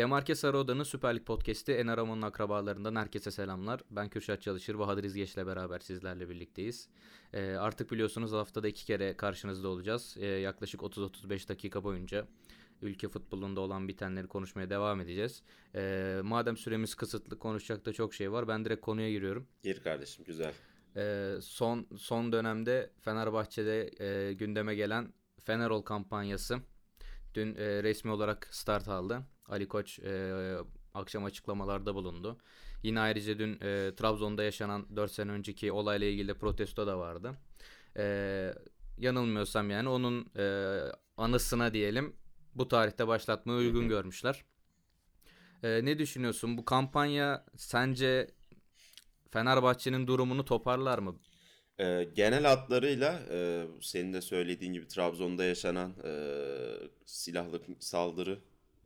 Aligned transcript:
Demarke 0.00 0.34
Sarıoda'nın 0.34 0.82
Süper 0.82 1.14
Lig 1.16 1.24
Podcast'i 1.24 1.72
En 1.72 1.86
Aramon'un 1.86 2.22
akrabalarından 2.22 2.96
herkese 2.96 3.30
selamlar. 3.30 3.80
Ben 3.90 4.08
Kürşat 4.08 4.42
Çalışır, 4.42 4.78
Bahadır 4.78 5.04
İzgeç'le 5.04 5.36
beraber 5.36 5.78
sizlerle 5.78 6.28
birlikteyiz. 6.28 6.88
Ee, 7.32 7.52
artık 7.52 7.90
biliyorsunuz 7.90 8.32
haftada 8.32 8.68
iki 8.68 8.86
kere 8.86 9.16
karşınızda 9.16 9.68
olacağız. 9.68 10.16
Ee, 10.20 10.26
yaklaşık 10.26 10.80
30-35 10.80 11.48
dakika 11.48 11.84
boyunca 11.84 12.26
ülke 12.82 13.08
futbolunda 13.08 13.60
olan 13.60 13.88
bitenleri 13.88 14.26
konuşmaya 14.26 14.70
devam 14.70 15.00
edeceğiz. 15.00 15.42
Ee, 15.74 16.20
madem 16.24 16.56
süremiz 16.56 16.94
kısıtlı 16.94 17.38
konuşacak 17.38 17.86
da 17.86 17.92
çok 17.92 18.14
şey 18.14 18.32
var 18.32 18.48
ben 18.48 18.64
direkt 18.64 18.80
konuya 18.80 19.10
giriyorum. 19.10 19.46
Gir 19.62 19.82
kardeşim 19.82 20.24
güzel. 20.24 20.52
Ee, 20.96 21.34
son 21.40 21.86
son 21.96 22.32
dönemde 22.32 22.90
Fenerbahçe'de 23.00 23.90
e, 24.04 24.32
gündeme 24.32 24.74
gelen 24.74 25.12
Fenerol 25.44 25.82
kampanyası 25.82 26.58
dün 27.34 27.54
e, 27.54 27.82
resmi 27.82 28.10
olarak 28.10 28.48
start 28.50 28.88
aldı. 28.88 29.22
Ali 29.50 29.68
Koç 29.68 29.98
e, 29.98 30.56
akşam 30.94 31.24
açıklamalarda 31.24 31.94
bulundu. 31.94 32.38
Yine 32.82 33.00
ayrıca 33.00 33.38
dün 33.38 33.52
e, 33.54 33.94
Trabzon'da 33.96 34.42
yaşanan 34.42 34.96
4 34.96 35.12
sene 35.12 35.30
önceki 35.30 35.72
olayla 35.72 36.06
ilgili 36.06 36.28
de 36.28 36.34
protesto 36.34 36.86
da 36.86 36.98
vardı. 36.98 37.34
E, 37.96 38.54
yanılmıyorsam 38.98 39.70
yani 39.70 39.88
onun 39.88 40.26
e, 40.36 40.76
anısına 41.16 41.74
diyelim 41.74 42.16
bu 42.54 42.68
tarihte 42.68 43.08
başlatmayı 43.08 43.58
uygun 43.58 43.88
görmüşler. 43.88 44.44
E, 45.62 45.84
ne 45.84 45.98
düşünüyorsun? 45.98 46.58
Bu 46.58 46.64
kampanya 46.64 47.44
sence 47.56 48.30
Fenerbahçe'nin 49.30 50.06
durumunu 50.06 50.44
toparlar 50.44 50.98
mı? 50.98 51.16
E, 51.78 52.08
genel 52.14 52.44
hatlarıyla 52.44 53.20
e, 53.30 53.66
senin 53.80 54.12
de 54.12 54.20
söylediğin 54.20 54.72
gibi 54.72 54.88
Trabzon'da 54.88 55.44
yaşanan 55.44 55.94
e, 56.04 56.12
silahlı 57.06 57.62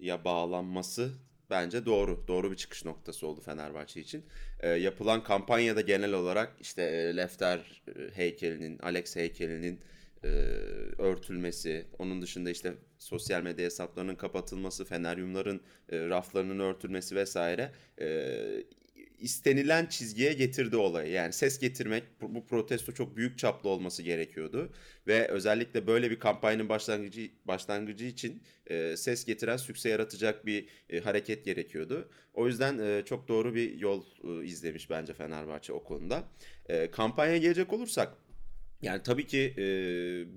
saldırıya 0.04 0.24
bağlanması 0.24 1.12
bence 1.50 1.86
doğru. 1.86 2.24
Doğru 2.28 2.50
bir 2.50 2.56
çıkış 2.56 2.84
noktası 2.84 3.26
oldu 3.26 3.40
Fenerbahçe 3.40 4.00
için. 4.00 4.24
E, 4.60 4.68
yapılan 4.68 5.22
kampanyada 5.22 5.80
genel 5.80 6.12
olarak 6.12 6.52
işte 6.60 6.82
e, 6.82 7.16
Lefter 7.16 7.82
e, 7.88 8.16
heykelinin, 8.16 8.78
Alex 8.78 9.16
heykelinin 9.16 9.80
e, 10.24 10.28
örtülmesi, 10.98 11.86
onun 11.98 12.22
dışında 12.22 12.50
işte 12.50 12.74
sosyal 12.98 13.42
medya 13.42 13.64
hesaplarının 13.64 14.16
kapatılması, 14.16 14.84
feneryumların 14.84 15.60
e, 15.88 16.08
raflarının 16.08 16.60
örtülmesi 16.60 17.16
vesaire 17.16 17.72
e, 18.00 18.06
istenilen 19.24 19.86
çizgiye 19.86 20.32
getirdi 20.32 20.76
olayı. 20.76 21.12
Yani 21.12 21.32
ses 21.32 21.58
getirmek 21.58 22.04
bu 22.20 22.46
protesto 22.46 22.92
çok 22.92 23.16
büyük 23.16 23.38
çaplı 23.38 23.68
olması 23.68 24.02
gerekiyordu 24.02 24.72
ve 25.06 25.28
özellikle 25.28 25.86
böyle 25.86 26.10
bir 26.10 26.18
kampanyanın 26.18 26.68
başlangıcı 26.68 27.30
başlangıcı 27.44 28.04
için 28.04 28.42
e, 28.66 28.96
ses 28.96 29.24
getiren 29.24 29.56
sükse 29.56 29.88
yaratacak 29.88 30.46
bir 30.46 30.68
e, 30.90 31.00
hareket 31.00 31.44
gerekiyordu. 31.44 32.10
O 32.34 32.46
yüzden 32.46 32.78
e, 32.78 33.02
çok 33.04 33.28
doğru 33.28 33.54
bir 33.54 33.78
yol 33.78 34.04
e, 34.24 34.44
izlemiş 34.44 34.90
bence 34.90 35.14
Fenerbahçe 35.14 35.72
o 35.72 35.84
konuda. 35.84 36.24
E, 36.68 36.90
kampanyaya 36.90 37.38
gelecek 37.38 37.72
olursak 37.72 38.14
yani 38.82 39.02
tabii 39.02 39.26
ki 39.26 39.54
e, 39.58 39.64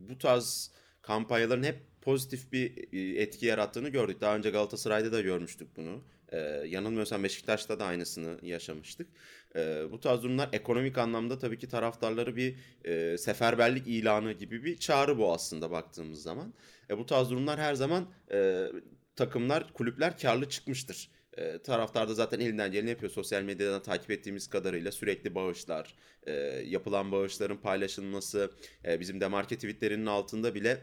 bu 0.09 0.17
tarz 0.17 0.71
kampanyaların 1.01 1.63
hep 1.63 1.79
pozitif 2.01 2.51
bir 2.51 2.93
e, 2.93 3.21
etki 3.21 3.45
yarattığını 3.45 3.89
gördük. 3.89 4.21
Daha 4.21 4.35
önce 4.35 4.49
Galatasaray'da 4.49 5.11
da 5.11 5.21
görmüştük 5.21 5.77
bunu. 5.77 6.03
Ee, 6.31 6.37
yanılmıyorsam 6.67 7.23
Beşiktaş'ta 7.23 7.79
da 7.79 7.85
aynısını 7.85 8.39
yaşamıştık. 8.41 9.07
Ee, 9.55 9.83
bu 9.91 9.99
tarz 9.99 10.23
durumlar 10.23 10.49
ekonomik 10.53 10.97
anlamda 10.97 11.39
tabii 11.39 11.57
ki 11.57 11.67
taraftarları 11.67 12.35
bir 12.35 12.55
e, 12.85 13.17
seferberlik 13.17 13.87
ilanı 13.87 14.31
gibi 14.31 14.63
bir 14.63 14.77
çağrı 14.77 15.17
bu 15.17 15.33
aslında 15.33 15.71
baktığımız 15.71 16.21
zaman. 16.21 16.53
E, 16.89 16.97
bu 16.97 17.05
tarz 17.05 17.29
durumlar 17.29 17.59
her 17.59 17.73
zaman 17.73 18.07
e, 18.31 18.67
takımlar, 19.15 19.73
kulüpler 19.73 20.17
karlı 20.17 20.49
çıkmıştır. 20.49 21.09
E, 21.37 21.57
taraftar 21.57 22.09
da 22.09 22.13
zaten 22.13 22.39
elinden 22.39 22.71
geleni 22.71 22.89
yapıyor. 22.89 23.11
Sosyal 23.11 23.41
medyadan 23.41 23.81
takip 23.81 24.11
ettiğimiz 24.11 24.47
kadarıyla 24.47 24.91
sürekli 24.91 25.35
bağışlar, 25.35 25.95
e, 26.27 26.31
yapılan 26.65 27.11
bağışların 27.11 27.57
paylaşılması, 27.57 28.51
e, 28.85 28.99
bizim 28.99 29.21
de 29.21 29.27
market 29.27 29.57
tweetlerinin 29.57 30.05
altında 30.05 30.55
bile 30.55 30.77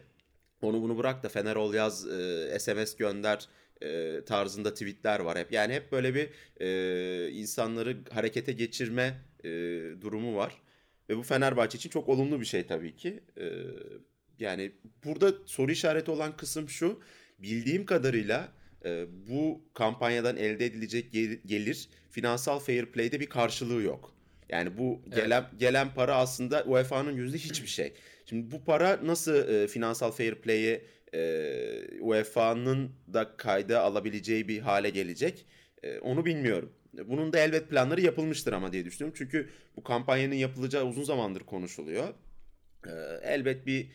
onu 0.63 0.83
bunu 0.83 0.99
bırak 0.99 1.23
da 1.23 1.29
Fener 1.29 1.57
ol 1.57 1.75
yaz, 1.75 2.07
e, 2.07 2.59
SMS 2.59 2.97
gönder 2.97 3.49
e, 3.84 4.25
tarzında 4.25 4.75
tweetler 4.75 5.21
var 5.21 5.39
hep. 5.39 5.53
Yani 5.53 5.75
hep 5.75 5.93
böyle 5.93 6.15
bir 6.15 6.28
e, 6.61 7.31
insanları 7.31 7.97
harekete 8.11 8.53
geçirme 8.53 9.21
e, 9.45 9.50
durumu 10.00 10.37
var. 10.37 10.62
Ve 11.09 11.17
bu 11.17 11.22
Fenerbahçe 11.22 11.78
için 11.78 11.91
çok 11.91 12.09
olumlu 12.09 12.41
bir 12.41 12.44
şey 12.44 12.67
tabii 12.67 12.97
ki. 12.97 13.21
E, 13.41 13.47
yani 14.39 14.73
burada 15.05 15.33
soru 15.47 15.73
işareti 15.73 16.11
olan 16.11 16.37
kısım 16.37 16.69
şu. 16.69 17.00
Bildiğim 17.39 17.87
kadarıyla 17.87 18.49
e, 18.84 19.06
bu 19.28 19.61
kampanyadan 19.75 20.37
elde 20.37 20.67
edilecek 20.67 21.12
gelir 21.47 21.89
finansal 22.11 22.59
fair 22.59 22.87
play'de 22.87 23.21
bir 23.21 23.27
karşılığı 23.27 23.83
yok. 23.83 24.15
Yani 24.49 24.78
bu 24.78 25.00
gelen 25.15 25.41
evet. 25.50 25.61
gelen 25.61 25.94
para 25.94 26.17
aslında 26.17 26.65
UEFA'nın 26.65 27.17
yüzde 27.17 27.39
hiçbir 27.39 27.69
şey. 27.69 27.93
Şimdi 28.27 28.50
bu 28.50 28.65
para 28.65 29.00
nasıl 29.05 29.49
e, 29.49 29.69
finansal 29.69 30.11
fair 30.11 30.34
play'e 30.34 30.84
e, 31.15 32.01
UEFA'nın 32.01 32.91
da 33.13 33.37
kayda 33.37 33.81
alabileceği 33.81 34.49
bir 34.49 34.61
hale 34.61 34.91
gelecek. 34.91 35.47
E, 35.83 35.99
onu 35.99 36.25
bilmiyorum. 36.25 36.73
Bunun 37.07 37.33
da 37.33 37.39
elbet 37.39 37.71
planları 37.71 38.01
yapılmıştır 38.01 38.53
ama 38.53 38.73
diye 38.73 38.85
düşünüyorum. 38.85 39.15
Çünkü 39.19 39.49
bu 39.77 39.83
kampanyanın 39.83 40.35
yapılacağı 40.35 40.85
uzun 40.85 41.03
zamandır 41.05 41.41
konuşuluyor. 41.41 42.09
E, 42.87 42.93
elbet 43.23 43.67
bir 43.67 43.91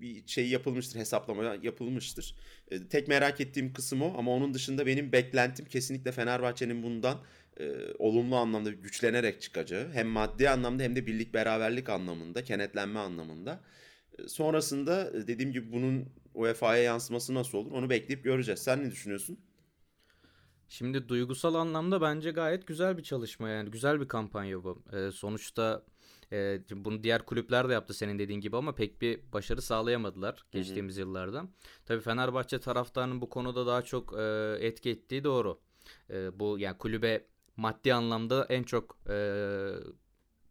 bir 0.00 0.26
şey 0.26 0.48
yapılmıştır, 0.48 0.98
hesaplama 0.98 1.56
yapılmıştır. 1.62 2.36
Tek 2.90 3.08
merak 3.08 3.40
ettiğim 3.40 3.72
kısım 3.72 4.02
o 4.02 4.14
ama 4.18 4.30
onun 4.30 4.54
dışında 4.54 4.86
benim 4.86 5.12
beklentim 5.12 5.64
kesinlikle 5.64 6.12
Fenerbahçe'nin 6.12 6.82
bundan 6.82 7.18
e, 7.60 7.72
olumlu 7.98 8.36
anlamda 8.36 8.70
güçlenerek 8.70 9.40
çıkacağı. 9.40 9.92
Hem 9.92 10.06
maddi 10.06 10.50
anlamda 10.50 10.82
hem 10.82 10.96
de 10.96 11.06
birlik 11.06 11.34
beraberlik 11.34 11.88
anlamında, 11.88 12.44
kenetlenme 12.44 12.98
anlamında. 12.98 13.60
Sonrasında 14.26 15.26
dediğim 15.26 15.52
gibi 15.52 15.72
bunun 15.72 16.08
UEFA'ya 16.34 16.82
yansıması 16.82 17.34
nasıl 17.34 17.58
olur 17.58 17.72
onu 17.72 17.90
bekleyip 17.90 18.24
göreceğiz. 18.24 18.62
Sen 18.62 18.84
ne 18.84 18.90
düşünüyorsun? 18.90 19.38
Şimdi 20.68 21.08
duygusal 21.08 21.54
anlamda 21.54 22.00
bence 22.00 22.30
gayet 22.30 22.66
güzel 22.66 22.98
bir 22.98 23.02
çalışma 23.02 23.48
yani 23.48 23.70
güzel 23.70 24.00
bir 24.00 24.08
kampanya 24.08 24.64
bu. 24.64 24.82
Ee, 24.92 25.10
sonuçta 25.12 25.84
e, 26.32 26.60
bunu 26.70 27.02
diğer 27.02 27.26
kulüpler 27.26 27.68
de 27.68 27.72
yaptı 27.72 27.94
senin 27.94 28.18
dediğin 28.18 28.40
gibi 28.40 28.56
ama 28.56 28.74
pek 28.74 29.02
bir 29.02 29.32
başarı 29.32 29.62
sağlayamadılar 29.62 30.44
geçtiğimiz 30.50 30.94
hı 30.94 30.96
hı. 30.96 31.00
yıllarda. 31.00 31.44
Tabii 31.86 32.00
Fenerbahçe 32.00 32.60
taraftarının 32.60 33.20
bu 33.20 33.28
konuda 33.28 33.66
daha 33.66 33.82
çok 33.82 34.18
e, 34.18 34.56
etki 34.60 34.90
ettiği 34.90 35.24
doğru. 35.24 35.60
E, 36.10 36.40
bu 36.40 36.58
yani 36.58 36.78
kulübe 36.78 37.26
maddi 37.56 37.94
anlamda 37.94 38.46
en 38.48 38.62
çok 38.62 38.98
e, 39.08 39.16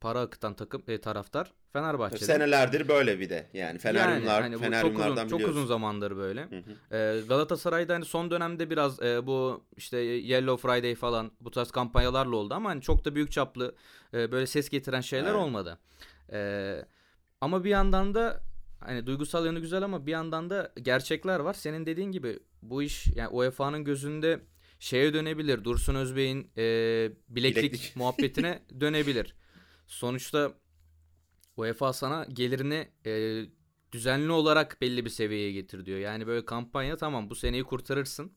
para 0.02 0.20
akıtan 0.20 0.56
takım 0.56 0.84
e, 0.88 1.02
taraftar 1.02 1.54
Fenerbahçe'de. 1.74 2.26
Senelerdir 2.26 2.88
böyle 2.88 3.20
bir 3.20 3.30
de. 3.30 3.50
Yani 3.54 3.80
Feneryumlar, 3.80 4.42
yani, 4.42 4.56
hani 4.56 4.58
Feneryumlardan 4.58 5.28
çok 5.28 5.40
uzun, 5.40 5.48
çok 5.48 5.56
uzun 5.56 5.66
zamandır 5.66 6.18
böyle. 6.18 6.42
Hı 6.42 6.56
hı. 6.56 6.96
Ee, 6.96 7.22
Galatasaray'da 7.28 7.94
hani 7.94 8.06
son 8.06 8.32
dönemde 8.32 8.70
biraz 8.70 9.02
e, 9.02 9.28
bu 9.28 9.66
işte 9.78 9.98
Yellow 9.98 10.68
Friday 10.68 10.96
falan 10.96 11.32
bu 11.42 11.52
tarz 11.52 11.72
kampanyalarla 11.72 12.36
oldu 12.36 12.54
ama 12.54 12.70
hani 12.70 12.82
çok 12.82 13.06
da 13.06 13.16
büyük 13.16 13.32
çaplı 13.32 13.76
e, 14.14 14.32
böyle 14.32 14.48
ses 14.48 14.70
getiren 14.70 15.02
şeyler 15.02 15.32
evet. 15.32 15.36
olmadı. 15.36 15.80
E, 16.32 16.76
ama 17.42 17.64
bir 17.64 17.70
yandan 17.70 18.16
da 18.16 18.42
hani 18.80 19.06
duygusal 19.06 19.46
yanı 19.46 19.60
güzel 19.60 19.84
ama 19.84 20.06
bir 20.06 20.12
yandan 20.12 20.50
da 20.50 20.72
gerçekler 20.82 21.40
var. 21.40 21.54
Senin 21.54 21.86
dediğin 21.86 22.12
gibi 22.12 22.40
bu 22.62 22.84
iş 22.84 23.08
yani 23.16 23.30
UEFA'nın 23.30 23.84
gözünde 23.84 24.40
şeye 24.80 25.14
dönebilir. 25.14 25.64
Dursun 25.64 25.96
Özbey'in 25.96 26.52
e, 26.58 26.64
bileklik, 27.30 27.64
bileklik. 27.64 27.96
muhabbetine 27.96 28.60
dönebilir. 28.80 29.36
Sonuçta 29.88 30.54
UEFA 31.60 31.94
sana 31.94 32.26
gelirini 32.34 32.90
e, 33.06 33.44
düzenli 33.92 34.32
olarak 34.32 34.82
belli 34.82 35.06
bir 35.06 35.10
seviyeye 35.10 35.52
getir 35.52 35.86
diyor. 35.86 36.00
Yani 36.00 36.28
böyle 36.28 36.46
kampanya 36.46 36.98
tamam 36.98 37.30
bu 37.30 37.36
seneyi 37.36 37.64
kurtarırsın. 37.64 38.32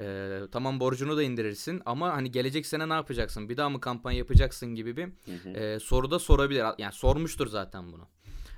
E, 0.00 0.40
tamam 0.52 0.80
borcunu 0.80 1.16
da 1.16 1.22
indirirsin 1.22 1.82
ama 1.86 2.12
hani 2.12 2.30
gelecek 2.30 2.66
sene 2.66 2.88
ne 2.88 2.92
yapacaksın? 2.92 3.48
Bir 3.48 3.56
daha 3.56 3.68
mı 3.68 3.80
kampanya 3.80 4.18
yapacaksın 4.18 4.74
gibi 4.74 4.96
bir 4.96 5.08
E, 5.54 5.78
soru 5.78 6.10
da 6.10 6.18
sorabilir. 6.18 6.64
Yani 6.78 6.92
sormuştur 6.92 7.46
zaten 7.46 7.92
bunu. 7.92 8.08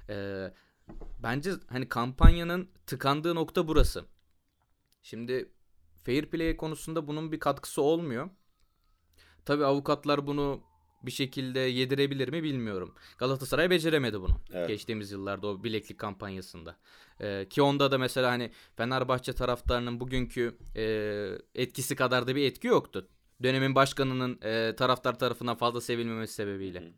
E, 0.08 0.46
bence 1.22 1.50
hani 1.68 1.88
kampanyanın 1.88 2.68
tıkandığı 2.86 3.34
nokta 3.34 3.68
burası. 3.68 4.04
Şimdi 5.02 5.52
fair 6.04 6.26
play 6.26 6.56
konusunda 6.56 7.06
bunun 7.06 7.32
bir 7.32 7.40
katkısı 7.40 7.82
olmuyor. 7.82 8.30
Tabi 9.44 9.64
avukatlar 9.64 10.26
bunu 10.26 10.62
bir 11.02 11.10
şekilde 11.10 11.60
yedirebilir 11.60 12.28
mi 12.28 12.42
bilmiyorum. 12.42 12.94
Galatasaray 13.18 13.70
beceremedi 13.70 14.20
bunu. 14.20 14.40
Evet. 14.52 14.68
Geçtiğimiz 14.68 15.12
yıllarda 15.12 15.46
o 15.46 15.64
bileklik 15.64 15.98
kampanyasında. 15.98 16.76
Ee, 17.20 17.46
ki 17.50 17.62
onda 17.62 17.90
da 17.90 17.98
mesela 17.98 18.30
hani 18.30 18.50
Fenerbahçe 18.76 19.32
taraftarının 19.32 20.00
bugünkü 20.00 20.56
e, 20.76 20.84
etkisi 21.54 21.96
kadar 21.96 22.26
da 22.26 22.36
bir 22.36 22.46
etki 22.46 22.66
yoktu. 22.66 23.08
Dönemin 23.42 23.74
başkanının 23.74 24.38
e, 24.42 24.76
taraftar 24.76 25.18
tarafından 25.18 25.56
fazla 25.56 25.80
sevilmemesi 25.80 26.34
sebebiyle. 26.34 26.80
Hı. 26.80 26.92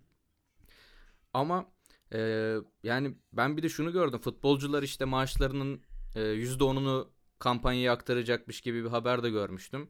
Ama 1.34 1.66
e, 2.12 2.54
yani 2.82 3.14
ben 3.32 3.56
bir 3.56 3.62
de 3.62 3.68
şunu 3.68 3.92
gördüm. 3.92 4.18
Futbolcular 4.20 4.82
işte 4.82 5.04
maaşlarının 5.04 5.82
e, 6.14 6.20
%10'unu 6.20 7.08
kampanyayı 7.38 7.92
aktaracakmış 7.92 8.60
gibi 8.60 8.84
bir 8.84 8.88
haber 8.88 9.22
de 9.22 9.30
görmüştüm. 9.30 9.88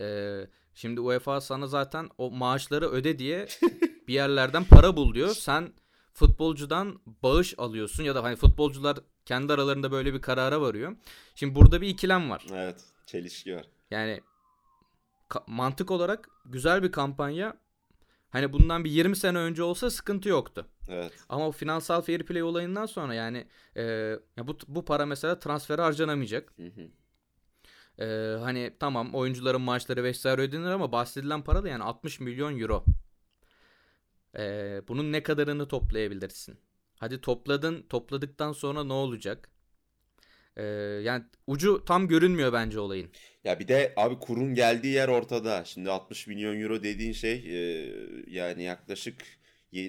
E, 0.00 0.38
şimdi 0.78 1.00
UEFA 1.00 1.40
sana 1.40 1.66
zaten 1.66 2.08
o 2.18 2.30
maaşları 2.30 2.88
öde 2.88 3.18
diye 3.18 3.48
bir 4.08 4.14
yerlerden 4.14 4.64
para 4.64 4.96
bul 4.96 5.14
diyor. 5.14 5.28
Sen 5.28 5.72
futbolcudan 6.12 7.00
bağış 7.22 7.54
alıyorsun 7.58 8.04
ya 8.04 8.14
da 8.14 8.22
hani 8.22 8.36
futbolcular 8.36 8.98
kendi 9.24 9.52
aralarında 9.52 9.92
böyle 9.92 10.14
bir 10.14 10.20
karara 10.20 10.60
varıyor. 10.60 10.96
Şimdi 11.34 11.54
burada 11.54 11.80
bir 11.80 11.88
ikilem 11.88 12.30
var. 12.30 12.46
Evet, 12.52 12.84
çelişki 13.06 13.56
var. 13.56 13.66
Yani 13.90 14.20
mantık 15.46 15.90
olarak 15.90 16.28
güzel 16.44 16.82
bir 16.82 16.92
kampanya. 16.92 17.56
Hani 18.30 18.52
bundan 18.52 18.84
bir 18.84 18.90
20 18.90 19.16
sene 19.16 19.38
önce 19.38 19.62
olsa 19.62 19.90
sıkıntı 19.90 20.28
yoktu. 20.28 20.66
Evet. 20.88 21.12
Ama 21.28 21.48
o 21.48 21.52
finansal 21.52 22.02
fair 22.02 22.22
play 22.22 22.42
olayından 22.42 22.86
sonra 22.86 23.14
yani 23.14 23.46
e, 23.76 23.82
ya 24.36 24.46
bu 24.46 24.58
bu 24.68 24.84
para 24.84 25.06
mesela 25.06 25.38
transfere 25.38 25.82
harcanamayacak. 25.82 26.52
Hı 26.56 26.66
hı. 26.66 26.88
E, 27.98 28.04
hani 28.40 28.72
tamam 28.80 29.14
oyuncuların 29.14 29.60
maaşları 29.60 30.04
vesaire 30.04 30.40
ödenir 30.42 30.70
ama 30.70 30.92
bahsedilen 30.92 31.42
para 31.42 31.64
da 31.64 31.68
yani 31.68 31.82
60 31.82 32.20
milyon 32.20 32.58
euro. 32.60 32.84
E, 34.38 34.42
bunun 34.88 35.12
ne 35.12 35.22
kadarını 35.22 35.68
toplayabilirsin? 35.68 36.58
Hadi 36.96 37.20
topladın, 37.20 37.86
topladıktan 37.88 38.52
sonra 38.52 38.84
ne 38.84 38.92
olacak? 38.92 39.50
Ee, 40.58 40.64
yani 41.02 41.24
ucu 41.46 41.84
tam 41.86 42.08
görünmüyor 42.08 42.52
bence 42.52 42.80
olayın. 42.80 43.10
Ya 43.44 43.58
bir 43.58 43.68
de 43.68 43.92
abi 43.96 44.18
kurun 44.18 44.54
geldiği 44.54 44.92
yer 44.92 45.08
ortada. 45.08 45.64
Şimdi 45.64 45.90
60 45.90 46.26
milyon 46.26 46.60
euro 46.60 46.82
dediğin 46.82 47.12
şey 47.12 47.32
e, 47.32 47.90
yani 48.26 48.62
yaklaşık 48.62 49.16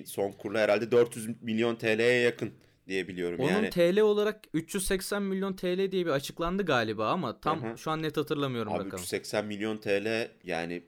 son 0.05 0.31
kurla 0.31 0.59
herhalde 0.59 0.91
400 0.91 1.41
milyon 1.41 1.75
TL'ye 1.75 2.19
yakın 2.19 2.53
diye 2.89 3.07
biliyorum 3.07 3.39
Onun 3.39 3.49
yani. 3.49 3.69
TL 3.69 3.99
olarak 3.99 4.43
380 4.53 5.23
milyon 5.23 5.53
TL 5.53 5.91
diye 5.91 6.05
bir 6.05 6.11
açıklandı 6.11 6.65
galiba 6.65 7.09
ama 7.09 7.41
tam 7.41 7.63
Hı-hı. 7.63 7.77
şu 7.77 7.91
an 7.91 8.03
net 8.03 8.17
hatırlamıyorum 8.17 8.73
Abi 8.73 8.79
rakamı. 8.79 8.93
380 8.93 9.45
milyon 9.45 9.77
TL 9.77 10.27
yani 10.43 10.83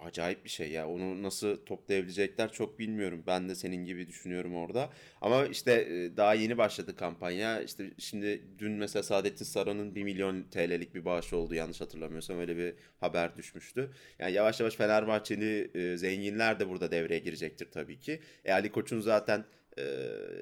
acayip 0.00 0.44
bir 0.44 0.50
şey 0.50 0.70
ya. 0.70 0.88
Onu 0.88 1.22
nasıl 1.22 1.56
toplayabilecekler 1.56 2.52
çok 2.52 2.78
bilmiyorum. 2.78 3.24
Ben 3.26 3.48
de 3.48 3.54
senin 3.54 3.84
gibi 3.84 4.08
düşünüyorum 4.08 4.54
orada. 4.56 4.90
Ama 5.20 5.46
işte 5.46 5.72
e, 5.72 6.16
daha 6.16 6.34
yeni 6.34 6.58
başladı 6.58 6.96
kampanya. 6.96 7.62
İşte 7.62 7.90
şimdi 7.98 8.42
dün 8.58 8.72
mesela 8.72 9.02
Saadettin 9.02 9.44
Saran'ın 9.44 9.94
1 9.94 10.02
milyon 10.02 10.42
TL'lik 10.42 10.94
bir 10.94 11.04
bağış 11.04 11.32
oldu 11.32 11.54
yanlış 11.54 11.80
hatırlamıyorsam. 11.80 12.38
Öyle 12.38 12.56
bir 12.56 12.74
haber 13.00 13.36
düşmüştü. 13.36 13.90
Yani 14.18 14.32
yavaş 14.32 14.60
yavaş 14.60 14.74
Fenerbahçeli 14.74 15.70
e, 15.74 15.96
zenginler 15.96 16.60
de 16.60 16.68
burada 16.68 16.90
devreye 16.90 17.20
girecektir 17.20 17.70
tabii 17.70 18.00
ki. 18.00 18.20
E 18.44 18.52
Ali 18.52 18.72
Koç'un 18.72 19.00
zaten 19.00 19.44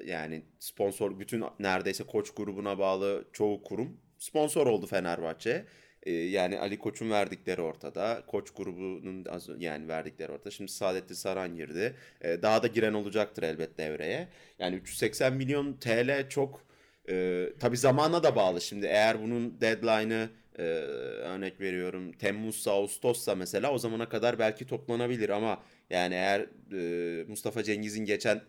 yani 0.05 0.43
sponsor 0.59 1.19
bütün 1.19 1.43
neredeyse 1.59 2.03
Koç 2.03 2.31
grubuna 2.31 2.79
bağlı 2.79 3.25
çoğu 3.33 3.63
kurum 3.63 3.97
sponsor 4.17 4.67
oldu 4.67 4.87
Fenerbahçe. 4.87 5.65
Yani 6.05 6.59
Ali 6.59 6.79
Koç'un 6.79 7.09
verdikleri 7.09 7.61
ortada. 7.61 8.23
Koç 8.27 8.49
grubunun 8.51 9.25
yani 9.57 9.87
verdikleri 9.87 10.31
ortada. 10.31 10.51
Şimdi 10.51 10.71
Saadettin 10.71 11.15
Saran 11.15 11.55
girdi. 11.55 11.95
Daha 12.23 12.63
da 12.63 12.67
giren 12.67 12.93
olacaktır 12.93 13.43
elbet 13.43 13.77
devreye. 13.77 14.27
Yani 14.59 14.75
380 14.75 15.33
milyon 15.33 15.73
TL 15.73 16.29
çok 16.29 16.65
e, 17.09 17.47
tabii 17.59 17.77
zamana 17.77 18.23
da 18.23 18.35
bağlı. 18.35 18.61
Şimdi 18.61 18.85
eğer 18.85 19.21
bunun 19.21 19.61
deadline'ı 19.61 20.29
e, 20.57 20.63
örnek 20.63 21.61
veriyorum 21.61 22.11
Temmuz'sa 22.11 22.71
Ağustos'sa 22.71 23.35
mesela 23.35 23.71
o 23.71 23.77
zamana 23.77 24.09
kadar 24.09 24.39
belki 24.39 24.67
toplanabilir 24.67 25.29
ama 25.29 25.63
yani 25.89 26.13
eğer 26.13 26.45
e, 26.73 27.23
Mustafa 27.23 27.63
Cengiz'in 27.63 28.05
geçen 28.05 28.41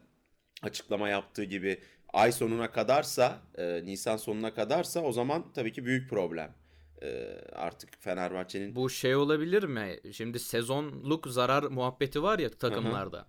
açıklama 0.63 1.09
yaptığı 1.09 1.45
gibi 1.45 1.81
ay 2.13 2.33
sonuna 2.33 2.71
kadarsa, 2.71 3.39
e, 3.59 3.85
Nisan 3.85 4.17
sonuna 4.17 4.55
kadarsa 4.55 5.01
o 5.01 5.13
zaman 5.13 5.53
tabii 5.55 5.73
ki 5.73 5.85
büyük 5.85 6.11
problem 6.11 6.55
e, 7.03 7.39
artık 7.53 7.91
Fenerbahçe'nin. 8.01 8.77
Bu 8.77 8.91
şey 8.91 9.17
olabilir 9.17 9.63
mi? 9.63 10.01
Şimdi 10.13 10.39
sezonluk 10.39 11.27
zarar 11.27 11.63
muhabbeti 11.63 12.23
var 12.23 12.39
ya 12.39 12.51
takımlarda. 12.51 13.27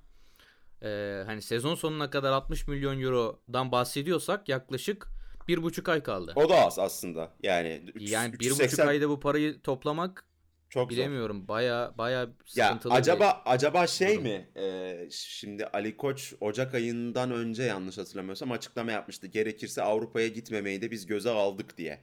Ee, 0.83 1.23
hani 1.25 1.41
sezon 1.41 1.75
sonuna 1.75 2.09
kadar 2.09 2.31
60 2.31 2.67
milyon 2.67 3.01
eurodan 3.01 3.71
bahsediyorsak 3.71 4.49
yaklaşık 4.49 5.07
bir 5.47 5.63
buçuk 5.63 5.89
ay 5.89 6.03
kaldı. 6.03 6.33
O 6.35 6.49
da 6.49 6.65
az 6.65 6.79
aslında. 6.79 7.31
Yani 7.43 7.81
üç, 7.95 8.11
yani 8.11 8.39
bir 8.39 8.51
buçuk 8.51 8.79
ayda 8.79 9.09
bu 9.09 9.19
parayı 9.19 9.61
toplamak 9.61 10.25
çok 10.71 10.89
bilemiyorum. 10.89 11.39
Zor. 11.39 11.47
Baya 11.47 11.93
baya 11.97 12.27
sıkıntılı. 12.45 12.93
Ya 12.93 12.99
acaba 12.99 13.41
bir... 13.45 13.51
acaba 13.53 13.87
şey 13.87 14.13
Durum. 14.13 14.23
mi? 14.23 14.49
Ee, 14.55 15.07
şimdi 15.11 15.65
Ali 15.65 15.97
Koç 15.97 16.33
Ocak 16.41 16.73
ayından 16.73 17.31
önce 17.31 17.63
yanlış 17.63 17.97
hatırlamıyorsam 17.97 18.51
açıklama 18.51 18.91
yapmıştı. 18.91 19.27
Gerekirse 19.27 19.81
Avrupa'ya 19.81 20.27
gitmemeyi 20.27 20.81
de 20.81 20.91
biz 20.91 21.05
göze 21.05 21.29
aldık 21.29 21.77
diye. 21.77 21.99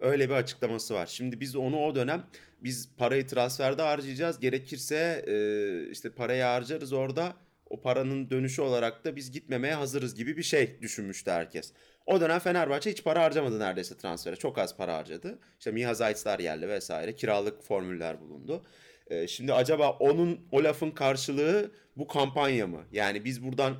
Öyle 0.00 0.28
bir 0.28 0.34
açıklaması 0.34 0.94
var. 0.94 1.06
Şimdi 1.06 1.40
biz 1.40 1.56
onu 1.56 1.78
o 1.80 1.94
dönem 1.94 2.26
biz 2.60 2.96
parayı 2.96 3.26
transferde 3.26 3.82
harcayacağız. 3.82 4.40
Gerekirse 4.40 5.24
e, 5.26 5.90
işte 5.90 6.10
parayı 6.10 6.42
harcarız 6.42 6.92
orada. 6.92 7.36
O 7.70 7.80
paranın 7.80 8.30
dönüşü 8.30 8.62
olarak 8.62 9.04
da 9.04 9.16
biz 9.16 9.30
gitmemeye 9.32 9.74
hazırız 9.74 10.14
gibi 10.14 10.36
bir 10.36 10.42
şey 10.42 10.78
düşünmüştü 10.82 11.30
herkes. 11.30 11.72
O 12.06 12.20
dönem 12.20 12.38
Fenerbahçe 12.38 12.90
hiç 12.90 13.04
para 13.04 13.22
harcamadı 13.22 13.58
neredeyse 13.58 13.96
transfere. 13.96 14.36
Çok 14.36 14.58
az 14.58 14.76
para 14.76 14.96
harcadı. 14.96 15.38
İşte 15.58 15.70
Miha 15.70 15.94
Zayt'lar 15.94 16.38
geldi 16.38 16.68
vesaire. 16.68 17.14
Kiralık 17.14 17.62
formüller 17.62 18.20
bulundu. 18.20 18.64
E, 19.10 19.28
şimdi 19.28 19.52
acaba 19.52 19.90
onun 19.90 20.40
o 20.52 20.64
lafın 20.64 20.90
karşılığı 20.90 21.70
bu 21.96 22.06
kampanya 22.06 22.66
mı? 22.66 22.84
Yani 22.92 23.24
biz 23.24 23.44
buradan 23.44 23.76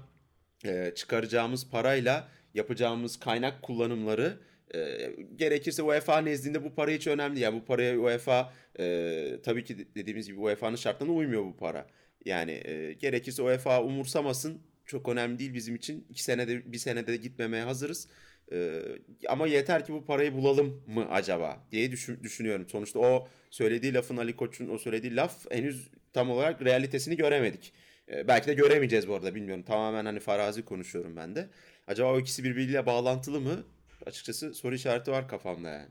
e, 0.64 0.92
çıkaracağımız 0.94 1.70
parayla 1.70 2.28
yapacağımız 2.54 3.20
kaynak 3.20 3.62
kullanımları 3.62 4.38
e, 4.74 5.10
gerekirse 5.36 5.82
UEFA 5.82 6.18
nezdinde 6.20 6.64
bu 6.64 6.74
para 6.74 6.90
hiç 6.90 7.06
önemli. 7.06 7.40
Yani 7.40 7.60
bu 7.60 7.64
paraya 7.64 7.98
UEFA 7.98 8.52
e, 8.78 9.36
tabii 9.42 9.64
ki 9.64 9.94
dediğimiz 9.94 10.26
gibi 10.26 10.40
UEFA'nın 10.40 10.76
şartlarına 10.76 11.14
uymuyor 11.14 11.44
bu 11.44 11.56
para. 11.56 11.86
Yani 12.24 12.52
e, 12.64 12.92
gerekirse 12.92 13.42
UEFA 13.42 13.82
umursamasın 13.82 14.62
çok 14.90 15.08
önemli 15.08 15.38
değil 15.38 15.54
bizim 15.54 15.74
için. 15.74 16.06
İki 16.10 16.22
senede 16.22 16.72
bir 16.72 16.78
senede 16.78 17.16
gitmemeye 17.16 17.64
hazırız. 17.64 18.08
Ee, 18.52 18.82
ama 19.28 19.46
yeter 19.46 19.86
ki 19.86 19.92
bu 19.92 20.04
parayı 20.04 20.34
bulalım 20.34 20.82
mı 20.86 21.06
acaba 21.10 21.66
diye 21.72 21.92
düşün, 21.92 22.22
düşünüyorum. 22.22 22.68
Sonuçta 22.68 22.98
o 22.98 23.28
söylediği 23.50 23.94
lafın 23.94 24.16
Ali 24.16 24.36
Koç'un 24.36 24.68
o 24.68 24.78
söylediği 24.78 25.16
laf 25.16 25.50
henüz 25.50 25.90
tam 26.12 26.30
olarak 26.30 26.62
realitesini 26.62 27.16
göremedik. 27.16 27.72
Ee, 28.10 28.28
belki 28.28 28.46
de 28.46 28.54
göremeyeceğiz 28.54 29.08
bu 29.08 29.14
arada 29.14 29.34
bilmiyorum. 29.34 29.62
Tamamen 29.62 30.04
hani 30.04 30.20
farazi 30.20 30.64
konuşuyorum 30.64 31.16
ben 31.16 31.36
de. 31.36 31.48
Acaba 31.86 32.12
o 32.14 32.20
ikisi 32.20 32.44
birbiriyle 32.44 32.86
bağlantılı 32.86 33.40
mı? 33.40 33.64
açıkçası 34.06 34.54
soru 34.54 34.74
işareti 34.74 35.10
var 35.10 35.28
kafamda 35.28 35.68
yani. 35.68 35.88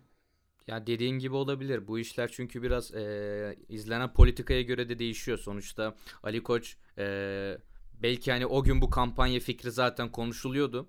Ya 0.67 0.87
dediğin 0.87 1.19
gibi 1.19 1.35
olabilir. 1.35 1.87
Bu 1.87 1.99
işler 1.99 2.31
çünkü 2.31 2.63
biraz 2.63 2.95
e, 2.95 3.55
izlenen 3.69 4.13
politikaya 4.13 4.61
göre 4.61 4.89
de 4.89 4.99
değişiyor. 4.99 5.37
Sonuçta 5.37 5.95
Ali 6.23 6.43
Koç 6.43 6.77
e, 6.97 7.57
belki 8.01 8.31
hani 8.31 8.45
o 8.45 8.63
gün 8.63 8.81
bu 8.81 8.89
kampanya 8.89 9.39
fikri 9.39 9.71
zaten 9.71 10.11
konuşuluyordu. 10.11 10.87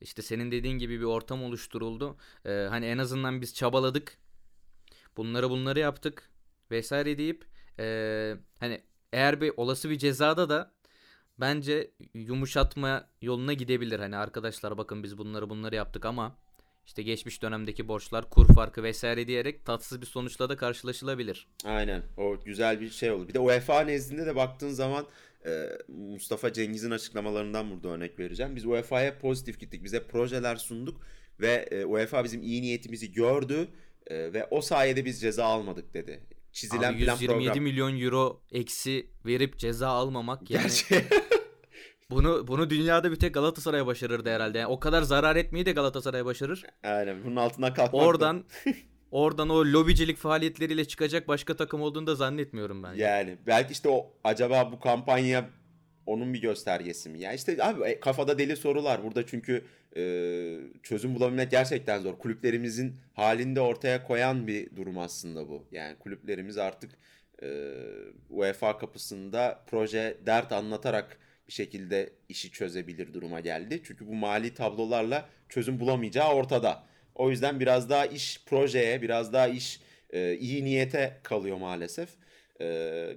İşte 0.00 0.22
senin 0.22 0.50
dediğin 0.50 0.78
gibi 0.78 1.00
bir 1.00 1.04
ortam 1.04 1.42
oluşturuldu. 1.44 2.16
E, 2.44 2.50
hani 2.50 2.86
en 2.86 2.98
azından 2.98 3.40
biz 3.40 3.54
çabaladık. 3.54 4.18
Bunları 5.16 5.50
bunları 5.50 5.80
yaptık 5.80 6.30
vesaire 6.70 7.18
deyip 7.18 7.44
e, 7.78 8.36
hani 8.60 8.82
eğer 9.12 9.40
bir 9.40 9.52
olası 9.56 9.90
bir 9.90 9.98
cezada 9.98 10.48
da 10.48 10.72
bence 11.38 11.90
yumuşatma 12.14 13.08
yoluna 13.22 13.52
gidebilir. 13.52 13.98
Hani 13.98 14.16
arkadaşlar 14.16 14.78
bakın 14.78 15.02
biz 15.02 15.18
bunları 15.18 15.50
bunları 15.50 15.74
yaptık 15.74 16.04
ama 16.04 16.36
işte 16.86 17.02
geçmiş 17.02 17.42
dönemdeki 17.42 17.88
borçlar, 17.88 18.30
kur 18.30 18.54
farkı 18.54 18.82
vesaire 18.82 19.26
diyerek 19.26 19.66
tatsız 19.66 20.00
bir 20.00 20.06
sonuçla 20.06 20.48
da 20.48 20.56
karşılaşılabilir. 20.56 21.48
Aynen. 21.64 22.02
O 22.16 22.36
güzel 22.44 22.80
bir 22.80 22.90
şey 22.90 23.10
oldu. 23.10 23.28
Bir 23.28 23.34
de 23.34 23.38
UEFA 23.38 23.80
nezdinde 23.80 24.26
de 24.26 24.36
baktığın 24.36 24.70
zaman 24.70 25.06
Mustafa 25.88 26.52
Cengiz'in 26.52 26.90
açıklamalarından 26.90 27.70
burada 27.70 27.88
örnek 27.88 28.18
vereceğim. 28.18 28.56
Biz 28.56 28.66
UEFA'ya 28.66 29.18
pozitif 29.18 29.60
gittik. 29.60 29.84
Bize 29.84 30.06
projeler 30.06 30.56
sunduk 30.56 31.00
ve 31.40 31.68
e, 31.70 31.84
UEFA 31.84 32.24
bizim 32.24 32.42
iyi 32.42 32.62
niyetimizi 32.62 33.12
gördü 33.12 33.68
e, 34.06 34.32
ve 34.32 34.46
o 34.50 34.60
sayede 34.60 35.04
biz 35.04 35.20
ceza 35.20 35.44
almadık 35.44 35.94
dedi. 35.94 36.26
Çizilen 36.52 36.92
Abi 36.92 37.00
127 37.00 37.26
plan 37.26 37.38
program. 37.38 37.64
milyon 37.64 38.00
euro 38.00 38.42
eksi 38.52 39.06
verip 39.26 39.58
ceza 39.58 39.88
almamak 39.88 40.50
yani 40.50 40.62
Gerçi... 40.62 41.04
Bunu 42.10 42.48
bunu 42.48 42.70
dünyada 42.70 43.10
bir 43.10 43.16
tek 43.16 43.34
Galatasaray 43.34 43.86
başarırdı 43.86 44.30
herhalde. 44.30 44.58
Yani 44.58 44.72
o 44.72 44.80
kadar 44.80 45.02
zarar 45.02 45.36
etmeyi 45.36 45.66
de 45.66 45.72
Galatasaray 45.72 46.24
başarır. 46.24 46.64
Aynen. 46.82 47.24
Bunun 47.24 47.36
altına 47.36 47.74
kalkmak. 47.74 48.02
Oradan 48.02 48.44
oradan 49.12 49.48
o 49.48 49.64
lobicilik 49.64 50.16
faaliyetleriyle 50.16 50.84
çıkacak 50.84 51.28
başka 51.28 51.56
takım 51.56 51.82
olduğunu 51.82 52.06
da 52.06 52.14
zannetmiyorum 52.14 52.82
ben. 52.82 52.94
Yani 52.94 53.36
belki 53.46 53.72
işte 53.72 53.88
o 53.88 54.12
acaba 54.24 54.72
bu 54.72 54.80
kampanya 54.80 55.50
onun 56.06 56.34
bir 56.34 56.40
göstergesi 56.40 57.10
mi? 57.10 57.20
Yani 57.20 57.34
işte 57.36 57.64
abi 57.64 57.84
e, 57.84 58.00
kafada 58.00 58.38
deli 58.38 58.56
sorular 58.56 59.04
burada 59.04 59.26
çünkü 59.26 59.64
e, 59.96 60.02
çözüm 60.82 61.14
bulabilmek 61.14 61.50
gerçekten 61.50 62.00
zor. 62.00 62.18
Kulüplerimizin 62.18 62.96
halinde 63.14 63.60
ortaya 63.60 64.06
koyan 64.06 64.46
bir 64.46 64.76
durum 64.76 64.98
aslında 64.98 65.48
bu. 65.48 65.66
Yani 65.72 65.98
kulüplerimiz 65.98 66.58
artık 66.58 66.90
e, 67.42 67.72
UEFA 68.30 68.78
kapısında 68.78 69.64
proje 69.66 70.18
dert 70.26 70.52
anlatarak 70.52 71.18
bir 71.48 71.52
şekilde 71.52 72.10
işi 72.28 72.50
çözebilir 72.50 73.14
duruma 73.14 73.40
geldi. 73.40 73.82
Çünkü 73.84 74.06
bu 74.06 74.14
mali 74.14 74.54
tablolarla 74.54 75.28
çözüm 75.48 75.80
bulamayacağı 75.80 76.34
ortada. 76.34 76.91
O 77.14 77.30
yüzden 77.30 77.60
biraz 77.60 77.90
daha 77.90 78.06
iş 78.06 78.40
projeye, 78.46 79.02
biraz 79.02 79.32
daha 79.32 79.48
iş 79.48 79.80
e, 80.10 80.36
iyi 80.36 80.64
niyete 80.64 81.20
kalıyor 81.22 81.56
maalesef. 81.56 82.08
E, 82.60 82.64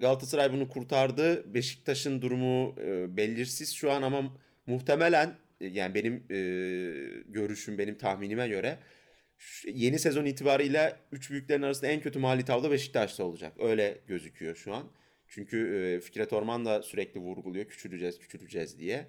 Galatasaray 0.01 0.53
bunu 0.53 0.69
kurtardı. 0.69 1.53
Beşiktaş'ın 1.53 2.21
durumu 2.21 2.75
e, 2.81 3.17
belirsiz 3.17 3.73
şu 3.73 3.91
an 3.91 4.01
ama 4.01 4.37
muhtemelen 4.67 5.35
e, 5.61 5.67
yani 5.67 5.95
benim 5.95 6.13
e, 6.31 6.37
görüşüm, 7.27 7.77
benim 7.77 7.97
tahminime 7.97 8.47
göre 8.47 8.77
yeni 9.73 9.99
sezon 9.99 10.25
itibariyle 10.25 10.95
üç 11.11 11.31
büyüklerin 11.31 11.61
arasında 11.61 11.87
en 11.87 12.01
kötü 12.01 12.19
mali 12.19 12.45
tablo 12.45 12.71
Beşiktaş'ta 12.71 13.23
olacak. 13.23 13.53
Öyle 13.59 13.97
gözüküyor 14.07 14.55
şu 14.55 14.73
an. 14.73 14.91
Çünkü 15.27 15.75
e, 15.75 15.99
Fikret 15.99 16.33
Orman 16.33 16.65
da 16.65 16.81
sürekli 16.83 17.19
vurguluyor 17.19 17.65
küçüleceğiz 17.65 18.19
küçüleceğiz 18.19 18.79
diye. 18.79 19.07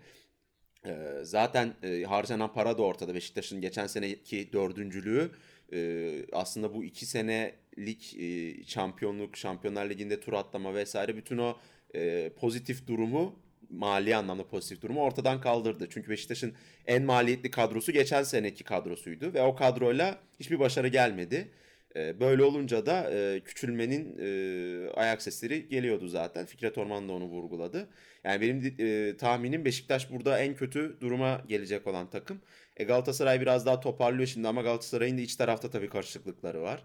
E, 0.86 1.24
zaten 1.24 1.74
e, 1.82 2.02
harcanan 2.02 2.52
para 2.52 2.78
da 2.78 2.82
ortada. 2.82 3.14
Beşiktaş'ın 3.14 3.60
geçen 3.60 3.86
seneki 3.86 4.52
dördüncülüğü 4.52 5.30
e, 5.72 6.12
aslında 6.32 6.74
bu 6.74 6.84
iki 6.84 7.06
senelik 7.06 8.16
e, 8.18 8.54
şampiyonluk, 8.64 9.36
Şampiyonlar 9.36 9.90
Ligi'nde 9.90 10.20
tur 10.20 10.32
atlama 10.32 10.74
vesaire 10.74 11.16
bütün 11.16 11.38
o 11.38 11.56
e, 11.94 12.30
pozitif 12.36 12.86
durumu 12.86 13.38
mali 13.70 14.16
anlamda 14.16 14.48
pozitif 14.48 14.82
durumu 14.82 15.02
ortadan 15.02 15.40
kaldırdı. 15.40 15.88
Çünkü 15.90 16.10
Beşiktaş'ın 16.10 16.54
en 16.86 17.02
maliyetli 17.02 17.50
kadrosu 17.50 17.92
geçen 17.92 18.22
seneki 18.22 18.64
kadrosuydu 18.64 19.34
ve 19.34 19.42
o 19.42 19.54
kadroyla 19.54 20.18
hiçbir 20.40 20.58
başarı 20.58 20.88
gelmedi. 20.88 21.48
Ee, 21.96 22.20
böyle 22.20 22.42
olunca 22.42 22.86
da 22.86 23.10
e, 23.10 23.40
küçülmenin 23.44 24.16
e, 24.20 24.90
ayak 24.90 25.22
sesleri 25.22 25.68
geliyordu 25.68 26.08
zaten. 26.08 26.46
Fikret 26.46 26.78
Orman 26.78 27.08
da 27.08 27.12
onu 27.12 27.24
vurguladı. 27.24 27.88
Yani 28.24 28.40
benim 28.40 28.76
e, 28.78 29.16
tahminim 29.16 29.64
Beşiktaş 29.64 30.10
burada 30.10 30.38
en 30.38 30.54
kötü 30.56 31.00
duruma 31.00 31.42
gelecek 31.48 31.86
olan 31.86 32.10
takım. 32.10 32.40
E, 32.76 32.84
Galatasaray 32.84 33.40
biraz 33.40 33.66
daha 33.66 33.80
toparlıyor 33.80 34.26
şimdi 34.26 34.48
ama 34.48 34.62
Galatasaray'ın 34.62 35.18
da 35.18 35.20
iç 35.20 35.36
tarafta 35.36 35.70
tabii 35.70 35.88
karışıklıkları 35.88 36.62
var. 36.62 36.84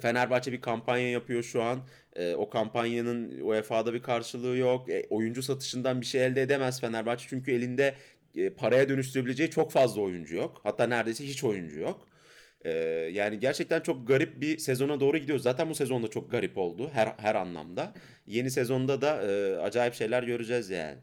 Fenerbahçe 0.00 0.52
bir 0.52 0.60
kampanya 0.60 1.10
yapıyor 1.10 1.42
şu 1.42 1.62
an. 1.62 1.80
E, 2.16 2.34
o 2.34 2.50
kampanyanın 2.50 3.40
UEFA'da 3.40 3.94
bir 3.94 4.02
karşılığı 4.02 4.56
yok. 4.56 4.90
E, 4.90 5.06
oyuncu 5.10 5.42
satışından 5.42 6.00
bir 6.00 6.06
şey 6.06 6.26
elde 6.26 6.42
edemez 6.42 6.80
Fenerbahçe. 6.80 7.26
Çünkü 7.28 7.52
elinde 7.52 7.94
e, 8.36 8.50
paraya 8.50 8.88
dönüştürebileceği 8.88 9.50
çok 9.50 9.72
fazla 9.72 10.00
oyuncu 10.02 10.36
yok. 10.36 10.60
Hatta 10.62 10.86
neredeyse 10.86 11.24
hiç 11.24 11.44
oyuncu 11.44 11.80
yok. 11.80 12.08
E, 12.64 12.70
yani 13.12 13.38
gerçekten 13.38 13.80
çok 13.80 14.08
garip 14.08 14.40
bir 14.40 14.58
sezona 14.58 15.00
doğru 15.00 15.18
gidiyoruz. 15.18 15.42
Zaten 15.42 15.70
bu 15.70 15.74
sezonda 15.74 16.08
çok 16.08 16.30
garip 16.30 16.58
oldu 16.58 16.90
her 16.92 17.14
her 17.18 17.34
anlamda. 17.34 17.94
Yeni 18.26 18.50
sezonda 18.50 19.00
da 19.00 19.22
e, 19.22 19.56
acayip 19.56 19.94
şeyler 19.94 20.22
göreceğiz 20.22 20.70
yani. 20.70 20.98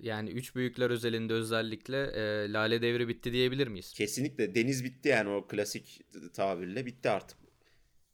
Yani 0.00 0.30
üç 0.30 0.54
büyükler 0.54 0.90
özelinde 0.90 1.32
özellikle 1.32 2.02
e, 2.02 2.52
lale 2.52 2.82
devri 2.82 3.08
bitti 3.08 3.32
diyebilir 3.32 3.68
miyiz? 3.68 3.92
Kesinlikle 3.92 4.54
deniz 4.54 4.84
bitti 4.84 5.08
yani 5.08 5.30
o 5.30 5.46
klasik 5.46 6.02
tabirle 6.34 6.86
bitti 6.86 7.10
artık. 7.10 7.38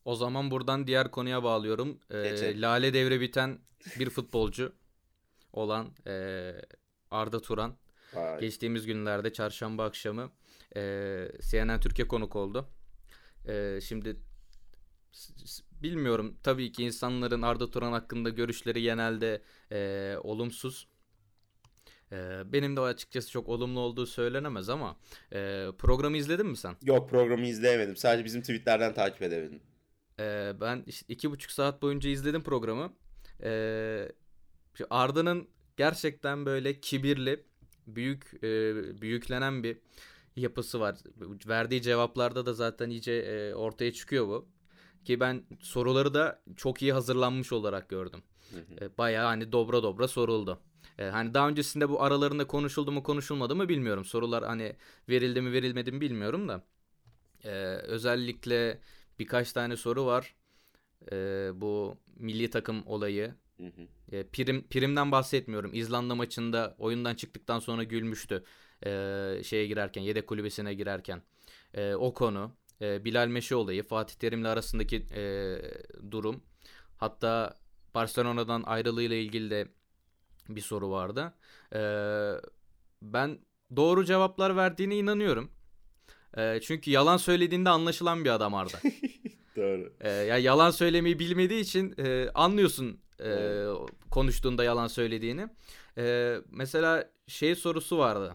O 0.05 0.15
zaman 0.15 0.51
buradan 0.51 0.87
diğer 0.87 1.11
konuya 1.11 1.43
bağlıyorum. 1.43 2.01
E, 2.11 2.61
lale 2.61 2.95
devri 2.95 3.21
biten 3.21 3.59
bir 3.99 4.11
futbolcu 4.11 4.73
olan 5.53 5.89
e, 6.07 6.53
Arda 7.11 7.41
Turan. 7.41 7.77
Vay. 8.15 8.41
Geçtiğimiz 8.41 8.87
günlerde 8.87 9.33
çarşamba 9.33 9.85
akşamı 9.85 10.33
e, 10.77 11.29
CNN 11.51 11.81
Türkiye 11.81 12.09
konuk 12.09 12.37
oldu. 12.37 12.69
E, 13.49 13.79
şimdi 13.83 14.17
bilmiyorum 15.83 16.37
tabii 16.43 16.73
ki 16.73 16.85
insanların 16.85 17.43
Arda 17.43 17.71
Turan 17.71 17.93
hakkında 17.93 18.31
görüşleri 18.31 18.83
genelde 18.83 19.43
e, 19.73 20.15
olumsuz. 20.23 20.89
E, 22.13 22.43
benim 22.53 22.77
de 22.77 22.81
açıkçası 22.81 23.31
çok 23.31 23.49
olumlu 23.49 23.81
olduğu 23.81 24.07
söylenemez 24.07 24.69
ama 24.69 24.97
e, 25.33 25.67
programı 25.79 26.17
izledin 26.17 26.47
mi 26.47 26.57
sen? 26.57 26.77
Yok 26.83 27.11
programı 27.11 27.47
izleyemedim. 27.47 27.97
Sadece 27.97 28.25
bizim 28.25 28.41
tweetlerden 28.41 28.95
takip 28.95 29.23
edemedim. 29.23 29.61
E, 30.21 30.53
ben 30.61 30.85
işte 30.87 31.07
iki 31.09 31.31
buçuk 31.31 31.51
saat 31.51 31.83
boyunca 31.83 32.11
izledim 32.11 32.43
programı. 32.43 32.93
E, 33.43 34.09
Arda'nın 34.91 35.49
gerçekten 35.77 36.47
böyle 36.47 36.81
kibirli, 36.81 37.45
büyük 37.87 38.45
e, 38.45 38.75
büyüklenen 39.03 39.63
bir 39.63 39.79
yapısı 40.37 40.81
var. 40.81 40.97
Verdiği 41.49 41.83
cevaplarda 41.83 42.47
da 42.47 42.53
zaten 42.55 42.91
iyice 42.91 43.13
e, 43.13 43.55
ortaya 43.55 43.93
çıkıyor 43.93 44.29
bu. 44.29 44.49
Ki 45.05 45.21
ben 45.21 45.43
soruları 45.61 46.15
da 46.15 46.43
çok 46.57 46.83
iyi 46.83 46.93
hazırlanmış 46.93 47.53
olarak 47.53 47.89
gördüm. 47.89 48.23
E, 48.81 48.99
bayağı 48.99 49.27
hani 49.27 49.53
dobra 49.53 49.83
dobra 49.83 50.09
soruldu. 50.09 50.61
E, 50.99 51.05
hani 51.05 51.35
daha 51.35 51.49
öncesinde 51.49 51.89
bu 51.89 52.03
aralarında 52.03 52.47
konuşuldu 52.47 52.93
mu 52.93 53.03
konuşulmadı 53.03 53.57
mı 53.57 53.69
bilmiyorum. 53.69 54.05
Sorular 54.05 54.45
hani 54.45 54.77
verildi 55.09 55.41
mi 55.41 55.53
verilmedi 55.53 55.93
mi 55.93 56.01
bilmiyorum 56.01 56.49
da. 56.49 56.65
E, 57.45 57.51
özellikle 57.77 58.81
birkaç 59.19 59.53
tane 59.53 59.77
soru 59.77 60.07
var. 60.07 60.35
E, 61.13 61.17
bu 61.55 61.97
milli 62.17 62.51
takım 62.51 62.87
olayı. 62.87 63.35
Hı 63.57 63.67
hı. 63.67 64.17
E, 64.17 64.27
prim 64.27 64.69
primden 64.69 65.13
bahsetmiyorum. 65.13 65.71
İzlanda 65.75 66.15
maçında 66.15 66.75
oyundan 66.79 67.15
çıktıktan 67.15 67.59
sonra 67.59 67.85
gülmüştü. 67.85 68.45
E, 68.87 69.45
şeye 69.45 69.67
girerken, 69.67 70.03
yedek 70.03 70.27
kulübesine 70.27 70.75
girerken. 70.75 71.23
E, 71.75 71.95
o 71.95 72.15
konu. 72.15 72.53
E, 72.81 73.05
Bilal 73.05 73.29
Meşe 73.29 73.55
olayı, 73.55 73.83
Fatih 73.83 74.15
Terim'le 74.15 74.45
arasındaki 74.45 74.97
e, 75.15 75.57
durum. 76.11 76.43
Hatta 76.97 77.59
Barcelona'dan 77.95 78.63
ayrılığıyla 78.63 79.17
ilgili 79.17 79.51
de 79.51 79.69
bir 80.49 80.61
soru 80.61 80.91
vardı. 80.91 81.35
E, 81.75 81.81
ben 83.03 83.39
doğru 83.77 84.05
cevaplar 84.05 84.57
verdiğine 84.57 84.97
inanıyorum. 84.97 85.51
E, 86.37 86.61
çünkü 86.63 86.91
yalan 86.91 87.17
söylediğinde 87.17 87.71
anlaşılan 87.71 88.25
bir 88.25 88.31
adam 88.31 88.55
Arda. 88.55 88.79
Doğru. 89.57 89.93
E, 90.01 90.11
ya 90.11 90.39
yalan 90.39 90.71
söylemeyi 90.71 91.19
bilmediği 91.19 91.61
için 91.61 91.95
e, 91.99 92.31
anlıyorsun 92.35 93.01
e, 93.25 93.65
konuştuğunda 94.11 94.65
yalan 94.65 94.87
söylediğini. 94.87 95.49
E, 95.99 96.37
mesela 96.51 97.11
şey 97.27 97.55
sorusu 97.55 97.99
vardı. 97.99 98.35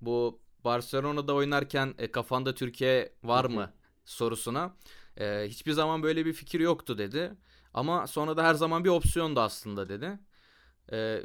Bu 0.00 0.40
Barcelona'da 0.64 1.34
oynarken 1.34 1.94
e, 1.98 2.10
kafanda 2.10 2.54
Türkiye 2.54 3.12
var 3.24 3.44
mı 3.44 3.72
sorusuna. 4.04 4.76
E, 5.16 5.44
hiçbir 5.48 5.72
zaman 5.72 6.02
böyle 6.02 6.26
bir 6.26 6.32
fikir 6.32 6.60
yoktu 6.60 6.98
dedi. 6.98 7.32
Ama 7.74 8.06
sonra 8.06 8.36
da 8.36 8.44
her 8.44 8.54
zaman 8.54 8.84
bir 8.84 8.88
opsiyondu 8.88 9.40
aslında 9.40 9.88
dedi. 9.88 10.18
E, 10.92 11.22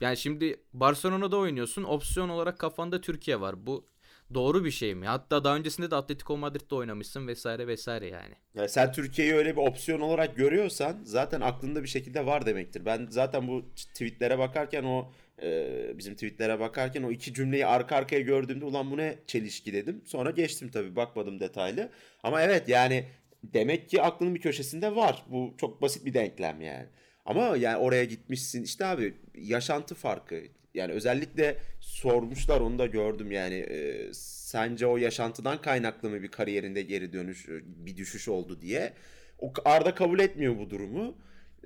yani 0.00 0.16
şimdi 0.16 0.60
Barcelona'da 0.72 1.36
oynuyorsun. 1.36 1.84
Opsiyon 1.84 2.28
olarak 2.28 2.58
kafanda 2.58 3.00
Türkiye 3.00 3.40
var. 3.40 3.66
Bu 3.66 3.88
doğru 4.34 4.64
bir 4.64 4.70
şey 4.70 4.94
mi? 4.94 5.06
Hatta 5.06 5.44
daha 5.44 5.56
öncesinde 5.56 5.90
de 5.90 5.96
Atletico 5.96 6.36
Madrid'de 6.36 6.74
oynamışsın 6.74 7.26
vesaire 7.26 7.66
vesaire 7.66 8.06
yani. 8.06 8.34
yani 8.54 8.68
sen 8.68 8.92
Türkiye'yi 8.92 9.34
öyle 9.34 9.56
bir 9.56 9.60
opsiyon 9.60 10.00
olarak 10.00 10.36
görüyorsan 10.36 11.00
zaten 11.04 11.40
aklında 11.40 11.82
bir 11.82 11.88
şekilde 11.88 12.26
var 12.26 12.46
demektir. 12.46 12.84
Ben 12.84 13.06
zaten 13.10 13.48
bu 13.48 13.64
tweetlere 13.76 14.38
bakarken 14.38 14.84
o 14.84 15.12
e, 15.42 15.98
bizim 15.98 16.14
tweetlere 16.14 16.60
bakarken 16.60 17.02
o 17.02 17.10
iki 17.10 17.34
cümleyi 17.34 17.66
arka 17.66 17.96
arkaya 17.96 18.20
gördüğümde 18.20 18.64
ulan 18.64 18.90
bu 18.90 18.96
ne 18.96 19.14
çelişki 19.26 19.72
dedim. 19.72 20.02
Sonra 20.04 20.30
geçtim 20.30 20.70
tabii 20.70 20.96
bakmadım 20.96 21.40
detaylı. 21.40 21.90
Ama 22.22 22.42
evet 22.42 22.68
yani 22.68 23.04
demek 23.44 23.88
ki 23.88 24.02
aklının 24.02 24.34
bir 24.34 24.40
köşesinde 24.40 24.96
var. 24.96 25.24
Bu 25.30 25.54
çok 25.58 25.82
basit 25.82 26.06
bir 26.06 26.14
denklem 26.14 26.60
yani. 26.60 26.86
Ama 27.24 27.56
yani 27.56 27.76
oraya 27.76 28.04
gitmişsin 28.04 28.62
işte 28.62 28.86
abi 28.86 29.14
yaşantı 29.34 29.94
farkı. 29.94 30.42
Yani 30.74 30.92
özellikle 30.92 31.56
sormuşlar 31.80 32.60
onu 32.60 32.78
da 32.78 32.86
gördüm 32.86 33.32
yani 33.32 33.54
e, 33.54 34.10
sence 34.14 34.86
o 34.86 34.96
yaşantıdan 34.96 35.60
kaynaklı 35.60 36.10
mı 36.10 36.22
bir 36.22 36.28
kariyerinde 36.28 36.82
geri 36.82 37.12
dönüş 37.12 37.48
bir 37.64 37.96
düşüş 37.96 38.28
oldu 38.28 38.60
diye. 38.60 38.92
O 39.38 39.52
Arda 39.64 39.94
kabul 39.94 40.18
etmiyor 40.18 40.58
bu 40.58 40.70
durumu. 40.70 41.14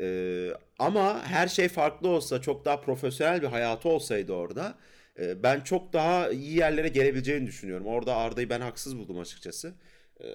E, 0.00 0.48
ama 0.78 1.26
her 1.26 1.48
şey 1.48 1.68
farklı 1.68 2.08
olsa 2.08 2.40
çok 2.40 2.64
daha 2.64 2.80
profesyonel 2.80 3.42
bir 3.42 3.46
hayatı 3.46 3.88
olsaydı 3.88 4.32
orada 4.32 4.74
e, 5.18 5.42
ben 5.42 5.60
çok 5.60 5.92
daha 5.92 6.30
iyi 6.30 6.58
yerlere 6.58 6.88
gelebileceğini 6.88 7.46
düşünüyorum. 7.46 7.86
Orada 7.86 8.16
Arda'yı 8.16 8.50
ben 8.50 8.60
haksız 8.60 8.98
buldum 8.98 9.18
açıkçası. 9.18 9.74
E, 10.20 10.26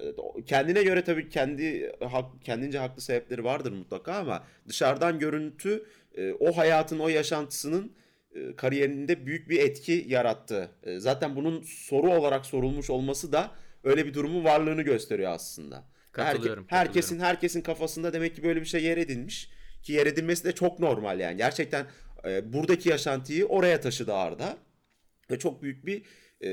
kendine 0.45 0.83
göre 0.83 1.03
tabii 1.03 1.29
kendi 1.29 1.91
hak, 2.11 2.25
kendince 2.43 2.77
haklı 2.77 3.01
sebepleri 3.01 3.43
vardır 3.43 3.71
mutlaka 3.71 4.13
ama 4.13 4.43
dışarıdan 4.67 5.19
görüntü 5.19 5.85
e, 6.17 6.33
o 6.33 6.57
hayatın 6.57 6.99
o 6.99 7.09
yaşantısının 7.09 7.91
e, 8.35 8.55
kariyerinde 8.55 9.25
büyük 9.25 9.49
bir 9.49 9.59
etki 9.59 10.05
yarattı. 10.07 10.69
E, 10.83 10.99
zaten 10.99 11.35
bunun 11.35 11.61
soru 11.61 12.13
olarak 12.13 12.45
sorulmuş 12.45 12.89
olması 12.89 13.31
da 13.31 13.51
öyle 13.83 14.05
bir 14.05 14.13
durumun 14.13 14.43
varlığını 14.43 14.81
gösteriyor 14.81 15.31
aslında. 15.31 15.83
Katılıyorum. 16.13 16.65
Herke, 16.69 16.87
herkesin 16.87 17.19
herkesin 17.19 17.61
kafasında 17.61 18.13
demek 18.13 18.35
ki 18.35 18.43
böyle 18.43 18.61
bir 18.61 18.65
şey 18.65 18.83
yer 18.83 18.97
edilmiş 18.97 19.49
ki 19.83 19.93
yer 19.93 20.07
edilmesi 20.07 20.43
de 20.43 20.51
çok 20.51 20.79
normal 20.79 21.19
yani. 21.19 21.37
Gerçekten 21.37 21.85
e, 22.25 22.53
buradaki 22.53 22.89
yaşantıyı 22.89 23.45
oraya 23.45 23.81
taşıdı 23.81 24.13
Arda 24.13 24.57
ve 25.31 25.39
çok 25.39 25.61
büyük 25.61 25.85
bir 25.85 26.03
e, 26.41 26.49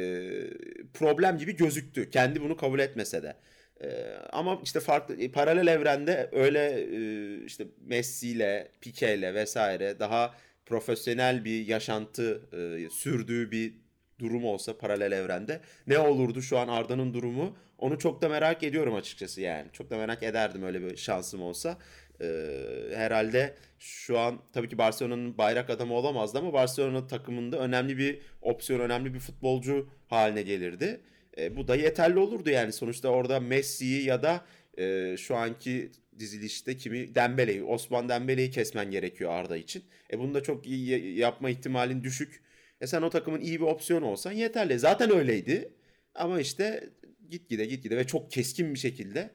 problem 0.94 1.38
gibi 1.38 1.56
gözüktü. 1.56 2.10
Kendi 2.10 2.42
bunu 2.42 2.56
kabul 2.56 2.78
etmese 2.78 3.22
de. 3.22 3.36
E, 3.80 3.88
ama 4.32 4.60
işte 4.64 4.80
farklı 4.80 5.22
e, 5.22 5.30
paralel 5.30 5.66
evrende 5.66 6.30
öyle 6.32 6.80
e, 6.80 7.44
işte 7.44 7.66
Messi 7.80 8.28
ile 8.28 8.72
Pique 8.80 9.14
ile 9.18 9.34
vesaire 9.34 9.98
daha 9.98 10.34
profesyonel 10.66 11.44
bir 11.44 11.66
yaşantı 11.66 12.48
e, 12.52 12.90
sürdüğü 12.90 13.50
bir 13.50 13.74
durum 14.20 14.44
olsa 14.44 14.78
paralel 14.78 15.12
evrende 15.12 15.60
ne 15.86 15.98
olurdu 15.98 16.42
şu 16.42 16.58
an 16.58 16.68
Arda'nın 16.68 17.14
durumu? 17.14 17.56
Onu 17.78 17.98
çok 17.98 18.22
da 18.22 18.28
merak 18.28 18.62
ediyorum 18.62 18.94
açıkçası 18.94 19.40
yani. 19.40 19.68
Çok 19.72 19.90
da 19.90 19.96
merak 19.96 20.22
ederdim 20.22 20.62
öyle 20.62 20.82
bir 20.82 20.96
şansım 20.96 21.42
olsa. 21.42 21.78
Ee, 22.20 22.46
herhalde 22.94 23.54
şu 23.78 24.18
an 24.18 24.40
tabii 24.52 24.68
ki 24.68 24.78
Barcelona'nın 24.78 25.38
bayrak 25.38 25.70
adamı 25.70 25.94
olamazdı 25.94 26.38
ama 26.38 26.52
Barcelona 26.52 27.06
takımında 27.06 27.58
önemli 27.58 27.98
bir 27.98 28.18
opsiyon, 28.42 28.80
önemli 28.80 29.14
bir 29.14 29.20
futbolcu 29.20 29.88
haline 30.08 30.42
gelirdi. 30.42 31.00
E, 31.38 31.56
bu 31.56 31.68
da 31.68 31.76
yeterli 31.76 32.18
olurdu 32.18 32.50
yani. 32.50 32.72
Sonuçta 32.72 33.08
orada 33.08 33.40
Messi'yi 33.40 34.04
ya 34.04 34.22
da 34.22 34.44
e, 34.78 35.16
şu 35.16 35.36
anki 35.36 35.90
dizilişte 36.18 36.76
kimi 36.76 37.14
Dembele'yi, 37.14 37.64
Osman 37.64 38.08
Dembele'yi 38.08 38.50
kesmen 38.50 38.90
gerekiyor 38.90 39.30
Arda 39.30 39.56
için. 39.56 39.84
E 40.12 40.18
bunu 40.18 40.34
da 40.34 40.42
çok 40.42 40.66
iyi 40.66 41.18
yapma 41.18 41.50
ihtimalin 41.50 42.02
düşük. 42.02 42.42
E 42.80 42.86
sen 42.86 43.02
o 43.02 43.10
takımın 43.10 43.40
iyi 43.40 43.60
bir 43.60 43.66
opsiyon 43.66 44.02
olsan 44.02 44.32
yeterli. 44.32 44.78
Zaten 44.78 45.10
öyleydi. 45.10 45.72
Ama 46.14 46.40
işte 46.40 46.90
gitgide 47.30 47.66
gitgide 47.66 47.96
ve 47.96 48.06
çok 48.06 48.30
keskin 48.30 48.74
bir 48.74 48.78
şekilde 48.78 49.34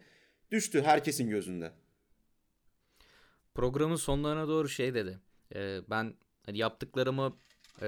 düştü 0.52 0.82
herkesin 0.82 1.30
gözünde. 1.30 1.72
Programın 3.56 3.96
sonlarına 3.96 4.48
doğru 4.48 4.70
şey 4.70 4.94
dedi. 4.94 5.20
E, 5.56 5.80
ben 5.90 6.14
hani 6.46 6.58
yaptıklarımı 6.58 7.38
e, 7.82 7.88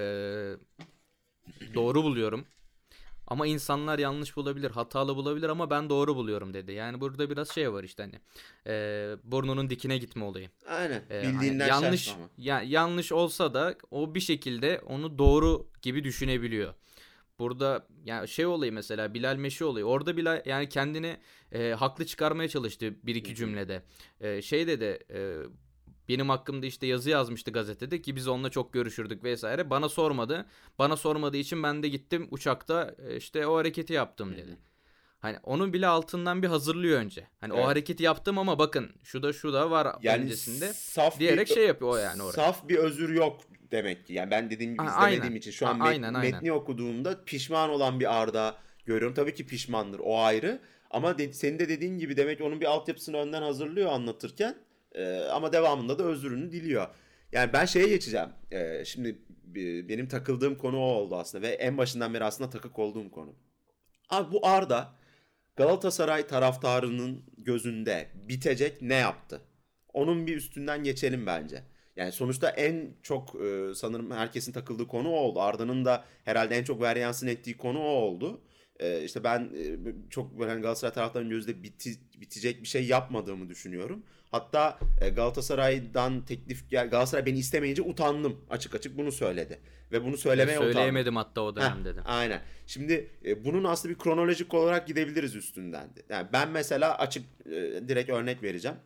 doğru 1.73 2.03
buluyorum. 2.03 2.45
Ama 3.27 3.47
insanlar 3.47 3.99
yanlış 3.99 4.35
bulabilir, 4.35 4.71
hatalı 4.71 5.15
bulabilir 5.15 5.49
ama 5.49 5.69
ben 5.69 5.89
doğru 5.89 6.15
buluyorum 6.15 6.53
dedi. 6.53 6.71
Yani 6.71 7.01
burada 7.01 7.29
biraz 7.29 7.49
şey 7.49 7.73
var 7.73 7.83
işte 7.83 8.03
hani 8.03 8.15
e, 8.67 9.15
burnunun 9.23 9.69
dikine 9.69 9.97
gitme 9.97 10.23
olayı. 10.23 10.49
Aynen. 10.67 11.03
E, 11.11 11.23
Bildiğinden 11.23 11.69
hani 11.69 11.83
yanlış 11.83 12.15
ya, 12.37 12.61
yanlış 12.61 13.11
olsa 13.11 13.53
da 13.53 13.75
o 13.91 14.15
bir 14.15 14.19
şekilde 14.19 14.81
onu 14.85 15.17
doğru 15.17 15.67
gibi 15.81 16.03
düşünebiliyor. 16.03 16.73
Burada 17.39 17.87
yani 18.05 18.27
şey 18.27 18.45
olayı 18.45 18.73
mesela 18.73 19.13
Bilal 19.13 19.35
Meşi 19.35 19.65
olayı. 19.65 19.85
Orada 19.85 20.17
Bilal 20.17 20.41
yani 20.45 20.69
kendini 20.69 21.17
e, 21.51 21.69
haklı 21.71 22.05
çıkarmaya 22.05 22.49
çalıştı 22.49 22.95
bir 23.03 23.15
iki 23.15 23.35
cümlede. 23.35 23.83
E, 24.21 24.41
şey 24.41 24.67
dedi 24.67 24.99
e, 25.13 25.37
benim 26.09 26.29
hakkımda 26.29 26.65
işte 26.65 26.87
yazı 26.87 27.09
yazmıştı 27.09 27.51
gazetede 27.51 28.01
ki 28.01 28.15
biz 28.15 28.27
onunla 28.27 28.49
çok 28.49 28.73
görüşürdük 28.73 29.23
vesaire. 29.23 29.69
Bana 29.69 29.89
sormadı. 29.89 30.45
Bana 30.79 30.97
sormadığı 30.97 31.37
için 31.37 31.63
ben 31.63 31.83
de 31.83 31.87
gittim 31.87 32.27
uçakta 32.31 32.95
e, 33.07 33.17
işte 33.17 33.47
o 33.47 33.57
hareketi 33.57 33.93
yaptım 33.93 34.37
dedi. 34.37 34.57
Hani 35.19 35.37
onun 35.43 35.73
bile 35.73 35.87
altından 35.87 36.43
bir 36.43 36.47
hazırlıyor 36.47 36.99
önce. 36.99 37.27
Hani 37.39 37.53
evet. 37.53 37.65
o 37.65 37.67
hareketi 37.67 38.03
yaptım 38.03 38.37
ama 38.37 38.59
bakın 38.59 38.89
şu 39.03 39.23
da 39.23 39.33
şu 39.33 39.53
da 39.53 39.71
var 39.71 39.95
yani 40.01 40.23
öncesinde 40.23 40.73
saf 40.73 41.19
diyerek 41.19 41.49
bir, 41.49 41.53
şey 41.53 41.67
yapıyor 41.67 41.91
o 41.91 41.95
yani 41.95 42.23
oraya. 42.23 42.31
Saf 42.31 42.69
bir 42.69 42.75
özür 42.75 43.09
yok 43.09 43.41
demek 43.71 44.07
ki. 44.07 44.13
Yani 44.13 44.31
ben 44.31 44.49
dediğim 44.49 44.73
gibi 44.73 44.83
ha, 44.83 44.89
izlemediğim 44.89 45.23
aynen. 45.23 45.35
için 45.35 45.51
şu 45.51 45.67
an 45.67 45.79
ha, 45.79 45.85
met, 45.85 45.87
aynen, 45.87 46.19
metni 46.19 46.51
okuduğumda 46.51 47.23
pişman 47.25 47.69
olan 47.69 47.99
bir 47.99 48.21
Arda 48.21 48.55
görüyorum. 48.85 49.15
Tabii 49.15 49.33
ki 49.33 49.45
pişmandır 49.45 49.99
o 50.03 50.19
ayrı. 50.19 50.59
Ama 50.91 51.17
de, 51.17 51.33
senin 51.33 51.59
de 51.59 51.69
dediğin 51.69 51.97
gibi 51.97 52.17
demek 52.17 52.41
onun 52.41 52.61
bir 52.61 52.65
altyapısını 52.65 53.17
önden 53.17 53.41
hazırlıyor 53.41 53.91
anlatırken. 53.91 54.55
Ee, 54.95 55.19
ama 55.31 55.53
devamında 55.53 55.99
da 55.99 56.03
özrünü 56.03 56.51
diliyor. 56.51 56.87
Yani 57.31 57.53
ben 57.53 57.65
şeye 57.65 57.87
geçeceğim. 57.87 58.29
Ee, 58.51 58.85
şimdi 58.85 59.21
benim 59.89 60.07
takıldığım 60.07 60.55
konu 60.55 60.77
o 60.77 60.81
oldu 60.81 61.15
aslında 61.15 61.47
ve 61.47 61.47
en 61.47 61.77
başından 61.77 62.13
beri 62.13 62.23
aslında 62.23 62.49
takık 62.49 62.79
olduğum 62.79 63.11
konu. 63.11 63.35
Abi 64.09 64.31
bu 64.31 64.47
Arda 64.47 64.93
Galatasaray 65.55 66.27
taraftarının 66.27 67.23
gözünde 67.37 68.07
bitecek 68.15 68.81
ne 68.81 68.95
yaptı? 68.95 69.41
Onun 69.93 70.27
bir 70.27 70.37
üstünden 70.37 70.83
geçelim 70.83 71.25
bence. 71.25 71.63
Yani 71.95 72.11
sonuçta 72.11 72.49
en 72.49 72.93
çok 73.03 73.35
e, 73.41 73.75
sanırım 73.75 74.11
herkesin 74.11 74.51
takıldığı 74.51 74.87
konu 74.87 75.09
o 75.09 75.15
oldu. 75.15 75.41
Arda'nın 75.41 75.85
da 75.85 76.05
herhalde 76.25 76.57
en 76.57 76.63
çok 76.63 76.81
varyansın 76.81 77.27
ettiği 77.27 77.57
konu 77.57 77.79
o 77.79 77.87
oldu. 77.87 78.41
E, 78.79 79.03
işte 79.03 79.23
ben 79.23 79.39
e, 79.39 79.93
çok 80.09 80.39
böyle 80.39 80.51
hani 80.51 80.61
Galatasaray 80.61 80.93
taraftarının 80.93 81.29
gözünde 81.29 81.63
biti, 81.63 81.91
bitecek 82.21 82.61
bir 82.63 82.67
şey 82.67 82.85
yapmadığımı 82.85 83.49
düşünüyorum. 83.49 84.03
Hatta 84.31 84.79
e, 85.01 85.09
Galatasaray'dan 85.09 86.25
teklif 86.25 86.69
gel 86.69 86.89
Galatasaray 86.89 87.25
beni 87.25 87.39
istemeyince 87.39 87.81
utandım. 87.81 88.41
Açık 88.49 88.75
açık 88.75 88.97
bunu 88.97 89.11
söyledi. 89.11 89.59
Ve 89.91 90.03
bunu 90.03 90.17
söylemeye 90.17 90.57
utandım. 90.57 90.73
Söyleyemedim 90.73 91.15
hatta 91.15 91.41
o 91.41 91.55
dönemde 91.55 91.95
de. 91.95 92.01
Aynen. 92.01 92.41
Şimdi 92.67 93.09
e, 93.25 93.45
bunun 93.45 93.63
aslında 93.63 93.93
bir 93.93 93.99
kronolojik 93.99 94.53
olarak 94.53 94.87
gidebiliriz 94.87 95.35
üstünden. 95.35 95.95
De. 95.95 96.01
Yani 96.09 96.27
ben 96.33 96.49
mesela 96.49 96.97
açık 96.97 97.25
e, 97.45 97.51
direkt 97.87 98.09
örnek 98.09 98.43
vereceğim. 98.43 98.77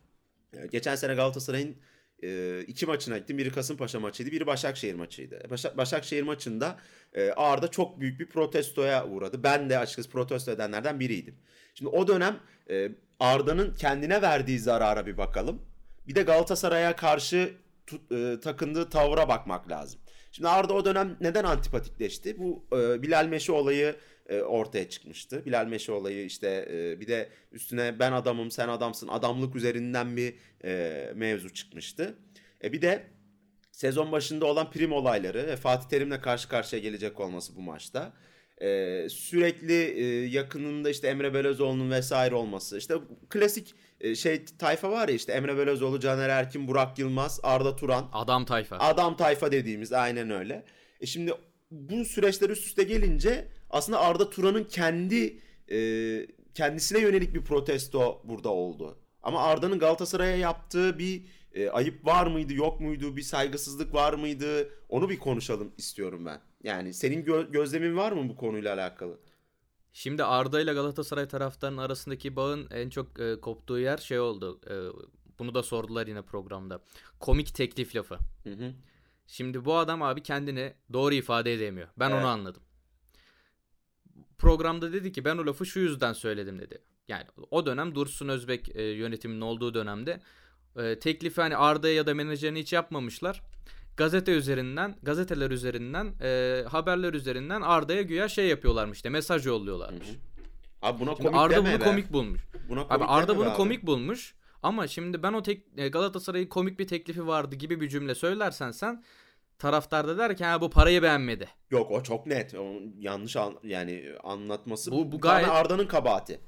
Geçen 0.72 0.96
sene 0.96 1.16
Galatasaray'ın 1.16 1.76
e, 2.24 2.62
iki 2.68 2.86
maçına 2.86 3.18
gittim. 3.18 3.38
Biri 3.38 3.52
Kasımpaşa 3.52 4.00
maçıydı, 4.00 4.32
biri 4.32 4.48
Başakşehir 4.48 4.96
maçıydı. 4.96 5.44
Başak, 5.50 5.78
Başakşehir 5.78 6.24
maçında 6.24 6.80
e, 7.14 7.32
Arda 7.32 7.68
çok 7.68 8.00
büyük 8.00 8.20
bir 8.20 8.30
protestoya 8.30 9.08
uğradı. 9.08 9.44
Ben 9.44 9.70
de 9.70 9.80
açıkçası 9.80 10.10
protesto 10.10 10.52
edenlerden 10.52 11.00
biriydim. 11.00 11.36
Şimdi 11.76 11.90
o 11.90 12.08
dönem 12.08 12.40
e, 12.70 12.92
Arda'nın 13.20 13.74
kendine 13.74 14.22
verdiği 14.22 14.60
zarara 14.60 15.06
bir 15.06 15.18
bakalım. 15.18 15.62
Bir 16.08 16.16
de 16.16 16.22
Galatasaray'a 16.22 16.96
karşı 16.96 17.54
tut, 17.88 18.12
e, 18.12 18.40
takındığı 18.40 18.90
tavra 18.90 19.28
bakmak 19.28 19.70
lazım. 19.70 20.00
Şimdi 20.32 20.50
Arda 20.50 20.74
o 20.74 20.86
dönem 20.86 21.18
neden 21.22 21.44
antipatikleşti? 21.44 22.40
Bu 22.40 22.66
e, 22.78 23.02
Bilal 23.02 23.26
Meşe 23.26 23.52
olayı 23.52 23.96
e, 24.32 24.42
ortaya 24.42 24.90
çıkmıştı. 24.90 25.46
Bilal 25.46 25.66
Meşe 25.66 25.92
olayı 25.92 26.26
işte 26.26 26.68
e, 26.72 27.00
bir 27.00 27.08
de 27.08 27.30
üstüne 27.52 28.00
ben 28.00 28.12
adamım 28.12 28.52
sen 28.52 28.68
adamsın 28.68 29.08
adamlık 29.08 29.56
üzerinden 29.56 30.18
bir 30.18 30.34
e, 30.64 31.12
mevzu 31.16 31.54
çıkmıştı. 31.54 32.16
E, 32.64 32.74
bir 32.74 32.82
de 32.82 33.04
sezon 33.72 34.12
başında 34.12 34.46
olan 34.46 34.72
prim 34.72 34.92
olayları 34.92 35.48
ve 35.48 35.56
Fatih 35.56 35.90
Terim'le 35.90 36.22
karşı 36.22 36.50
karşıya 36.50 36.82
gelecek 36.82 37.20
olması 37.20 37.56
bu 37.56 37.62
maçta. 37.62 38.14
Ee, 38.62 39.08
sürekli 39.10 39.74
e, 39.74 40.26
yakınında 40.26 40.90
işte 40.90 41.08
Emre 41.08 41.34
Belözoğlu'nun 41.34 41.92
vesaire 41.92 42.36
olması. 42.36 42.78
İşte 42.78 42.94
klasik 43.30 43.76
e, 44.02 44.16
şey 44.16 44.46
tayfa 44.46 44.92
var 44.92 45.10
ya 45.10 45.16
işte 45.16 45.34
Emre 45.34 45.58
Belözoğlu, 45.58 46.00
Caner 46.00 46.30
Erkin, 46.30 46.68
Burak 46.68 47.00
Yılmaz, 47.00 47.40
Arda 47.44 47.76
Turan. 47.76 48.10
Adam 48.14 48.46
tayfa. 48.46 48.78
Adam 48.78 49.18
tayfa 49.18 49.52
dediğimiz 49.52 49.94
aynen 49.94 50.30
öyle. 50.30 50.64
E 51.02 51.06
şimdi 51.06 51.34
bu 51.72 52.06
süreçler 52.06 52.50
üst 52.50 52.68
üste 52.68 52.84
gelince 52.84 53.48
aslında 53.72 54.00
Arda 54.00 54.30
Turan'ın 54.30 54.64
kendi 54.64 55.40
e, 55.72 56.28
kendisine 56.54 57.00
yönelik 57.00 57.34
bir 57.36 57.44
protesto 57.44 58.22
burada 58.24 58.50
oldu. 58.50 58.98
Ama 59.24 59.40
Arda'nın 59.40 59.80
Galatasaray'a 59.80 60.36
yaptığı 60.36 61.00
bir 61.00 61.26
e, 61.54 61.70
ayıp 61.70 62.06
var 62.06 62.28
mıydı, 62.28 62.54
yok 62.54 62.80
muydu, 62.80 63.16
bir 63.16 63.22
saygısızlık 63.22 63.94
var 63.94 64.14
mıydı? 64.14 64.70
Onu 64.90 65.10
bir 65.10 65.20
konuşalım 65.20 65.74
istiyorum 65.78 66.26
ben. 66.26 66.42
Yani 66.64 66.94
senin 66.94 67.26
gö- 67.26 67.52
gözlemin 67.52 67.98
var 67.98 68.12
mı 68.12 68.30
bu 68.30 68.36
konuyla 68.36 68.74
alakalı? 68.74 69.20
Şimdi 69.94 70.24
Arda 70.24 70.62
ile 70.62 70.74
Galatasaray 70.74 71.28
taraftarının 71.28 71.78
arasındaki 71.78 72.36
bağın 72.36 72.68
en 72.72 72.90
çok 72.90 73.20
e, 73.20 73.42
koptuğu 73.42 73.80
yer 73.80 73.98
şey 73.98 74.20
oldu. 74.20 74.60
E, 74.70 74.76
bunu 75.40 75.54
da 75.54 75.64
sordular 75.64 76.08
yine 76.08 76.22
programda. 76.22 76.82
Komik 77.20 77.56
teklif 77.56 77.96
lafı. 77.96 78.18
Hı 78.44 78.50
hı. 78.50 78.74
Şimdi 79.28 79.66
bu 79.66 79.76
adam 79.76 80.02
abi 80.02 80.24
kendini 80.24 80.74
doğru 80.94 81.14
ifade 81.14 81.54
edemiyor. 81.54 81.88
Ben 81.98 82.12
evet. 82.12 82.20
onu 82.22 82.28
anladım. 82.28 82.62
Programda 84.42 84.94
dedi 84.94 85.12
ki 85.12 85.26
ben 85.26 85.38
o 85.38 85.46
lafı 85.46 85.66
şu 85.66 85.80
yüzden 85.80 86.14
söyledim 86.14 86.60
dedi. 86.60 86.82
Yani 87.08 87.24
o 87.52 87.66
dönem 87.66 87.96
Dursun 87.96 88.28
Özbek 88.28 88.76
e, 88.76 88.84
yönetiminin 88.84 89.42
olduğu 89.42 89.74
dönemde 89.74 90.20
e, 90.78 91.00
teklifi 91.00 91.42
hani 91.42 91.58
Arda'ya 91.58 91.94
ya 91.94 92.08
da 92.08 92.14
menajerine 92.14 92.60
hiç 92.60 92.74
yapmamışlar. 92.74 93.42
Gazete 93.98 94.32
üzerinden, 94.32 94.96
gazeteler 95.04 95.52
üzerinden, 95.52 96.14
e, 96.22 96.64
haberler 96.70 97.14
üzerinden 97.14 97.62
Arda'ya 97.62 98.02
güya 98.02 98.30
şey 98.30 98.48
yapıyorlarmış 98.48 98.96
işte 98.96 99.10
mesaj 99.10 99.46
yolluyorlarmış. 99.46 100.08
Hı 100.08 100.12
hı. 100.12 100.16
Abi 100.82 101.00
buna 101.00 101.16
şimdi 101.16 101.22
komik 101.24 101.40
Arda 101.40 101.66
bunu 101.66 101.80
be. 101.80 101.80
komik 101.80 102.14
bulmuş. 102.14 102.42
Buna 102.70 102.88
komik 102.88 102.92
abi 102.92 103.06
Arda 103.06 103.38
bunu 103.38 103.50
abi. 103.50 103.56
komik 103.56 103.84
bulmuş. 103.84 104.36
Ama 104.64 104.88
şimdi 104.88 105.24
ben 105.24 105.34
o 105.34 105.44
tek 105.44 105.64
e, 105.78 105.88
Galatasaray'ın 105.88 106.48
komik 106.48 106.80
bir 106.80 106.88
teklifi 106.88 107.28
vardı 107.28 107.56
gibi 107.56 107.82
bir 107.82 107.90
cümle 107.90 108.16
söylersen 108.16 108.72
sen 108.72 109.04
taraftar 109.62 110.08
da 110.08 110.18
der 110.18 110.38
ki 110.38 110.46
ha 110.46 110.62
bu 110.62 110.70
parayı 110.70 111.04
beğenmedi. 111.04 111.48
Yok 111.72 111.92
o 111.92 112.04
çok 112.04 112.26
net. 112.26 112.56
O 112.56 112.74
yanlış 113.00 113.36
an, 113.36 113.54
yani 113.64 114.06
anlatması 114.24 114.92
bu, 114.92 115.12
bu 115.12 115.20
gayet 115.20 115.50
Arda'nın 115.50 115.88
kabahati. 115.88 116.40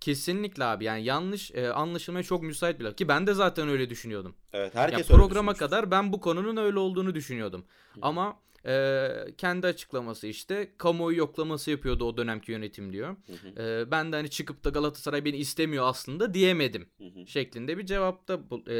Kesinlikle 0.00 0.64
abi 0.64 0.84
yani 0.84 1.04
yanlış 1.04 1.50
e, 1.54 1.70
anlaşılmaya 1.70 2.22
çok 2.22 2.42
müsait 2.42 2.80
bir 2.80 2.84
laf 2.84 2.96
ki 2.96 3.08
ben 3.08 3.26
de 3.26 3.34
zaten 3.34 3.68
öyle 3.68 3.90
düşünüyordum. 3.90 4.34
Evet 4.52 4.74
herkes 4.74 5.10
ya, 5.10 5.16
programa 5.16 5.54
kadar 5.54 5.90
ben 5.90 6.12
bu 6.12 6.20
konunun 6.20 6.56
öyle 6.56 6.78
olduğunu 6.78 7.14
düşünüyordum. 7.14 7.64
Hı. 7.94 7.98
Ama 8.02 8.40
e, 8.66 9.08
kendi 9.38 9.66
açıklaması 9.66 10.26
işte 10.26 10.72
kamuoyu 10.78 11.18
yoklaması 11.18 11.70
yapıyordu 11.70 12.04
o 12.04 12.16
dönemki 12.16 12.52
yönetim 12.52 12.92
diyor. 12.92 13.16
Hı 13.26 13.32
hı. 13.32 13.62
E, 13.62 13.90
ben 13.90 14.12
de 14.12 14.16
hani 14.16 14.30
çıkıp 14.30 14.64
da 14.64 14.70
Galatasaray 14.70 15.24
beni 15.24 15.36
istemiyor 15.36 15.84
aslında 15.86 16.34
diyemedim 16.34 16.86
hı 16.98 17.04
hı. 17.04 17.26
şeklinde 17.26 17.78
bir 17.78 17.86
cevapta 17.86 18.40
e, 18.68 18.74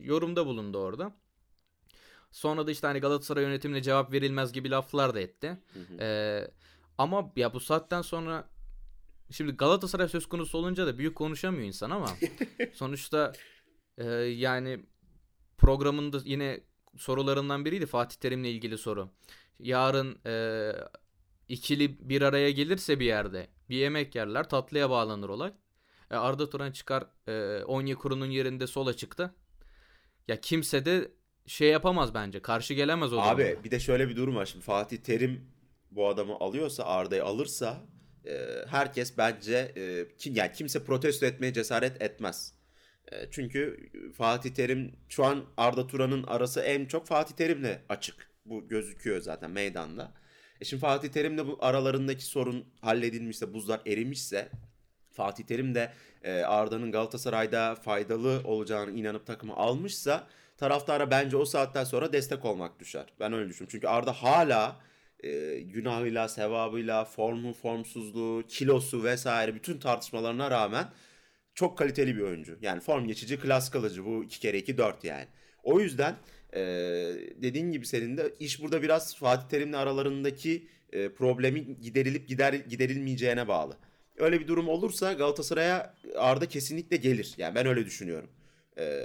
yorumda 0.00 0.46
bulundu 0.46 0.78
orada. 0.78 1.23
Sonra 2.34 2.66
da 2.66 2.70
işte 2.70 2.86
hani 2.86 3.00
Galatasaray 3.00 3.44
yönetimine 3.44 3.82
cevap 3.82 4.12
verilmez 4.12 4.52
gibi 4.52 4.70
laflar 4.70 5.14
da 5.14 5.20
etti. 5.20 5.58
Hı 5.72 5.80
hı. 5.80 6.04
E, 6.04 6.50
ama 6.98 7.32
ya 7.36 7.54
bu 7.54 7.60
saatten 7.60 8.02
sonra 8.02 8.48
Şimdi 9.30 9.52
Galatasaray 9.52 10.08
söz 10.08 10.26
konusu 10.26 10.58
olunca 10.58 10.86
da 10.86 10.98
büyük 10.98 11.14
konuşamıyor 11.14 11.64
insan 11.64 11.90
ama 11.90 12.10
sonuçta 12.72 13.32
e, 13.98 14.04
yani 14.14 14.80
programında 15.58 16.20
yine 16.24 16.60
sorularından 16.96 17.64
biriydi 17.64 17.86
Fatih 17.86 18.16
Terim'le 18.16 18.44
ilgili 18.44 18.78
soru. 18.78 19.10
Yarın 19.58 20.18
e, 20.26 20.72
ikili 21.48 22.08
bir 22.08 22.22
araya 22.22 22.50
gelirse 22.50 23.00
bir 23.00 23.06
yerde 23.06 23.48
bir 23.68 23.76
yemek 23.76 24.14
yerler 24.14 24.48
tatlıya 24.48 24.90
bağlanır 24.90 25.28
olay. 25.28 25.52
E, 26.10 26.16
Arda 26.16 26.50
Turan 26.50 26.72
çıkar 26.72 27.06
e, 27.28 27.64
Onyekuru'nun 27.64 28.30
yerinde 28.30 28.66
sola 28.66 28.96
çıktı. 28.96 29.34
Ya 30.28 30.40
kimse 30.40 30.84
de 30.84 31.12
şey 31.46 31.68
yapamaz 31.68 32.14
bence. 32.14 32.42
Karşı 32.42 32.74
gelemez 32.74 33.12
o 33.12 33.18
Abi 33.20 33.42
durumda. 33.44 33.64
bir 33.64 33.70
de 33.70 33.80
şöyle 33.80 34.08
bir 34.08 34.16
durum 34.16 34.36
var. 34.36 34.46
Şimdi 34.46 34.64
Fatih 34.64 34.96
Terim 34.96 35.50
bu 35.90 36.08
adamı 36.08 36.34
alıyorsa 36.34 36.84
Arda'yı 36.84 37.24
alırsa 37.24 37.80
e, 38.26 38.46
herkes 38.68 39.18
bence 39.18 39.72
e, 39.76 40.06
kim 40.18 40.34
yani 40.34 40.52
kimse 40.52 40.84
protesto 40.84 41.26
etmeye 41.26 41.52
cesaret 41.52 42.02
etmez. 42.02 42.54
E, 43.12 43.30
çünkü 43.30 43.90
Fatih 44.16 44.50
Terim 44.50 44.92
şu 45.08 45.24
an 45.24 45.44
Arda 45.56 45.86
Turan'ın 45.86 46.22
arası 46.22 46.60
en 46.60 46.86
çok 46.86 47.06
Fatih 47.06 47.34
Terim'le 47.34 47.78
açık. 47.88 48.30
Bu 48.44 48.68
gözüküyor 48.68 49.20
zaten 49.20 49.50
meydanda. 49.50 50.12
E 50.60 50.64
şimdi 50.64 50.80
Fatih 50.80 51.08
Terim'le 51.08 51.46
bu 51.46 51.58
aralarındaki 51.60 52.24
sorun 52.24 52.64
halledilmişse, 52.80 53.54
buzlar 53.54 53.80
erimişse 53.86 54.48
Fatih 55.12 55.44
Terim 55.44 55.74
de 55.74 55.92
e, 56.22 56.42
Arda'nın 56.42 56.92
Galatasaray'da 56.92 57.74
faydalı 57.74 58.40
olacağını 58.44 58.90
inanıp 58.90 59.26
takımı 59.26 59.54
almışsa 59.56 60.26
taraftara 60.56 61.10
bence 61.10 61.36
o 61.36 61.44
saatten 61.44 61.84
sonra 61.84 62.12
destek 62.12 62.44
olmak 62.44 62.80
düşer. 62.80 63.06
Ben 63.20 63.32
öyle 63.32 63.48
düşünüyorum. 63.48 63.70
Çünkü 63.72 63.86
Arda 63.86 64.12
hala 64.12 64.80
e, 65.20 65.60
günahıyla, 65.60 66.28
sevabıyla, 66.28 67.04
formu, 67.04 67.52
formsuzluğu, 67.52 68.44
kilosu 68.48 69.04
vesaire 69.04 69.54
bütün 69.54 69.78
tartışmalarına 69.78 70.50
rağmen 70.50 70.88
çok 71.54 71.78
kaliteli 71.78 72.16
bir 72.16 72.20
oyuncu. 72.20 72.58
Yani 72.62 72.80
form 72.80 73.06
geçici, 73.06 73.40
klas 73.40 73.70
kalıcı. 73.70 74.04
Bu 74.04 74.24
2 74.24 74.40
kere 74.40 74.58
2 74.58 74.78
4 74.78 75.04
yani. 75.04 75.26
O 75.62 75.80
yüzden 75.80 76.16
e, 76.52 76.60
dediğin 77.42 77.72
gibi 77.72 77.86
senin 77.86 78.16
de 78.16 78.34
iş 78.40 78.62
burada 78.62 78.82
biraz 78.82 79.16
Fatih 79.16 79.48
Terim'le 79.48 79.72
aralarındaki 79.72 80.68
e, 80.92 81.08
problemi 81.08 81.80
giderilip 81.80 82.28
gider 82.28 82.52
giderilmeyeceğine 82.52 83.48
bağlı. 83.48 83.76
Öyle 84.16 84.40
bir 84.40 84.48
durum 84.48 84.68
olursa 84.68 85.12
Galatasaray'a 85.12 85.94
Arda 86.16 86.46
kesinlikle 86.46 86.96
gelir. 86.96 87.34
Yani 87.38 87.54
ben 87.54 87.66
öyle 87.66 87.86
düşünüyorum. 87.86 88.28
E, 88.78 89.04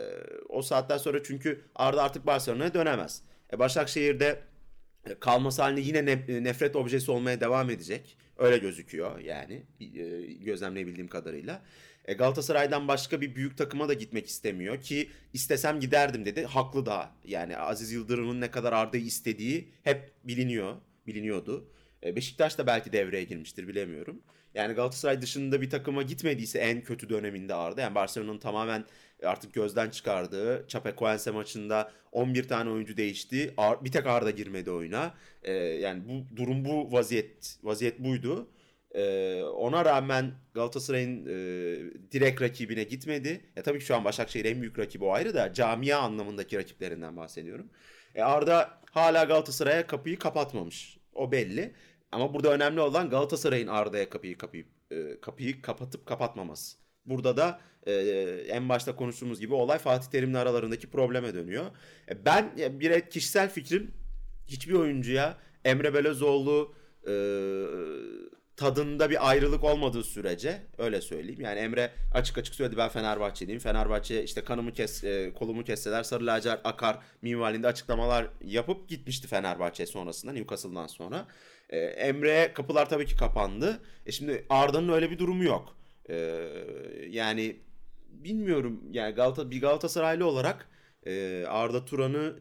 o 0.49 0.61
saatten 0.61 0.97
sonra 0.97 1.23
çünkü 1.23 1.61
Arda 1.75 2.03
artık 2.03 2.25
Barcelona'ya 2.25 2.73
dönemez. 2.73 3.21
E, 3.53 3.59
Başakşehir'de 3.59 4.39
e, 5.05 5.19
kalması 5.19 5.61
halinde 5.61 5.81
yine 5.81 6.05
ne- 6.05 6.43
nefret 6.43 6.75
objesi 6.75 7.11
olmaya 7.11 7.41
devam 7.41 7.69
edecek. 7.69 8.17
Öyle 8.37 8.57
gözüküyor 8.57 9.19
yani 9.19 9.63
e, 9.81 10.33
gözlemleyebildiğim 10.33 11.07
kadarıyla. 11.07 11.61
E, 12.05 12.13
Galatasaray'dan 12.13 12.87
başka 12.87 13.21
bir 13.21 13.35
büyük 13.35 13.57
takıma 13.57 13.89
da 13.89 13.93
gitmek 13.93 14.27
istemiyor 14.27 14.81
ki 14.81 15.09
istesem 15.33 15.79
giderdim 15.79 16.25
dedi. 16.25 16.45
Haklı 16.45 16.85
da 16.85 17.11
yani 17.25 17.57
Aziz 17.57 17.91
Yıldırım'ın 17.91 18.41
ne 18.41 18.51
kadar 18.51 18.73
Arda'yı 18.73 19.03
istediği 19.03 19.71
hep 19.83 20.11
biliniyor, 20.23 20.75
biliniyordu. 21.07 21.71
E, 22.03 22.15
Beşiktaş 22.15 22.57
da 22.57 22.67
belki 22.67 22.93
devreye 22.93 23.23
girmiştir 23.23 23.67
bilemiyorum. 23.67 24.21
Yani 24.53 24.73
Galatasaray 24.73 25.21
dışında 25.21 25.61
bir 25.61 25.69
takıma 25.69 26.03
gitmediyse 26.03 26.59
en 26.59 26.81
kötü 26.81 27.09
döneminde 27.09 27.53
Arda. 27.53 27.81
Yani 27.81 27.95
Barcelona'nın 27.95 28.39
tamamen 28.39 28.85
artık 29.23 29.53
gözden 29.53 29.89
çıkardığı 29.89 30.65
Chapecoense 30.67 31.31
maçında 31.31 31.91
11 32.11 32.47
tane 32.47 32.69
oyuncu 32.69 32.97
değişti. 32.97 33.53
Bir 33.83 33.91
tek 33.91 34.07
Arda 34.07 34.31
girmedi 34.31 34.71
oyuna. 34.71 35.13
E, 35.43 35.53
yani 35.53 36.03
bu 36.07 36.37
durum 36.37 36.65
bu 36.65 36.91
vaziyet 36.91 37.57
vaziyet 37.63 37.99
buydu. 37.99 38.47
E, 38.91 39.43
ona 39.43 39.85
rağmen 39.85 40.31
Galatasaray'ın 40.53 41.25
e, 41.25 41.31
direkt 42.11 42.41
rakibine 42.41 42.83
gitmedi. 42.83 43.41
Ya 43.55 43.63
tabii 43.63 43.79
ki 43.79 43.85
şu 43.85 43.95
an 43.95 44.05
Başakşehir 44.05 44.45
en 44.45 44.61
büyük 44.61 44.79
rakibi 44.79 45.03
o 45.03 45.11
ayrı 45.11 45.33
da 45.33 45.53
camia 45.53 45.99
anlamındaki 45.99 46.57
rakiplerinden 46.57 47.17
bahsediyorum. 47.17 47.69
E, 48.15 48.21
Arda 48.21 48.79
hala 48.91 49.23
Galatasaray'a 49.23 49.87
kapıyı 49.87 50.19
kapatmamış. 50.19 50.97
O 51.13 51.31
belli. 51.31 51.73
Ama 52.11 52.33
burada 52.33 52.53
önemli 52.53 52.79
olan 52.81 53.09
Galatasaray'ın 53.09 53.67
Arda'ya 53.67 54.09
kapıyı 54.09 54.37
kapayıp 54.37 54.67
e, 54.91 55.21
kapıyı 55.21 55.61
kapatıp 55.61 56.05
kapatmaması. 56.05 56.77
Burada 57.05 57.37
da 57.37 57.59
e, 57.87 57.93
en 58.49 58.69
başta 58.69 58.95
konuştuğumuz 58.95 59.39
gibi 59.39 59.53
olay 59.53 59.77
Fatih 59.77 60.09
Terim'le 60.09 60.35
aralarındaki 60.35 60.89
probleme 60.89 61.33
dönüyor. 61.33 61.65
E, 62.11 62.25
ben 62.25 62.51
e, 62.59 62.79
bir 62.79 63.01
kişisel 63.01 63.49
fikrim 63.49 63.91
hiçbir 64.47 64.73
oyuncuya 64.73 65.37
Emre 65.65 65.93
Belözoğlu 65.93 66.73
e, 67.07 67.13
tadında 68.59 69.09
bir 69.09 69.29
ayrılık 69.29 69.63
olmadığı 69.63 70.03
sürece 70.03 70.61
öyle 70.77 71.01
söyleyeyim. 71.01 71.41
Yani 71.41 71.59
Emre 71.59 71.91
açık 72.13 72.37
açık 72.37 72.55
söyledi 72.55 72.77
ben 72.77 72.89
Fenerbahçeliyim. 72.89 73.59
Fenerbahçe 73.59 74.23
işte 74.23 74.43
kanımı 74.43 74.73
kes 74.73 75.03
e, 75.03 75.33
kolumu 75.33 75.63
kesseler 75.63 76.03
sarı 76.03 76.25
lacivert 76.25 76.61
akar 76.63 76.99
minvalinde 77.21 77.67
açıklamalar 77.67 78.27
yapıp 78.45 78.89
gitmişti 78.89 79.27
Fenerbahçe 79.27 79.85
sonrasında 79.85 80.31
Newcastle'dan 80.31 80.87
sonra. 80.87 81.27
E, 81.69 81.77
Emre'ye 81.79 82.53
kapılar 82.53 82.89
tabii 82.89 83.05
ki 83.05 83.15
kapandı. 83.15 83.79
E 84.05 84.11
şimdi 84.11 84.45
Arda'nın 84.49 84.89
öyle 84.89 85.11
bir 85.11 85.19
durumu 85.19 85.43
yok. 85.43 85.77
E, 86.09 86.45
yani 87.09 87.55
bilmiyorum 88.11 88.83
yani 88.91 89.15
Galata, 89.15 89.51
bir 89.51 89.61
Galatasaraylı 89.61 90.25
olarak 90.25 90.69
e, 91.05 91.45
Arda 91.47 91.85
Turan'ı 91.85 92.39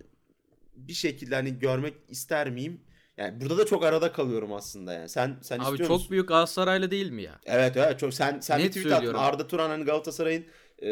bir 0.76 0.92
şekilde 0.92 1.34
hani 1.34 1.58
görmek 1.58 1.94
ister 2.08 2.50
miyim? 2.50 2.80
Yani 3.16 3.40
burada 3.40 3.58
da 3.58 3.66
çok 3.66 3.84
arada 3.84 4.12
kalıyorum 4.12 4.52
aslında 4.52 4.92
yani. 4.92 5.08
Sen 5.08 5.38
sen 5.42 5.60
Abi 5.60 5.62
istiyor 5.70 5.88
çok 5.88 5.90
musun? 5.90 6.10
büyük 6.10 6.28
Galatasaraylı 6.28 6.90
değil 6.90 7.10
mi 7.10 7.22
ya? 7.22 7.40
Evet 7.46 7.76
evet 7.76 7.98
çok 8.00 8.14
sen 8.14 8.40
sen 8.40 8.58
bir 8.58 8.64
Net 8.64 8.68
tweet 8.68 8.92
attın. 8.92 8.96
söylüyorum. 8.96 9.20
Arda 9.20 9.46
Turan 9.46 9.70
hani 9.70 9.84
Galatasaray'ın 9.84 10.46
e, 10.82 10.86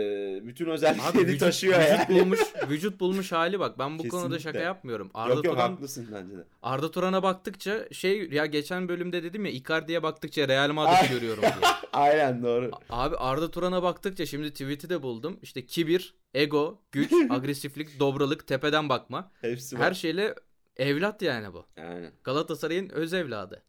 bütün 0.47 0.65
Abi 0.65 0.73
özelliklerini 0.73 1.27
vücut, 1.29 1.41
taşıyor 1.41 1.79
vücut 1.81 1.91
yani. 1.91 2.09
bulmuş, 2.21 2.41
vücut 2.69 3.01
bulmuş 3.01 3.33
hali 3.33 3.61
bak. 3.61 3.79
Ben 3.79 3.99
bu 3.99 4.09
konuda 4.09 4.29
şaka 4.39 4.39
Kesinlikle. 4.39 4.61
yapmıyorum. 4.61 5.11
Arda 5.15 5.35
yok 5.35 5.45
yok 5.45 5.55
Turan 5.55 5.71
haklısın 5.73 6.09
bence 6.13 6.37
de. 6.39 6.45
Arda 6.63 6.91
Turan'a 6.91 7.23
baktıkça 7.23 7.89
şey 7.93 8.31
ya 8.31 8.47
geçen 8.47 8.89
bölümde 8.89 9.23
dedim 9.23 9.45
ya 9.45 9.51
Icardi'ye 9.53 10.03
baktıkça 10.03 10.49
Real 10.49 10.73
Madrid'i 10.73 11.11
görüyorum 11.15 11.43
diye. 11.61 11.71
Aynen 11.93 12.43
doğru. 12.43 12.71
Abi 12.91 13.17
Arda 13.17 13.51
Turan'a 13.51 13.83
baktıkça 13.83 14.27
şimdi 14.27 14.51
tweet'i 14.51 14.89
de 14.91 15.03
buldum. 15.03 15.39
İşte 15.43 15.67
kibir, 15.67 16.15
ego, 16.35 16.83
güç, 16.93 17.13
agresiflik, 17.31 18.01
dobralık, 18.01 18.47
tepeden 18.47 18.89
bakma. 18.89 19.31
Hepsi 19.41 19.79
var. 19.79 19.85
Her 19.85 19.95
şeyle 19.95 20.35
evlat 20.77 21.23
yani 21.23 21.53
bu. 21.53 21.67
Aynen. 21.77 22.13
Galatasaray'ın 22.25 22.89
öz 22.89 23.15
evladı. 23.15 23.63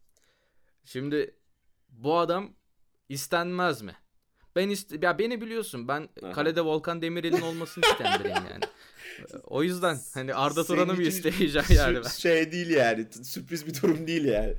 Şimdi 0.86 1.36
bu 1.90 2.18
adam 2.18 2.50
istenmez 3.10 3.82
mi? 3.82 3.96
Ben 4.58 4.70
iste 4.70 4.98
ya 5.02 5.20
beni 5.20 5.42
biliyorsun. 5.42 5.88
Ben 5.88 6.10
Aha. 6.24 6.32
kalede 6.32 6.62
Volkan 6.62 7.02
Demirel'in 7.02 7.42
olmasını 7.42 7.86
isteyen 7.86 8.20
biriyim 8.20 8.36
yani. 8.52 8.64
O 9.44 9.64
yüzden 9.64 9.98
hani 10.14 10.34
Arda 10.34 10.64
Turan'ı 10.64 10.94
mı 10.94 11.04
isteyeceğim 11.04 11.68
yani 11.70 11.96
ben. 11.96 12.10
Şey 12.10 12.52
değil 12.52 12.70
yani. 12.70 13.08
Sürpriz 13.24 13.68
bir 13.68 13.82
durum 13.82 14.08
değil 14.08 14.26
yani. 14.26 14.54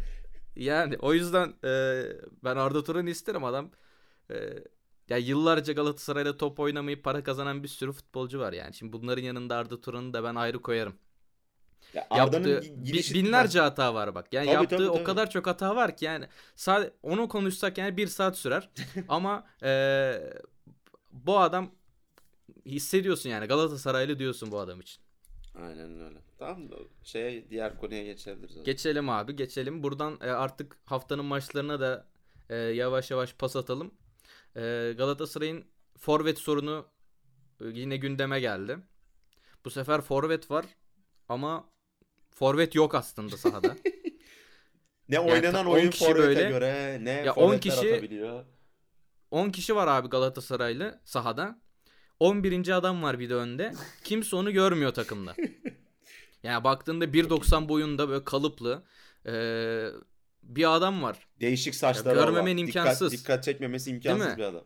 Yani 0.56 0.96
o 0.98 1.14
yüzden 1.14 1.54
e, 1.64 2.02
ben 2.44 2.56
Arda 2.56 2.84
Turan'ı 2.84 3.11
isterim 3.11 3.44
adam. 3.44 3.70
E, 4.30 4.34
ya 5.08 5.16
yıllarca 5.16 5.72
Galatasaray'da 5.72 6.37
top 6.37 6.61
oynamayıp 6.61 7.04
para 7.04 7.22
kazanan 7.22 7.62
bir 7.62 7.68
sürü 7.68 7.92
futbolcu 7.92 8.38
var 8.38 8.52
yani. 8.52 8.74
Şimdi 8.74 8.92
bunların 8.92 9.22
yanında 9.22 9.56
Arda 9.56 9.80
Turan'ı 9.80 10.12
da 10.12 10.24
ben 10.24 10.34
ayrı 10.34 10.62
koyarım. 10.62 10.94
Ya 11.94 12.08
Yaptığı 12.16 12.38
gi- 12.38 12.62
bi- 12.62 12.84
gidişi- 12.84 13.14
binlerce 13.14 13.60
hata 13.60 13.94
var 13.94 14.14
bak. 14.14 14.32
Yani 14.32 14.46
Tabii, 14.46 14.54
yaptığı 14.54 14.76
tabii, 14.76 14.88
o 14.90 14.94
tabii. 14.94 15.04
kadar 15.04 15.30
çok 15.30 15.46
hata 15.46 15.76
var 15.76 15.96
ki 15.96 16.04
yani 16.04 16.26
sadece 16.56 16.92
onu 17.02 17.28
konuşsak 17.28 17.78
yani 17.78 17.96
bir 17.96 18.06
saat 18.06 18.38
sürer. 18.38 18.68
Ama 19.08 19.46
e, 19.62 20.12
bu 21.12 21.38
adam 21.38 21.70
hissediyorsun 22.66 23.30
yani 23.30 23.46
Galatasaraylı 23.46 24.18
diyorsun 24.18 24.50
bu 24.52 24.58
adam 24.58 24.80
için. 24.80 25.02
Aynen 25.54 26.00
öyle. 26.00 26.18
Tamam 26.38 26.70
da 26.70 26.76
şey 27.04 27.50
diğer 27.50 27.78
konuya 27.78 28.04
geçebiliriz. 28.04 28.50
o 28.50 28.52
zaman. 28.52 28.64
Geçelim 28.64 29.08
abi 29.08 29.36
geçelim. 29.36 29.82
Buradan 29.82 30.18
e, 30.22 30.30
artık 30.30 30.76
haftanın 30.84 31.24
maçlarına 31.24 31.80
da 31.80 32.06
e, 32.48 32.56
yavaş 32.56 33.10
yavaş 33.10 33.34
pas 33.34 33.56
atalım. 33.56 33.94
E, 34.56 34.94
Galatasaray'ın 34.98 35.64
forvet 35.98 36.38
sorunu 36.38 36.86
e, 37.60 37.64
yine 37.68 37.96
gündeme 37.96 38.40
geldi. 38.40 38.78
Bu 39.64 39.70
sefer 39.70 40.00
forvet 40.00 40.50
var 40.50 40.66
ama 41.28 41.64
forvet 42.30 42.74
yok 42.74 42.94
aslında 42.94 43.36
sahada. 43.36 43.76
Ne 45.08 45.20
oynanan 45.20 45.66
10 45.66 45.70
oyun 45.70 45.90
forvete 45.90 46.18
böyle- 46.18 46.48
göre 46.48 46.98
ne 47.02 47.10
Ya 47.10 47.32
10 47.32 47.46
forvetler 47.46 47.60
kişi- 47.74 47.92
atabiliyor. 47.92 48.44
10 49.30 49.50
kişi 49.50 49.76
var 49.76 49.86
abi 49.86 50.08
Galatasaraylı 50.08 51.00
sahada. 51.04 51.58
11. 52.20 52.68
adam 52.76 53.02
var 53.02 53.18
bir 53.18 53.30
de 53.30 53.34
önde. 53.34 53.72
Kimse 54.04 54.36
onu 54.36 54.52
görmüyor 54.52 54.94
takımda. 54.94 55.34
Yani 56.42 56.64
baktığında 56.64 57.04
1.90 57.04 57.68
boyunda 57.68 58.08
böyle 58.08 58.24
kalıplı 58.24 58.82
e, 59.26 59.32
bir 60.42 60.74
adam 60.76 61.02
var. 61.02 61.26
Değişik 61.40 61.74
saçları 61.74 62.18
Ya 62.18 62.24
görmemen 62.24 62.40
olan. 62.54 62.56
imkansız. 62.56 63.12
Dikkat, 63.12 63.24
dikkat 63.24 63.44
çekmemesi 63.44 63.90
imkansız 63.90 64.36
bir 64.36 64.42
adam. 64.42 64.64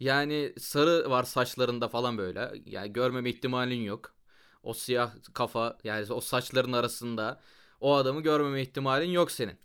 Yani 0.00 0.52
sarı 0.58 1.10
var 1.10 1.24
saçlarında 1.24 1.88
falan 1.88 2.18
böyle. 2.18 2.52
Yani 2.66 2.92
görmeme 2.92 3.30
ihtimalin 3.30 3.80
yok. 3.82 4.14
O 4.62 4.74
siyah 4.74 5.14
kafa 5.34 5.78
yani 5.84 6.12
o 6.12 6.20
saçların 6.20 6.72
arasında 6.72 7.40
o 7.80 7.94
adamı 7.94 8.20
görmeme 8.20 8.62
ihtimalin 8.62 9.10
yok 9.10 9.30
senin. 9.30 9.58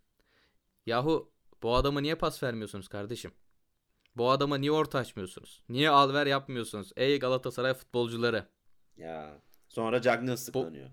Yahu 0.85 1.31
bu 1.63 1.75
adama 1.75 2.01
niye 2.01 2.15
pas 2.15 2.43
vermiyorsunuz 2.43 2.87
kardeşim? 2.87 3.31
Bu 4.15 4.29
adama 4.29 4.57
niye 4.57 4.71
orta 4.71 4.99
açmıyorsunuz? 4.99 5.61
Niye 5.69 5.89
alver 5.89 6.25
yapmıyorsunuz? 6.25 6.91
Ey 6.95 7.19
Galatasaray 7.19 7.73
futbolcuları. 7.73 8.45
Ya 8.97 9.41
sonra 9.69 10.01
Cagney 10.01 10.33
ıslıklanıyor. 10.33 10.89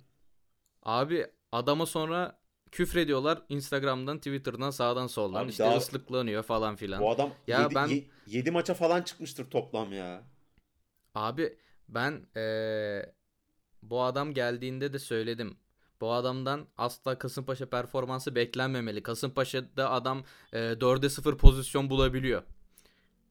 Abi 0.82 1.26
adama 1.52 1.86
sonra 1.86 2.40
küfrediyorlar 2.70 3.42
Instagram'dan, 3.48 4.18
Twitter'dan, 4.18 4.70
sağdan 4.70 5.06
soldan. 5.06 5.44
Abi 5.44 5.50
işte 5.50 5.64
daha... 5.64 5.76
ıslıklanıyor 5.76 6.42
falan 6.42 6.76
filan. 6.76 7.00
Bu 7.02 7.10
adam 7.10 7.30
ya 7.46 7.62
7, 7.62 7.74
ben 7.74 8.02
7 8.26 8.50
maça 8.50 8.74
falan 8.74 9.02
çıkmıştır 9.02 9.50
toplam 9.50 9.92
ya. 9.92 10.22
Abi 11.14 11.58
ben 11.88 12.26
ee, 12.36 13.12
bu 13.82 14.02
adam 14.02 14.34
geldiğinde 14.34 14.92
de 14.92 14.98
söyledim. 14.98 15.56
Bu 16.00 16.12
adamdan 16.12 16.66
asla 16.78 17.18
Kasımpaşa 17.18 17.66
performansı 17.66 18.34
beklenmemeli. 18.34 19.02
Kasımpaşa'da 19.02 19.90
adam 19.90 20.24
e, 20.52 20.58
4'e 20.58 21.08
0 21.08 21.36
pozisyon 21.36 21.90
bulabiliyor. 21.90 22.42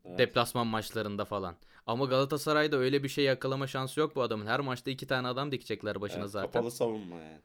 Evet. 0.05 0.19
Deplasman 0.19 0.67
maçlarında 0.67 1.25
falan. 1.25 1.55
Ama 1.87 2.05
Galatasaray'da 2.05 2.77
öyle 2.77 3.03
bir 3.03 3.09
şey 3.09 3.25
yakalama 3.25 3.67
şansı 3.67 3.99
yok 3.99 4.15
bu 4.15 4.21
adamın. 4.21 4.45
Her 4.45 4.59
maçta 4.59 4.91
iki 4.91 5.07
tane 5.07 5.27
adam 5.27 5.51
dikecekler 5.51 6.01
başına 6.01 6.21
evet, 6.21 6.31
zaten. 6.31 6.51
Kapalı 6.51 6.71
savunma 6.71 7.15
yani. 7.15 7.41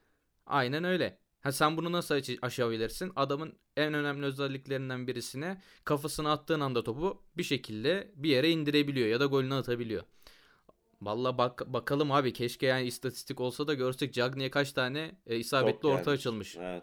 Aynen 0.47 0.85
öyle. 0.85 1.19
Ha 1.41 1.53
sen 1.53 1.77
bunu 1.77 1.93
nasıl 1.93 2.21
aşabilirsin? 2.43 3.13
Adamın 3.17 3.53
en 3.77 3.95
önemli 3.95 4.27
özelliklerinden 4.27 5.07
birisine 5.07 5.63
kafasına 5.85 6.33
attığın 6.33 6.61
anda 6.61 6.85
topu 6.85 7.23
bir 7.37 7.43
şekilde 7.43 8.13
bir 8.17 8.31
yere 8.31 8.51
indirebiliyor 8.51 9.09
ya 9.09 9.21
da 9.21 9.27
golünü 9.27 9.55
atabiliyor. 9.55 10.03
Valla 11.03 11.39
bak 11.39 11.63
bakalım 11.67 12.13
abi 12.13 12.33
keşke 12.33 12.67
yani 12.67 12.87
istatistik 12.87 13.41
olsa 13.41 13.67
da 13.67 13.75
görsek 13.75 14.15
Cagney'e 14.15 14.51
kaç 14.51 14.73
tane 14.73 15.11
e, 15.27 15.37
isabetli 15.37 15.83
Çok 15.83 15.91
orta 15.91 16.03
gelmiş. 16.03 16.21
açılmış. 16.21 16.57
Evet. 16.57 16.83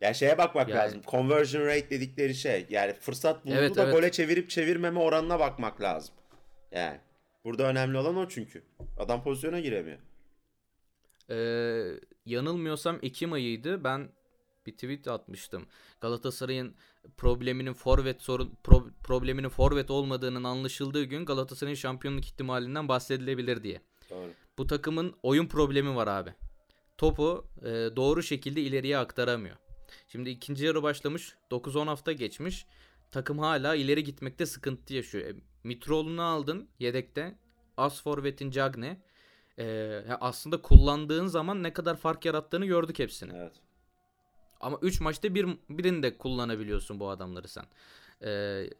Yani 0.00 0.14
şeye 0.14 0.38
bakmak 0.38 0.68
yani, 0.68 0.78
lazım. 0.78 1.02
Conversion 1.06 1.66
rate 1.66 1.90
dedikleri 1.90 2.34
şey. 2.34 2.66
Yani 2.70 2.92
fırsat 2.92 3.44
buldu 3.44 3.54
evet, 3.58 3.76
da 3.76 3.82
evet. 3.82 3.94
gole 3.94 4.10
çevirip 4.10 4.50
çevirmeme 4.50 5.00
oranına 5.00 5.38
bakmak 5.38 5.80
lazım. 5.80 6.14
Yani 6.72 7.00
burada 7.44 7.62
önemli 7.62 7.98
olan 7.98 8.16
o 8.16 8.28
çünkü. 8.28 8.62
Adam 8.98 9.22
pozisyona 9.22 9.60
giremiyor. 9.60 9.98
Ee, 11.30 12.00
yanılmıyorsam 12.26 12.98
Ekim 13.02 13.32
ayıydı. 13.32 13.84
Ben 13.84 14.08
bir 14.66 14.72
tweet 14.72 15.08
atmıştım. 15.08 15.66
Galatasaray'ın 16.00 16.74
probleminin 17.16 17.72
forvet 17.72 18.22
sorun 18.22 18.52
pro, 18.64 18.86
probleminin 19.02 19.48
forvet 19.48 19.90
olmadığının 19.90 20.44
anlaşıldığı 20.44 21.04
gün 21.04 21.24
Galatasaray'ın 21.24 21.76
şampiyonluk 21.76 22.24
ihtimalinden 22.24 22.88
bahsedilebilir 22.88 23.62
diye. 23.62 23.80
Doğru. 24.10 24.30
Bu 24.58 24.66
takımın 24.66 25.14
oyun 25.22 25.46
problemi 25.46 25.96
var 25.96 26.06
abi. 26.06 26.34
Topu 26.98 27.46
e, 27.62 27.68
doğru 27.96 28.22
şekilde 28.22 28.62
ileriye 28.62 28.98
aktaramıyor. 28.98 29.56
Şimdi 30.08 30.30
ikinci 30.30 30.64
yarı 30.64 30.82
başlamış. 30.82 31.34
9-10 31.50 31.86
hafta 31.86 32.12
geçmiş. 32.12 32.66
Takım 33.10 33.38
hala 33.38 33.74
ileri 33.74 34.04
gitmekte 34.04 34.46
sıkıntı 34.46 34.94
yaşıyor. 34.94 35.26
E, 35.26 35.34
Mitroğlu'nu 35.64 36.22
aldın 36.22 36.68
yedekte. 36.78 37.38
As 37.76 38.02
forvetin 38.02 38.50
Cagne. 38.50 39.00
E, 39.58 40.00
aslında 40.20 40.62
kullandığın 40.62 41.26
zaman 41.26 41.62
ne 41.62 41.72
kadar 41.72 41.96
fark 41.96 42.24
yarattığını 42.24 42.66
gördük 42.66 42.98
hepsini. 42.98 43.32
Evet. 43.36 43.52
Ama 44.64 44.78
3 44.82 45.00
maçta 45.00 45.34
bir 45.34 45.48
birini 45.68 46.02
de 46.02 46.18
kullanabiliyorsun 46.18 47.00
bu 47.00 47.08
adamları 47.08 47.48
sen. 47.48 47.64
Ee, 48.22 48.70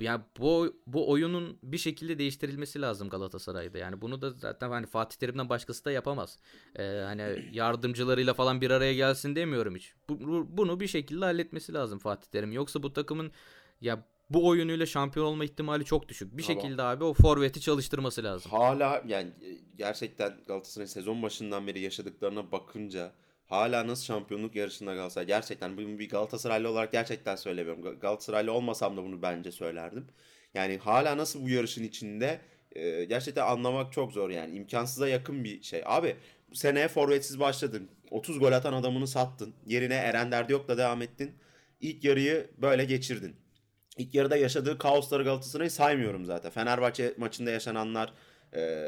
yani 0.00 0.20
bu 0.38 0.76
bu 0.86 1.10
oyunun 1.10 1.58
bir 1.62 1.78
şekilde 1.78 2.18
değiştirilmesi 2.18 2.80
lazım 2.80 3.08
Galatasaray'da. 3.08 3.78
Yani 3.78 4.00
bunu 4.00 4.22
da 4.22 4.30
zaten 4.30 4.70
hani 4.70 4.86
Fatih 4.86 5.16
Terim'den 5.16 5.48
başkası 5.48 5.84
da 5.84 5.90
yapamaz. 5.90 6.38
Ee, 6.76 6.82
hani 6.82 7.48
yardımcılarıyla 7.52 8.34
falan 8.34 8.60
bir 8.60 8.70
araya 8.70 8.94
gelsin 8.94 9.36
demiyorum 9.36 9.74
hiç. 9.74 9.94
Bu, 10.08 10.46
bunu 10.56 10.80
bir 10.80 10.86
şekilde 10.86 11.24
halletmesi 11.24 11.74
lazım 11.74 11.98
Fatih 11.98 12.30
Terim. 12.30 12.52
Yoksa 12.52 12.82
bu 12.82 12.92
takımın 12.92 13.32
ya 13.80 14.04
bu 14.30 14.48
oyunuyla 14.48 14.86
şampiyon 14.86 15.26
olma 15.26 15.44
ihtimali 15.44 15.84
çok 15.84 16.08
düşük. 16.08 16.36
Bir 16.36 16.42
tamam. 16.42 16.62
şekilde 16.62 16.82
abi 16.82 17.04
o 17.04 17.14
forveti 17.14 17.60
çalıştırması 17.60 18.24
lazım. 18.24 18.50
Hala 18.50 19.02
yani 19.06 19.30
gerçekten 19.76 20.36
Galatasaray 20.46 20.86
sezon 20.86 21.22
başından 21.22 21.66
beri 21.66 21.80
yaşadıklarına 21.80 22.52
bakınca 22.52 23.12
hala 23.54 23.86
nasıl 23.86 24.04
şampiyonluk 24.04 24.56
yarışında 24.56 24.94
Galatasaray 24.94 25.26
gerçekten 25.26 25.76
bunu 25.76 25.98
bir 25.98 26.08
Galatasaraylı 26.08 26.68
olarak 26.70 26.92
gerçekten 26.92 27.36
söylemiyorum. 27.36 28.00
Galatasaraylı 28.00 28.52
olmasam 28.52 28.96
da 28.96 29.04
bunu 29.04 29.22
bence 29.22 29.52
söylerdim. 29.52 30.06
Yani 30.54 30.78
hala 30.78 31.16
nasıl 31.16 31.44
bu 31.44 31.48
yarışın 31.48 31.84
içinde 31.84 32.40
e, 32.72 33.04
gerçekten 33.04 33.46
anlamak 33.46 33.92
çok 33.92 34.12
zor 34.12 34.30
yani 34.30 34.56
imkansıza 34.56 35.08
yakın 35.08 35.44
bir 35.44 35.62
şey. 35.62 35.82
Abi 35.86 36.16
bu 36.50 36.54
seneye 36.54 36.88
forvetsiz 36.88 37.40
başladın. 37.40 37.88
30 38.10 38.38
gol 38.38 38.52
atan 38.52 38.72
adamını 38.72 39.06
sattın. 39.06 39.54
Yerine 39.66 39.94
Eren 39.94 40.32
Derdiyok'la 40.32 40.78
devam 40.78 41.02
ettin. 41.02 41.34
İlk 41.80 42.04
yarıyı 42.04 42.50
böyle 42.58 42.84
geçirdin. 42.84 43.36
İlk 43.98 44.14
yarıda 44.14 44.36
yaşadığı 44.36 44.78
kaosları 44.78 45.24
Galatasaray'ı 45.24 45.70
saymıyorum 45.70 46.24
zaten. 46.24 46.50
Fenerbahçe 46.50 47.14
maçında 47.18 47.50
yaşananlar, 47.50 48.12
ee, 48.52 48.86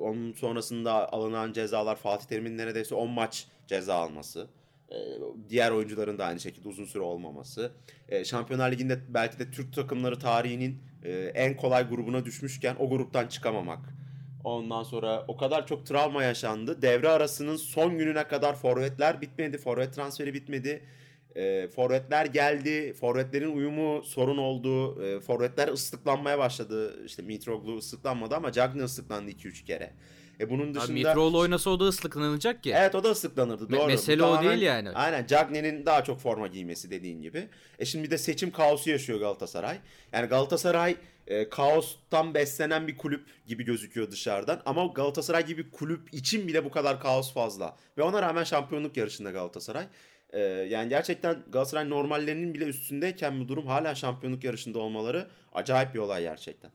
onun 0.00 0.32
sonrasında 0.32 1.12
alınan 1.12 1.52
cezalar 1.52 1.96
Fatih 1.96 2.26
Terim'in 2.26 2.58
neredeyse 2.58 2.94
10 2.94 3.10
maç 3.10 3.46
ceza 3.68 3.94
alması. 3.94 4.48
Ee, 4.90 4.96
diğer 5.48 5.70
oyuncuların 5.70 6.18
da 6.18 6.24
aynı 6.24 6.40
şekilde 6.40 6.68
uzun 6.68 6.84
süre 6.84 7.02
olmaması. 7.02 7.72
Ee, 8.08 8.24
Şampiyonlar 8.24 8.72
Ligi'nde 8.72 8.98
belki 9.08 9.38
de 9.38 9.50
Türk 9.50 9.74
takımları 9.74 10.18
tarihinin 10.18 10.78
e, 11.04 11.12
en 11.34 11.56
kolay 11.56 11.88
grubuna 11.88 12.24
düşmüşken 12.24 12.76
o 12.78 12.88
gruptan 12.88 13.26
çıkamamak. 13.26 13.78
Ondan 14.44 14.82
sonra 14.82 15.24
o 15.28 15.36
kadar 15.36 15.66
çok 15.66 15.86
travma 15.86 16.22
yaşandı. 16.22 16.82
Devre 16.82 17.08
arasının 17.08 17.56
son 17.56 17.98
gününe 17.98 18.28
kadar 18.28 18.56
forvetler 18.56 19.20
bitmedi. 19.20 19.58
Forvet 19.58 19.94
transferi 19.94 20.34
bitmedi. 20.34 20.82
E, 21.36 21.68
forvetler 21.68 22.26
geldi. 22.26 22.92
Forvetlerin 22.92 23.56
uyumu 23.56 24.02
sorun 24.02 24.38
oldu. 24.38 25.02
E, 25.04 25.20
forvetler 25.20 25.68
ıslıklanmaya 25.68 26.38
başladı. 26.38 27.04
İşte 27.04 27.22
Mitroglou 27.22 27.76
ıslıklanmadı 27.76 28.36
ama 28.36 28.52
Cagney 28.52 28.84
ıslıklandı 28.84 29.30
2-3 29.30 29.64
kere. 29.64 29.92
E 30.40 30.50
bunun 30.50 30.74
dışında... 30.74 30.84
Abi 30.84 30.92
Mitroğlu 30.92 31.38
oynasa 31.38 31.70
o 31.70 31.80
da 31.80 31.84
ıslıklanacak 31.84 32.62
ki. 32.62 32.72
Evet 32.76 32.94
o 32.94 33.04
da 33.04 33.10
ıslıklanırdı 33.10 33.64
Me- 33.64 33.76
doğru. 33.76 33.86
Mesele 33.86 34.22
o 34.22 34.42
değil 34.42 34.62
yani. 34.62 34.90
Aynen 34.90 35.26
Cagney'nin 35.26 35.86
daha 35.86 36.04
çok 36.04 36.20
forma 36.20 36.46
giymesi 36.46 36.90
dediğin 36.90 37.22
gibi. 37.22 37.48
E 37.78 37.84
şimdi 37.84 38.04
bir 38.04 38.10
de 38.10 38.18
seçim 38.18 38.50
kaosu 38.50 38.90
yaşıyor 38.90 39.20
Galatasaray. 39.20 39.78
Yani 40.12 40.26
Galatasaray 40.26 40.96
e, 41.26 41.48
kaostan 41.48 42.34
beslenen 42.34 42.86
bir 42.86 42.96
kulüp 42.96 43.46
gibi 43.46 43.64
gözüküyor 43.64 44.10
dışarıdan. 44.10 44.62
Ama 44.66 44.86
Galatasaray 44.86 45.46
gibi 45.46 45.70
kulüp 45.70 46.14
için 46.14 46.48
bile 46.48 46.64
bu 46.64 46.70
kadar 46.70 47.00
kaos 47.00 47.32
fazla. 47.32 47.76
Ve 47.98 48.02
ona 48.02 48.22
rağmen 48.22 48.44
şampiyonluk 48.44 48.96
yarışında 48.96 49.30
Galatasaray. 49.30 49.86
Ee, 50.32 50.40
yani 50.40 50.88
gerçekten 50.88 51.42
Galatasaray 51.48 51.90
normallerinin 51.90 52.54
bile 52.54 52.64
üstündeyken 52.64 53.40
bu 53.40 53.48
durum 53.48 53.66
hala 53.66 53.94
şampiyonluk 53.94 54.44
yarışında 54.44 54.78
olmaları 54.78 55.28
acayip 55.52 55.94
bir 55.94 55.98
olay 55.98 56.22
gerçekten. 56.22 56.70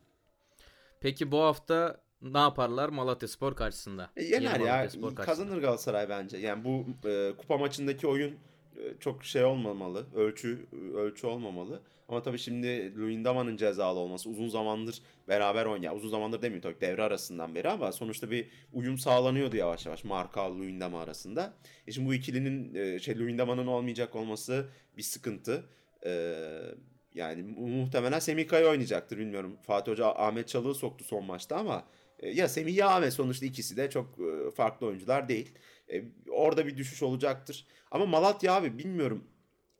Peki 0.99 1.31
bu 1.31 1.41
hafta 1.41 2.01
ne 2.23 2.37
yaparlar 2.37 2.89
Malatya 2.89 3.27
Spor 3.27 3.55
karşısında? 3.55 4.09
E, 4.17 4.23
yener 4.23 4.59
ya. 4.59 4.87
Kazanır 5.15 5.57
Galatasaray 5.57 6.09
bence. 6.09 6.37
Yani 6.37 6.63
bu 6.63 6.85
e, 7.09 7.33
kupa 7.37 7.57
maçındaki 7.57 8.07
oyun 8.07 8.31
e, 8.77 8.97
çok 8.99 9.23
şey 9.23 9.43
olmamalı. 9.43 10.05
Ölçü 10.15 10.65
ölçü 10.95 11.27
olmamalı. 11.27 11.81
Ama 12.09 12.21
tabii 12.21 12.39
şimdi 12.39 12.97
Luyendama'nın 12.97 13.57
cezalı 13.57 13.99
olması 13.99 14.29
uzun 14.29 14.47
zamandır 14.47 15.01
beraber 15.27 15.65
oynuyor. 15.65 15.95
Uzun 15.95 16.09
zamandır 16.09 16.41
demeyeyim 16.41 16.61
tabii 16.61 16.81
devre 16.81 17.03
arasından 17.03 17.55
beri 17.55 17.69
ama 17.69 17.91
sonuçta 17.91 18.31
bir 18.31 18.49
uyum 18.73 18.97
sağlanıyordu 18.97 19.55
yavaş 19.55 19.85
yavaş 19.85 20.03
Marka 20.03 20.57
Luyendama 20.57 21.01
arasında. 21.01 21.53
E 21.87 21.91
şimdi 21.91 22.07
bu 22.07 22.13
ikilinin 22.13 22.75
e, 22.75 22.99
şey 22.99 23.19
Luyendama'nın 23.19 23.67
olmayacak 23.67 24.15
olması 24.15 24.69
bir 24.97 25.03
sıkıntı. 25.03 25.63
Ee, 26.05 26.35
yani 27.13 27.43
muhtemelen 27.43 28.19
Semih 28.19 28.47
Kaya 28.47 28.69
oynayacaktır 28.69 29.17
bilmiyorum. 29.17 29.57
Fatih 29.61 29.91
Hoca 29.91 30.05
Ahmet 30.05 30.47
Çalık'ı 30.47 30.79
soktu 30.79 31.05
son 31.05 31.25
maçta 31.25 31.57
ama 31.57 31.83
ya 32.27 32.49
Semih 32.49 32.75
ya 32.75 32.89
Ahmet 32.89 33.13
sonuçta 33.13 33.45
ikisi 33.45 33.77
de 33.77 33.89
çok 33.89 34.19
e, 34.19 34.51
farklı 34.51 34.87
oyuncular 34.87 35.29
değil. 35.29 35.51
Orada 36.29 36.67
bir 36.67 36.77
düşüş 36.77 37.03
olacaktır. 37.03 37.67
Ama 37.91 38.05
Malatya 38.05 38.53
abi 38.53 38.77
bilmiyorum 38.77 39.23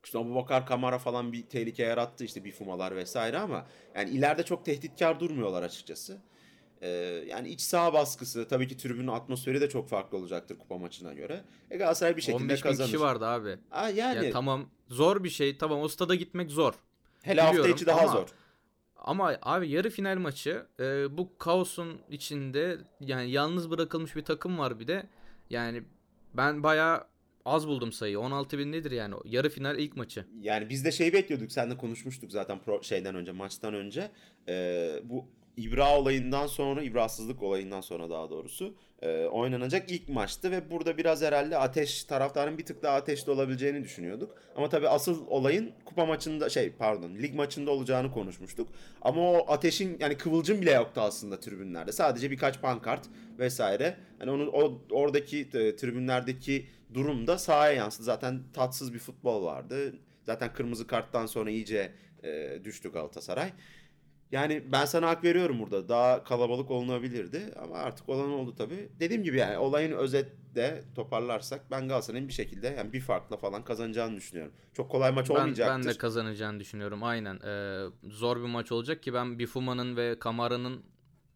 işte 0.04 0.18
Abu 0.18 0.34
Bakar 0.34 0.66
Kamara 0.66 0.98
falan 0.98 1.32
bir 1.32 1.42
tehlike 1.42 1.82
yarattı 1.82 2.24
işte 2.24 2.44
bir 2.44 2.52
fumalar 2.52 2.96
vesaire 2.96 3.38
ama 3.38 3.66
yani 3.94 4.10
ileride 4.10 4.42
çok 4.42 4.64
tehditkar 4.64 5.20
durmuyorlar 5.20 5.62
açıkçası. 5.62 6.18
Ee, 6.80 6.88
yani 7.28 7.48
iç 7.48 7.60
saha 7.60 7.92
baskısı 7.92 8.48
tabii 8.48 8.68
ki 8.68 8.76
tribünün 8.76 9.08
atmosferi 9.08 9.60
de 9.60 9.68
çok 9.68 9.88
farklı 9.88 10.18
olacaktır 10.18 10.58
kupa 10.58 10.78
maçına 10.78 11.12
göre. 11.12 11.44
E 11.70 11.76
Galatasaray 11.76 12.16
bir 12.16 12.22
şekilde 12.22 12.42
15 12.42 12.60
kazanır. 12.60 12.88
15 12.88 12.92
kişi 12.92 13.00
vardı 13.00 13.26
abi. 13.26 13.56
Aa, 13.70 13.88
yani. 13.88 14.26
Ya, 14.26 14.32
tamam 14.32 14.70
zor 14.88 15.24
bir 15.24 15.30
şey 15.30 15.58
tamam 15.58 15.80
o 15.80 15.88
stada 15.88 16.14
gitmek 16.14 16.50
zor. 16.50 16.74
Hele 17.22 17.32
Biliyorum, 17.32 17.56
hafta 17.56 17.74
içi 17.74 17.86
daha 17.86 18.00
ama, 18.00 18.12
zor. 18.12 18.28
Ama 19.04 19.38
abi 19.42 19.70
yarı 19.70 19.90
final 19.90 20.18
maçı 20.18 20.66
e, 20.80 21.16
bu 21.18 21.38
kaosun 21.38 22.00
içinde 22.10 22.78
yani 23.00 23.30
yalnız 23.30 23.70
bırakılmış 23.70 24.16
bir 24.16 24.24
takım 24.24 24.58
var 24.58 24.80
bir 24.80 24.86
de. 24.86 25.06
Yani 25.50 25.82
ben 26.34 26.62
bayağı 26.62 27.06
Az 27.44 27.68
buldum 27.68 27.92
sayı. 27.92 28.20
16 28.20 28.58
bin 28.58 28.72
nedir 28.72 28.90
yani? 28.90 29.14
Yarı 29.24 29.50
final 29.50 29.78
ilk 29.78 29.96
maçı. 29.96 30.24
Yani 30.40 30.68
biz 30.68 30.84
de 30.84 30.92
şey 30.92 31.12
bekliyorduk. 31.12 31.52
Seninle 31.52 31.76
konuşmuştuk 31.76 32.32
zaten 32.32 32.58
pro, 32.58 32.82
şeyden 32.82 33.14
önce, 33.14 33.32
maçtan 33.32 33.74
önce. 33.74 34.10
Ee, 34.48 35.00
bu 35.04 35.28
İbra 35.56 35.98
olayından 35.98 36.46
sonra, 36.46 36.82
İbrasızlık 36.82 37.42
olayından 37.42 37.80
sonra 37.80 38.10
daha 38.10 38.30
doğrusu 38.30 38.74
e, 39.02 39.24
oynanacak 39.24 39.90
ilk 39.90 40.08
maçtı 40.08 40.50
ve 40.50 40.70
burada 40.70 40.98
biraz 40.98 41.22
herhalde 41.22 41.58
ateş 41.58 42.04
taraftarın 42.04 42.58
bir 42.58 42.66
tık 42.66 42.82
daha 42.82 42.96
ateşli 42.96 43.32
olabileceğini 43.32 43.84
düşünüyorduk. 43.84 44.34
Ama 44.56 44.68
tabii 44.68 44.88
asıl 44.88 45.26
olayın 45.26 45.72
kupa 45.84 46.06
maçında 46.06 46.48
şey 46.48 46.72
pardon 46.72 47.14
lig 47.14 47.34
maçında 47.34 47.70
olacağını 47.70 48.12
konuşmuştuk. 48.12 48.68
Ama 49.02 49.30
o 49.30 49.52
ateşin 49.52 49.96
yani 50.00 50.16
kıvılcım 50.16 50.60
bile 50.60 50.72
yoktu 50.72 51.00
aslında 51.00 51.40
tribünlerde. 51.40 51.92
Sadece 51.92 52.30
birkaç 52.30 52.60
pankart 52.60 53.06
vesaire. 53.38 53.96
Hani 54.18 54.30
onun 54.30 54.46
o 54.46 54.78
oradaki 54.90 55.40
e, 55.40 55.76
tribünlerdeki 55.76 56.66
durumda 56.94 57.38
sahaya 57.38 57.72
yansıdı. 57.72 58.04
Zaten 58.04 58.42
tatsız 58.52 58.94
bir 58.94 58.98
futbol 58.98 59.44
vardı. 59.44 59.94
Zaten 60.22 60.52
kırmızı 60.52 60.86
karttan 60.86 61.26
sonra 61.26 61.50
iyice 61.50 61.92
e, 62.22 62.58
düştü 62.64 62.92
Galatasaray. 62.92 63.52
Yani 64.32 64.72
ben 64.72 64.84
sana 64.84 65.08
hak 65.08 65.24
veriyorum 65.24 65.58
burada. 65.58 65.88
Daha 65.88 66.24
kalabalık 66.24 66.70
olunabilirdi 66.70 67.54
ama 67.62 67.74
artık 67.76 68.08
olan 68.08 68.30
oldu 68.30 68.54
tabii. 68.58 68.88
Dediğim 69.00 69.22
gibi 69.22 69.36
yani 69.36 69.58
olayın 69.58 69.92
özetle 69.92 70.84
toparlarsak 70.94 71.70
ben 71.70 71.88
Galatasaray'ın 71.88 72.28
bir 72.28 72.32
şekilde 72.32 72.66
yani 72.68 72.92
bir 72.92 73.00
farkla 73.00 73.36
falan 73.36 73.64
kazanacağını 73.64 74.16
düşünüyorum. 74.16 74.52
Çok 74.72 74.90
kolay 74.90 75.12
maç 75.12 75.30
Ben, 75.30 75.34
olmayacaktır. 75.34 75.74
ben 75.74 75.84
de 75.94 75.98
kazanacağını 75.98 76.60
düşünüyorum. 76.60 77.02
Aynen. 77.02 77.40
Ee, 77.44 77.84
zor 78.02 78.36
bir 78.36 78.46
maç 78.48 78.72
olacak 78.72 79.02
ki 79.02 79.14
ben 79.14 79.38
Bifuma'nın 79.38 79.96
ve 79.96 80.18
Kamara'nın 80.18 80.82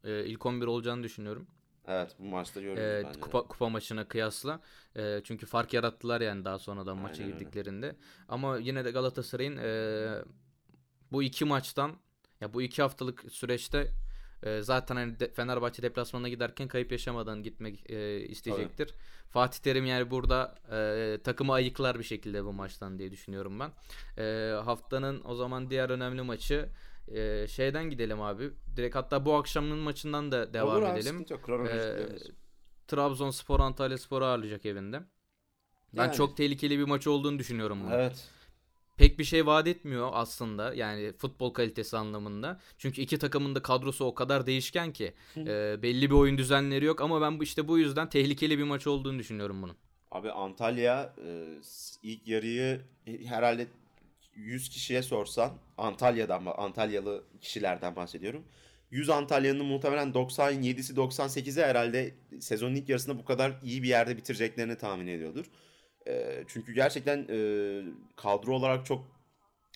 e, 0.05 0.25
ilk 0.25 0.47
11 0.47 0.67
olacağını 0.67 1.03
düşünüyorum. 1.03 1.47
Evet 1.91 2.17
bu 2.19 2.25
maçta 2.25 2.61
görürüz 2.61 2.79
Ee, 2.83 3.03
bence. 3.07 3.21
kupa, 3.21 3.43
kupa 3.43 3.69
maçına 3.69 4.09
kıyasla. 4.09 4.61
Ee, 4.97 5.21
çünkü 5.25 5.47
fark 5.47 5.75
yarattılar 5.75 6.21
yani 6.21 6.45
daha 6.45 6.59
sonradan 6.59 6.99
maça 6.99 7.23
Aynen 7.23 7.27
öyle. 7.35 7.45
girdiklerinde. 7.45 7.97
Ama 8.29 8.59
yine 8.59 8.85
de 8.85 8.91
Galatasaray'ın 8.91 9.57
e, 9.57 10.25
bu 11.13 11.23
iki 11.23 11.45
maçtan 11.45 11.93
ya 12.41 12.55
bu 12.55 12.63
iki 12.63 12.83
haftalık 12.83 13.25
süreçte 13.33 13.91
e, 14.43 14.63
zaten 14.63 14.97
hani 14.97 15.21
de- 15.21 15.33
Fenerbahçe 15.33 15.83
deplasmanına 15.83 16.29
giderken 16.29 16.69
kayıp 16.69 16.93
yaşamadan 16.93 17.43
gitmek 17.43 17.91
e, 17.91 18.21
isteyecektir. 18.21 18.95
Fatih 19.31 19.59
Terim 19.61 19.87
yani 19.87 20.11
burada 20.11 20.55
e, 20.73 21.19
takımı 21.25 21.53
ayıklar 21.53 21.99
bir 21.99 22.05
şekilde 22.05 22.45
bu 22.45 22.53
maçtan 22.53 22.99
diye 22.99 23.11
düşünüyorum 23.11 23.61
ben. 23.61 23.71
E, 24.23 24.53
haftanın 24.65 25.23
o 25.25 25.35
zaman 25.35 25.71
diğer 25.71 25.91
önemli 25.91 26.23
maçı 26.23 26.69
e, 27.09 27.47
şeyden 27.49 27.91
gidelim 27.91 28.21
abi. 28.23 28.51
Direkt 28.77 28.97
hatta 28.97 29.25
bu 29.25 29.35
akşamın 29.35 29.79
maçından 29.79 30.33
da 30.33 30.55
devam 30.55 30.69
Olur 30.77 30.83
abi, 30.83 30.99
edelim. 31.01 31.19
gidiyoruz. 31.23 32.31
Trabzonspor 32.89 33.61
Antalyaspor'u 33.61 34.25
ağırlayacak 34.25 34.67
evinde. 34.67 35.03
Ben 35.93 36.03
Yani. 36.05 36.15
çok 36.15 36.37
tehlikeli 36.37 36.79
bir 36.79 36.85
maç 36.85 37.07
olduğunu 37.07 37.39
düşünüyorum 37.39 37.79
bunu. 37.85 37.95
Evet. 37.95 38.29
Pek 38.99 39.19
bir 39.19 39.25
şey 39.25 39.47
vaat 39.47 39.67
etmiyor 39.67 40.11
aslında 40.13 40.75
yani 40.75 41.13
futbol 41.13 41.53
kalitesi 41.53 41.97
anlamında. 41.97 42.61
Çünkü 42.79 43.03
iki 43.03 43.19
takımın 43.19 43.55
da 43.55 43.63
kadrosu 43.63 44.05
o 44.05 44.15
kadar 44.15 44.47
değişken 44.47 44.93
ki 44.93 45.15
e, 45.37 45.83
belli 45.83 46.11
bir 46.11 46.15
oyun 46.15 46.39
düzenleri 46.39 46.85
yok 46.85 47.01
ama 47.01 47.21
ben 47.21 47.39
bu 47.39 47.43
işte 47.43 47.69
bu 47.69 47.79
yüzden 47.79 48.09
tehlikeli 48.09 48.59
bir 48.59 48.65
maç 48.65 48.87
olduğunu 48.87 49.19
düşünüyorum 49.19 49.63
bunun. 49.63 49.77
Abi 50.11 50.31
Antalya 50.33 51.15
e, 51.27 51.47
ilk 52.03 52.29
yarıyı 52.29 52.81
e, 53.07 53.25
herhalde 53.25 53.67
100 54.35 54.69
kişiye 54.69 55.03
sorsan 55.03 55.53
Antalya'dan 55.79 56.43
Antalyalı 56.57 57.25
kişilerden 57.41 57.97
bahsediyorum. 57.97 58.45
100 58.91 59.11
Antalya'nın 59.11 59.67
muhtemelen 59.67 60.09
97'si 60.09 60.95
98'i 60.95 61.65
herhalde 61.65 62.15
sezonun 62.41 62.75
ilk 62.75 62.89
yarısında 62.89 63.19
bu 63.19 63.25
kadar 63.25 63.53
iyi 63.63 63.83
bir 63.83 63.89
yerde 63.89 64.17
bitireceklerini 64.17 64.79
tahmin 64.79 65.07
ediyordur. 65.07 65.45
Çünkü 66.47 66.73
gerçekten 66.73 67.27
e, 67.31 67.39
kadro 68.17 68.55
olarak 68.55 68.87
çok 68.87 69.05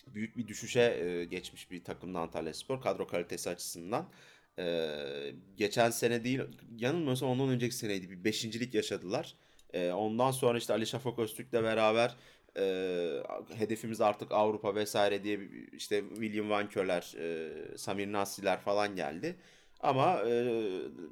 büyük 0.07 0.37
bir 0.37 0.47
düşüşe 0.47 0.81
e, 0.81 1.25
geçmiş 1.25 1.71
bir 1.71 1.83
takımdı 1.83 2.19
Antalyaspor 2.19 2.81
kadro 2.81 3.07
kalitesi 3.07 3.49
açısından. 3.49 4.05
E, 4.59 4.89
geçen 5.57 5.89
sene 5.89 6.23
değil 6.23 6.41
yanılmıyorsam 6.77 7.29
ondan 7.29 7.49
önceki 7.49 7.75
seneydi 7.75 8.09
bir 8.09 8.23
beşincilik 8.23 8.73
yaşadılar. 8.73 9.35
E, 9.73 9.91
ondan 9.91 10.31
sonra 10.31 10.57
işte 10.57 10.73
Ali 10.73 10.87
Şafak 10.87 11.19
Öztürk'le 11.19 11.53
beraber 11.53 12.15
e, 12.57 12.63
hedefimiz 13.55 14.01
artık 14.01 14.31
Avrupa 14.31 14.75
vesaire 14.75 15.23
diye 15.23 15.39
işte 15.73 16.03
William 16.09 16.49
Van 16.49 16.69
Köler, 16.69 17.13
e, 17.19 17.77
Samir 17.77 18.11
Nasri'ler 18.11 18.59
falan 18.61 18.95
geldi. 18.95 19.35
Ama 19.79 20.21
e, 20.27 20.61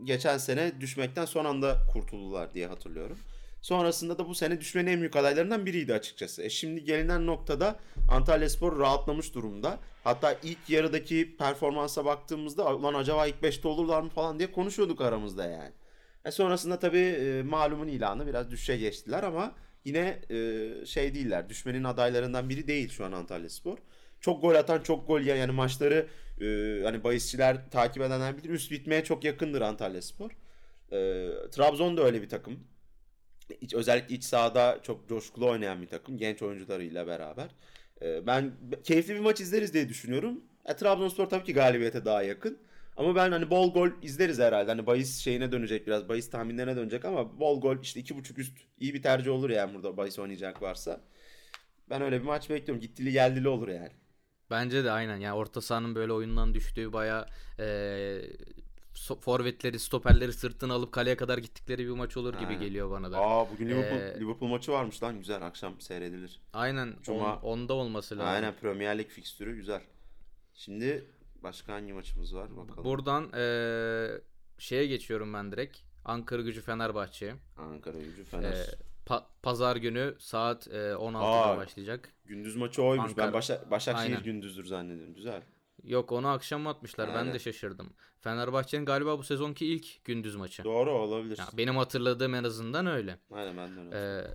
geçen 0.04 0.38
sene 0.38 0.82
düşmekten 0.82 1.26
son 1.26 1.46
anda 1.46 1.78
kurtuldular 1.94 2.54
diye 2.54 2.68
hatırlıyorum. 2.68 3.18
Sonrasında 3.62 4.18
da 4.18 4.28
bu 4.28 4.36
sene 4.36 4.60
düşmenin 4.62 4.92
en 4.92 5.00
büyük 5.00 5.16
adaylarından 5.16 5.66
biriydi 5.66 5.94
açıkçası. 5.94 6.44
E 6.44 6.50
şimdi 6.50 6.84
gelinen 6.84 7.26
noktada 7.26 7.80
Antalyaspor 8.10 8.80
rahatlamış 8.80 9.34
durumda. 9.36 9.80
Hatta 10.04 10.38
ilk 10.44 10.70
yarıdaki 10.70 11.38
performansa 11.38 12.06
baktığımızda 12.06 12.76
ulan 12.76 12.94
acaba 12.94 13.28
ilk 13.28 13.36
5'te 13.36 13.68
olurlar 13.68 14.02
mı 14.02 14.10
falan 14.10 14.40
diye 14.40 14.52
konuşuyorduk 14.52 15.02
aramızda 15.02 15.46
yani. 15.46 15.72
E 16.26 16.32
sonrasında 16.32 16.80
tabii 16.80 16.98
e, 16.98 17.44
malumun 17.44 17.88
ilanı 17.88 18.28
biraz 18.28 18.52
düşüşe 18.52 18.78
geçtiler 18.78 19.24
ama 19.24 19.56
yine 19.86 20.22
e, 20.30 20.70
şey 20.86 21.14
değiller. 21.14 21.50
Düşmenin 21.50 21.84
adaylarından 21.84 22.50
biri 22.50 22.68
değil 22.68 22.90
şu 22.90 23.06
an 23.06 23.12
Antalyaspor. 23.12 23.78
Çok 24.22 24.42
gol 24.42 24.56
atan, 24.56 24.82
çok 24.82 25.08
gol 25.08 25.22
yiyen 25.22 25.36
yani 25.36 25.52
maçları 25.52 26.08
e, 26.42 26.46
hani 26.84 27.04
bahisçiler 27.04 27.70
takip 27.72 28.04
edenler 28.04 28.38
bilir. 28.38 28.50
Üst 28.50 28.72
bitmeye 28.72 29.04
çok 29.04 29.24
yakındır 29.24 29.62
Antalyaspor. 29.62 30.32
E, 30.92 31.28
Trabzon 31.52 31.98
da 31.98 32.04
öyle 32.04 32.22
bir 32.22 32.30
takım. 32.30 32.60
İç, 33.62 33.74
özellikle 33.74 34.16
iç 34.16 34.24
sahada 34.24 34.80
çok 34.84 35.10
coşkulu 35.10 35.50
oynayan 35.50 35.82
bir 35.82 35.88
takım. 35.88 36.18
Genç 36.18 36.42
oyuncularıyla 36.42 37.08
beraber. 37.08 37.50
E, 38.02 38.28
ben 38.28 38.52
keyifli 38.84 39.16
bir 39.16 39.20
maç 39.20 39.42
izleriz 39.42 39.74
diye 39.74 39.90
düşünüyorum. 39.90 40.42
E, 40.66 40.76
Trabzonspor 40.76 41.26
tabii 41.26 41.44
ki 41.44 41.54
galibiyete 41.54 42.06
daha 42.06 42.24
yakın. 42.24 42.58
Ama 42.98 43.16
ben 43.16 43.32
hani 43.32 43.50
bol 43.50 43.74
gol 43.74 43.90
izleriz 44.02 44.40
herhalde. 44.40 44.72
Hani 44.72 44.86
bahis 44.86 45.20
şeyine 45.20 45.52
dönecek 45.52 45.88
biraz. 45.88 46.10
Bahis 46.10 46.30
tahminlerine 46.30 46.76
dönecek 46.76 47.06
ama 47.06 47.40
bol 47.40 47.62
gol 47.62 47.78
işte 47.82 48.00
iki 48.00 48.16
buçuk 48.16 48.40
üst 48.40 48.58
iyi 48.80 48.94
bir 48.94 49.02
tercih 49.02 49.32
olur 49.32 49.50
yani 49.50 49.74
burada 49.74 49.98
bahis 49.98 50.20
oynayacak 50.20 50.62
varsa. 50.62 51.02
Ben 51.90 52.02
öyle 52.02 52.20
bir 52.20 52.26
maç 52.26 52.50
bekliyorum. 52.50 52.82
Gittili 52.82 53.12
geldili 53.12 53.48
olur 53.48 53.68
yani. 53.68 53.92
Bence 54.50 54.84
de 54.84 54.92
aynen 54.92 55.18
yani 55.18 55.36
orta 55.36 55.62
sahanın 55.62 55.96
böyle 55.96 56.14
oyundan 56.14 56.54
düştüğü 56.54 56.94
baya 56.94 57.28
forvetleri 59.22 59.80
stoperleri 59.80 60.34
sırtına 60.34 60.74
alıp 60.74 60.92
kaleye 60.92 61.18
kadar 61.18 61.38
gittikleri 61.38 61.86
bir 61.86 61.92
maç 61.92 62.18
olur 62.18 62.34
gibi 62.34 62.46
Aynen. 62.46 62.60
geliyor 62.60 62.92
bana 62.92 63.12
da. 63.12 63.18
Aa 63.18 63.52
bugün 63.52 63.70
Liverpool, 63.70 64.00
Ee, 64.00 64.20
Liverpool 64.20 64.50
maçı 64.50 64.72
varmış 64.72 65.04
lan 65.04 65.18
güzel 65.18 65.42
akşam 65.48 65.82
seyredilir. 65.82 66.40
Aynen 66.54 66.94
Cuma- 67.04 67.40
on, 67.42 67.52
onda 67.52 67.74
olması 67.74 68.18
lazım. 68.18 68.34
Aynen 68.34 68.54
Premier 68.56 68.98
Lig 68.98 69.08
fikstürü 69.10 69.56
güzel. 69.56 69.82
Şimdi 70.56 71.06
başka 71.44 71.74
hangi 71.74 71.94
maçımız 71.94 72.36
var 72.36 72.58
bakalım. 72.58 72.84
Buradan 72.84 73.32
eee, 73.34 74.22
şeye 74.60 74.86
geçiyorum 74.88 75.34
ben 75.34 75.52
direkt. 75.52 75.78
Ankara 76.06 76.42
Gücü 76.42 76.62
Fenerbahçe. 76.62 77.36
Ankara 77.58 77.98
Gücü 78.00 78.24
Fener. 78.24 78.52
Eee, 78.54 78.66
pa- 79.06 79.24
Pazar 79.44 79.76
günü 79.76 80.16
saat 80.20 80.68
eee, 80.68 80.94
16'da 80.94 81.26
Aa. 81.52 81.58
başlayacak. 81.58 82.10
Gündüz 82.26 82.56
maçı 82.56 82.84
oymuş. 82.84 83.12
Ankara- 83.12 83.26
Ben 83.28 83.34
Başak 83.34 83.72
Başakşehir 83.72 84.10
Aynen. 84.12 84.24
gündüzdür 84.24 84.66
zannediyorum. 84.66 85.14
Güzel. 85.14 85.42
Yok 85.84 86.12
onu 86.12 86.28
akşam 86.28 86.68
atmışlar. 86.68 87.10
Ben 87.10 87.16
Aynen. 87.16 87.34
de 87.34 87.40
şaşırdım. 87.40 87.94
Fenerbahçe'nin 88.20 88.86
galiba 88.86 89.18
bu 89.18 89.24
sezonki 89.24 89.66
ilk 89.66 90.06
gündüz 90.06 90.36
maçı. 90.36 90.64
Doğru 90.64 90.92
olabilir. 90.92 91.38
Ya, 91.38 91.46
benim 91.54 91.78
hatırladığım 91.78 92.36
en 92.36 92.44
azından 92.44 92.86
öyle. 92.88 93.18
Aynen 93.32 93.58
ben 93.58 93.76
de 93.76 93.80
öyle. 93.98 94.18
Eee, 94.24 94.28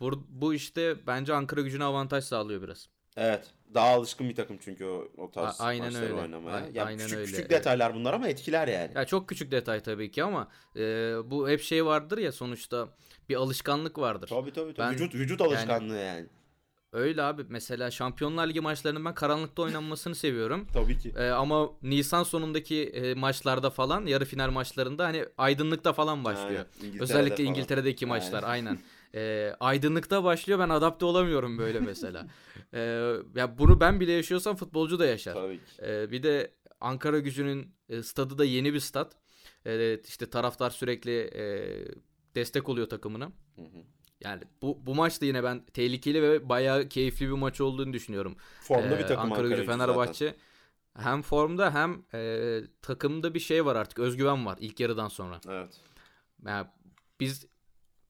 bu, 0.00 0.26
bu 0.28 0.54
işte 0.54 1.06
bence 1.06 1.34
Ankara 1.34 1.60
Gücü'ne 1.60 1.84
avantaj 1.84 2.24
sağlıyor 2.24 2.62
biraz. 2.62 2.88
Evet. 3.16 3.50
Daha 3.74 3.86
alışkın 3.88 4.28
bir 4.28 4.34
takım 4.34 4.58
çünkü 4.60 4.84
o, 4.84 5.08
o 5.16 5.30
tarz 5.30 5.60
A- 5.60 5.64
aynen 5.64 5.84
maçları 5.86 6.04
öyle. 6.04 6.14
oynamaya. 6.14 6.56
A- 6.56 6.68
ya 6.72 6.84
aynen 6.84 6.98
küçük, 7.04 7.18
öyle. 7.18 7.24
küçük 7.26 7.40
Evet. 7.40 7.50
detaylar 7.50 7.94
bunlar 7.94 8.12
ama 8.14 8.28
etkiler 8.28 8.68
yani. 8.68 8.90
Ya 8.94 9.04
çok 9.04 9.28
küçük 9.28 9.50
detay 9.50 9.80
tabii 9.80 10.10
ki 10.10 10.24
ama 10.24 10.48
eee, 10.74 11.16
bu 11.24 11.48
hep 11.48 11.60
şey 11.60 11.84
vardır 11.86 12.18
ya 12.18 12.32
sonuçta 12.32 12.88
bir 13.28 13.34
alışkanlık 13.36 13.98
vardır. 13.98 14.28
Tabii 14.28 14.52
tabii. 14.52 14.74
tabii. 14.74 14.86
Ben- 14.86 14.92
vücut 14.94 15.14
vücut 15.14 15.40
alışkanlığı 15.40 15.96
yani. 15.98 16.26
Öyle 16.92 17.22
abi. 17.22 17.44
Mesela 17.48 17.90
Şampiyonlar 17.90 18.48
Ligi 18.48 18.60
maçlarının 18.60 19.04
ben 19.04 19.14
karanlıkta 19.14 19.62
oynanmasını 19.62 20.14
seviyorum. 20.14 20.66
Tabii 20.72 20.98
ki. 20.98 21.12
Ee, 21.16 21.28
ama 21.28 21.70
Nisan 21.82 22.22
sonundaki 22.22 22.82
e, 22.84 23.14
maçlarda 23.14 23.70
falan 23.70 24.06
yarı 24.06 24.24
final 24.24 24.50
maçlarında 24.50 25.04
hani 25.04 25.24
aydınlıkta 25.38 25.92
falan 25.92 26.24
başlıyor. 26.24 26.48
Aynen, 26.48 26.66
İngiltere'de 26.76 27.02
Özellikle 27.02 27.36
falan. 27.36 27.46
İngiltere'deki 27.46 28.06
maçlar 28.06 28.42
Aynen. 28.42 28.66
aynen. 28.66 28.78
Ee, 29.14 29.54
aydınlıkta 29.60 30.24
başlıyor 30.24 30.58
ben 30.58 30.68
adapte 30.68 31.04
olamıyorum 31.04 31.58
böyle 31.58 31.80
mesela. 31.80 32.26
Ee, 32.74 32.80
ya 33.34 33.58
bunu 33.58 33.80
ben 33.80 34.00
bile 34.00 34.12
yaşıyorsam 34.12 34.56
futbolcu 34.56 34.98
da 34.98 35.06
yaşar. 35.06 35.34
Tabii 35.34 35.56
ki. 35.56 35.82
Ee, 35.82 36.10
bir 36.10 36.22
de 36.22 36.54
Ankara 36.80 37.18
Gücü'nün 37.18 37.74
e, 37.88 38.02
stadı 38.02 38.38
da 38.38 38.44
yeni 38.44 38.74
bir 38.74 38.80
stat. 38.80 39.16
Evet, 39.64 40.08
işte 40.08 40.30
taraftar 40.30 40.70
sürekli 40.70 41.20
e, 41.20 41.44
destek 42.34 42.68
oluyor 42.68 42.88
takımına. 42.88 43.24
Hı 43.56 43.62
hı. 43.62 43.82
Yani 44.24 44.42
bu 44.62 44.78
bu 44.86 44.94
maç 44.94 45.20
da 45.20 45.24
yine 45.26 45.44
ben 45.44 45.64
tehlikeli 45.74 46.22
ve 46.22 46.48
bayağı 46.48 46.88
keyifli 46.88 47.26
bir 47.26 47.32
maç 47.32 47.60
olduğunu 47.60 47.92
düşünüyorum. 47.92 48.36
Formda 48.60 48.96
Ee, 48.96 48.98
bir 48.98 49.06
takım 49.06 49.32
Ankara 49.32 49.48
Gücü 49.48 49.64
zaten. 49.64 49.78
Fenerbahçe 49.78 50.34
hem 50.98 51.22
formda 51.22 51.74
hem 51.74 52.02
e, 52.14 52.60
takımda 52.82 53.34
bir 53.34 53.40
şey 53.40 53.64
var 53.66 53.76
artık 53.76 53.98
özgüven 53.98 54.46
var 54.46 54.58
ilk 54.60 54.80
yarıdan 54.80 55.08
sonra. 55.08 55.40
Evet. 55.48 55.80
Yani 56.46 56.66
biz 57.20 57.46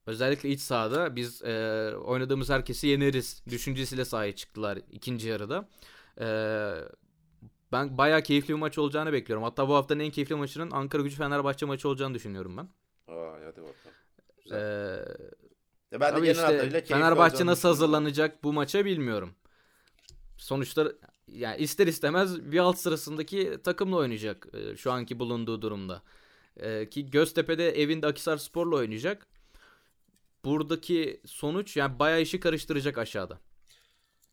özellikle 0.07 0.49
iç 0.49 0.61
sahada 0.61 1.17
biz 1.17 1.43
e, 1.43 1.53
oynadığımız 2.05 2.51
herkesi 2.51 2.87
yeneriz 2.87 3.43
düşüncesiyle 3.51 4.05
sahaya 4.05 4.37
çıktılar 4.37 4.79
ikinci 4.91 5.29
yarıda. 5.29 5.69
E, 6.21 6.27
ben 7.73 7.99
bayağı 7.99 8.23
keyifli 8.23 8.49
bir 8.49 8.59
maç 8.59 8.79
olacağını 8.79 9.13
bekliyorum. 9.13 9.45
Hatta 9.45 9.69
bu 9.69 9.75
haftanın 9.75 10.01
en 10.01 10.11
keyifli 10.11 10.35
maçının 10.35 10.71
Ankara 10.71 11.03
Gücü 11.03 11.17
Fenerbahçe 11.17 11.67
maçı 11.67 11.89
olacağını 11.89 12.15
düşünüyorum 12.15 12.57
ben. 12.57 12.69
Aa, 13.15 13.33
hadi 13.47 13.63
bakalım. 13.63 13.75
E, 14.37 14.43
Güzel. 14.45 15.17
Ya 15.93 16.01
ben 16.01 16.13
de 16.13 16.17
Tabii 16.17 16.27
genel 16.27 16.67
işte 16.67 16.85
Fenerbahçe 16.85 17.47
nasıl 17.47 17.69
hazırlanacak 17.69 18.45
bu 18.45 18.53
maça 18.53 18.85
bilmiyorum. 18.85 19.35
Sonuçta 20.39 20.93
yani 21.29 21.63
ister 21.63 21.87
istemez 21.87 22.53
bir 22.53 22.59
alt 22.59 22.79
sırasındaki 22.79 23.59
takımla 23.65 23.97
oynayacak 23.97 24.47
e, 24.55 24.77
şu 24.77 24.93
anki 24.93 25.19
bulunduğu 25.19 25.63
durumda. 25.63 26.03
E, 26.57 26.91
ki 26.91 27.11
Göztepe'de 27.11 27.71
evinde 27.83 28.07
Akhisar 28.07 28.37
Spor'la 28.37 28.77
oynayacak. 28.77 29.27
buradaki 30.45 31.21
sonuç 31.27 31.77
yani 31.77 31.99
bayağı 31.99 32.21
işi 32.23 32.41
karıştıracak 32.41 32.99
aşağıda. 32.99 33.41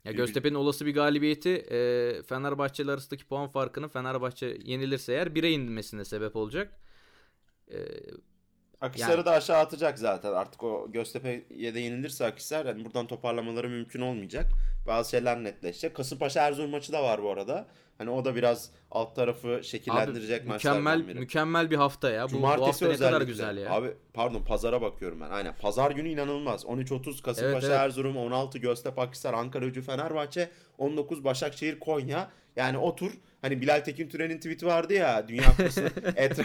Ya 0.06 0.12
Göztepe'nin 0.12 0.56
olası 0.56 0.86
bir 0.86 0.94
galibiyeti 0.94 1.50
e, 1.50 2.22
Fenerbahçe 2.24 2.84
arasındaki 2.84 3.26
puan 3.26 3.48
farkını 3.50 3.88
Fenerbahçe 3.88 4.58
yenilirse 4.66 5.14
eğer 5.14 5.28
1'e 5.28 5.52
inmesine 5.52 6.06
sebep 6.06 6.36
olacak. 6.36 6.80
E, 7.72 7.78
Akhisar'ı 8.82 9.12
yani, 9.12 9.26
da 9.26 9.32
aşağı 9.32 9.58
atacak 9.58 10.00
zaten. 10.00 10.34
Artık 10.34 10.64
o 10.64 10.92
Göztepe'ye 10.92 11.74
de 11.74 11.80
yenilirse 11.80 12.26
Akhisar 12.26 12.66
yani 12.66 12.86
buradan 12.86 13.08
toparlamaları 13.08 13.70
mümkün 13.70 14.02
olmayacak. 14.02 14.46
Bazı 14.88 15.10
şeyler 15.10 15.44
netleşecek. 15.44 15.96
Kasımpaşa 15.96 16.48
Erzurum 16.48 16.72
maçı 16.72 16.94
da 16.94 17.04
var 17.04 17.24
bu 17.24 17.30
arada. 17.30 17.68
Hani 18.00 18.10
o 18.10 18.26
da 18.26 18.36
biraz 18.36 18.72
alt 18.92 19.16
tarafı 19.16 19.62
şekillendirecek 19.64 20.42
abi, 20.42 20.50
mükemmel, 20.50 21.08
biri. 21.08 21.20
Mükemmel 21.20 21.72
bir 21.72 21.76
hafta 21.76 22.10
ya. 22.10 22.30
Bu, 22.32 22.42
bu 22.42 22.48
hafta 22.48 22.88
ne 22.88 22.96
kadar 22.96 23.22
güzel 23.22 23.58
ya. 23.58 23.72
Abi 23.72 23.88
pardon 24.14 24.44
pazara 24.44 24.82
bakıyorum 24.82 25.22
ben. 25.22 25.30
Aynen. 25.30 25.56
Pazar 25.56 25.92
günü 25.92 26.10
inanılmaz. 26.10 26.64
13.30 26.64 27.22
Kasımpaşa 27.22 27.48
evet, 27.48 27.64
evet. 27.64 27.80
Erzurum, 27.80 28.18
16 28.18 28.58
Göztepe 28.58 29.02
Akhisar, 29.02 29.34
Ankara 29.34 29.66
Gücü 29.66 29.82
Fenerbahçe, 29.82 30.50
19 30.78 31.24
Başakşehir 31.24 31.80
Konya. 31.80 32.32
Yani 32.56 32.78
otur 32.78 33.12
hani 33.42 33.62
Bilal 33.62 33.80
Tekin 33.80 34.10
Türen'in 34.10 34.38
tweet'i 34.38 34.66
vardı 34.66 34.94
ya 34.94 35.28
Dünya 35.28 35.44
Kupası 35.44 35.92
etra 36.16 36.44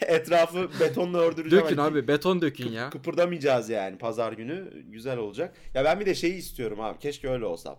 etrafı 0.00 0.70
betonla 0.80 1.18
ördüreceğim. 1.18 1.64
Dökün 1.64 1.76
hani, 1.76 1.92
abi 1.92 2.08
beton 2.08 2.42
dökün 2.42 2.72
ya. 2.72 2.90
Kıpırdamayacağız 2.90 3.70
yani 3.70 3.98
pazar 3.98 4.32
günü. 4.32 4.82
Güzel 4.86 5.18
olacak. 5.18 5.54
Ya 5.74 5.84
ben 5.84 6.00
bir 6.00 6.06
de 6.06 6.14
şeyi 6.14 6.34
istiyorum 6.34 6.80
abi. 6.80 6.98
Keşke 6.98 7.28
öyle 7.28 7.44
olsa. 7.44 7.78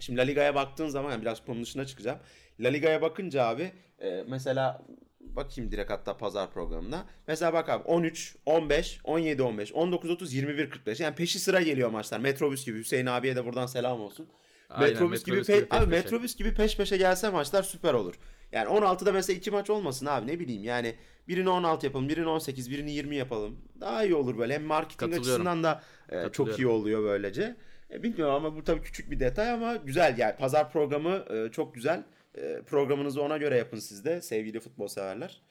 Şimdi 0.00 0.18
La 0.18 0.22
Liga'ya 0.22 0.54
baktığın 0.54 0.88
zaman 0.88 1.10
yani 1.10 1.22
biraz 1.22 1.44
konunun 1.44 1.62
dışına 1.64 1.84
çıkacağım. 1.86 2.18
La 2.60 2.68
Liga'ya 2.68 3.02
bakınca 3.02 3.44
abi 3.44 3.72
e, 4.02 4.24
mesela 4.28 4.82
bakayım 5.20 5.72
direkt 5.72 5.90
hatta 5.90 6.16
pazar 6.16 6.50
programına. 6.52 7.04
Mesela 7.26 7.52
bak 7.52 7.68
abi 7.68 7.84
13, 7.84 8.36
15, 8.46 9.00
17, 9.04 9.42
15, 9.42 9.72
19, 9.72 10.10
30, 10.10 10.32
21, 10.34 10.70
45. 10.70 11.00
Yani 11.00 11.14
peşi 11.14 11.38
sıra 11.38 11.62
geliyor 11.62 11.90
maçlar. 11.90 12.20
Metrobüs 12.20 12.64
gibi. 12.66 12.78
Hüseyin 12.78 13.06
abiye 13.06 13.36
de 13.36 13.44
buradan 13.44 13.66
selam 13.66 14.00
olsun. 14.00 14.26
Aynen, 14.70 14.90
metrobüs, 14.92 15.26
metrobüs 15.26 15.46
gibi, 15.48 15.56
gibi 15.56 15.66
pe- 15.68 15.76
abi 15.78 15.86
metrobüs 15.90 16.36
gibi 16.36 16.54
peş 16.54 16.76
peşe 16.76 16.96
gelse 16.96 17.30
maçlar 17.30 17.62
süper 17.62 17.94
olur. 17.94 18.14
Yani 18.52 18.68
16'da 18.68 19.12
mesela 19.12 19.36
iki 19.36 19.50
maç 19.50 19.70
olmasın 19.70 20.06
abi 20.06 20.26
ne 20.26 20.38
bileyim 20.40 20.64
yani 20.64 20.94
birini 21.28 21.48
16 21.48 21.86
yapalım, 21.86 22.08
birini 22.08 22.28
18, 22.28 22.70
birini 22.70 22.92
20 22.92 23.16
yapalım. 23.16 23.56
Daha 23.80 24.04
iyi 24.04 24.14
olur 24.14 24.38
böyle. 24.38 24.54
Hem 24.54 24.64
marketing 24.64 25.12
açısından 25.20 25.62
da 25.64 25.82
e, 26.08 26.28
çok 26.32 26.46
iyi 26.58 26.66
oluyor 26.66 27.02
böylece. 27.02 27.56
E, 27.92 28.02
bilmiyorum 28.02 28.34
ama 28.34 28.56
bu 28.56 28.64
tabii 28.64 28.82
küçük 28.82 29.10
bir 29.10 29.20
detay 29.20 29.50
ama 29.50 29.76
güzel 29.76 30.18
yani 30.18 30.36
pazar 30.36 30.72
programı 30.72 31.24
e, 31.30 31.50
çok 31.50 31.74
güzel. 31.74 32.04
E, 32.34 32.62
programınızı 32.62 33.22
ona 33.22 33.36
göre 33.36 33.56
yapın 33.56 33.78
siz 33.78 34.04
de 34.04 34.22
sevgili 34.22 34.60
futbol 34.60 34.88
severler. 34.88 35.42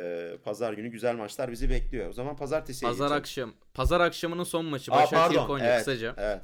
E, 0.00 0.30
pazar 0.44 0.72
günü 0.72 0.88
güzel 0.88 1.16
maçlar 1.16 1.52
bizi 1.52 1.70
bekliyor. 1.70 2.08
O 2.08 2.12
zaman 2.12 2.36
pazartesi 2.36 2.86
Pazar 2.86 3.04
geçelim. 3.04 3.20
akşam. 3.20 3.54
Pazar 3.74 4.00
akşamının 4.00 4.44
son 4.44 4.64
maçı. 4.64 4.90
Başakşehir 4.90 5.46
Konya 5.46 5.66
evet, 5.66 5.78
kısaca. 5.78 6.14
Evet. 6.18 6.40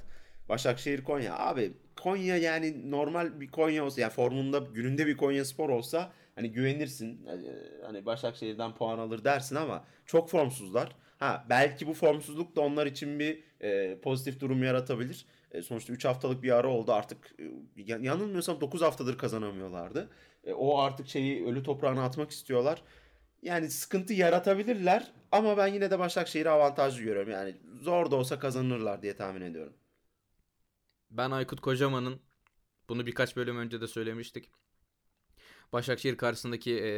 Başakşehir 0.49 1.05
Konya. 1.05 1.38
Abi 1.38 1.72
Konya 1.96 2.36
yani 2.36 2.90
normal 2.90 3.40
bir 3.40 3.49
Konya 3.49 3.84
olsa 3.84 4.01
yani 4.01 4.12
formunda 4.12 4.59
gününde 4.59 5.07
bir 5.07 5.16
Konya 5.16 5.44
Spor 5.44 5.68
olsa 5.68 6.12
hani 6.34 6.53
güvenirsin. 6.53 7.26
Hani 7.86 8.07
Başakşehir'den 8.07 8.74
puan 8.74 8.99
alır 8.99 9.24
dersin 9.24 9.57
ama 9.57 9.84
çok 10.07 10.30
formsuzlar. 10.30 10.96
Ha 11.18 11.44
belki 11.49 11.86
bu 11.86 11.94
formsuzluk 11.94 12.57
da 12.57 12.61
onlar 12.61 12.86
için 12.86 13.18
bir 13.18 13.42
e, 13.61 13.99
pozitif 14.01 14.40
durum 14.40 14.62
yaratabilir. 14.62 15.26
E, 15.53 15.62
sonuçta 15.62 15.92
3 15.92 16.05
haftalık 16.05 16.42
bir 16.42 16.51
ara 16.51 16.68
oldu 16.68 16.92
artık. 16.92 17.34
E, 17.40 17.44
yanılmıyorsam 17.76 18.61
9 18.61 18.82
haftadır 18.82 19.18
kazanamıyorlardı. 19.18 20.11
E, 20.44 20.53
o 20.53 20.78
artık 20.78 21.09
şeyi 21.09 21.46
ölü 21.46 21.62
toprağına 21.62 22.05
atmak 22.05 22.30
istiyorlar. 22.30 22.82
Yani 23.42 23.70
sıkıntı 23.70 24.12
yaratabilirler 24.12 25.12
ama 25.32 25.57
ben 25.57 25.66
yine 25.66 25.90
de 25.90 25.99
Başakşehir'i 25.99 26.51
avantajlı 26.51 27.03
görüyorum. 27.03 27.30
Yani 27.30 27.57
zor 27.82 28.11
da 28.11 28.16
olsa 28.16 28.38
kazanırlar 28.38 29.03
diye 29.03 29.16
tahmin 29.16 29.40
ediyorum. 29.40 29.72
Ben 31.11 31.30
Aykut 31.30 31.61
Kocaman'ın 31.61 32.20
bunu 32.88 33.07
birkaç 33.07 33.36
bölüm 33.36 33.59
önce 33.59 33.80
de 33.80 33.86
söylemiştik. 33.86 34.51
Başakşehir 35.72 36.16
karşısındaki 36.16 36.80
e, 36.80 36.90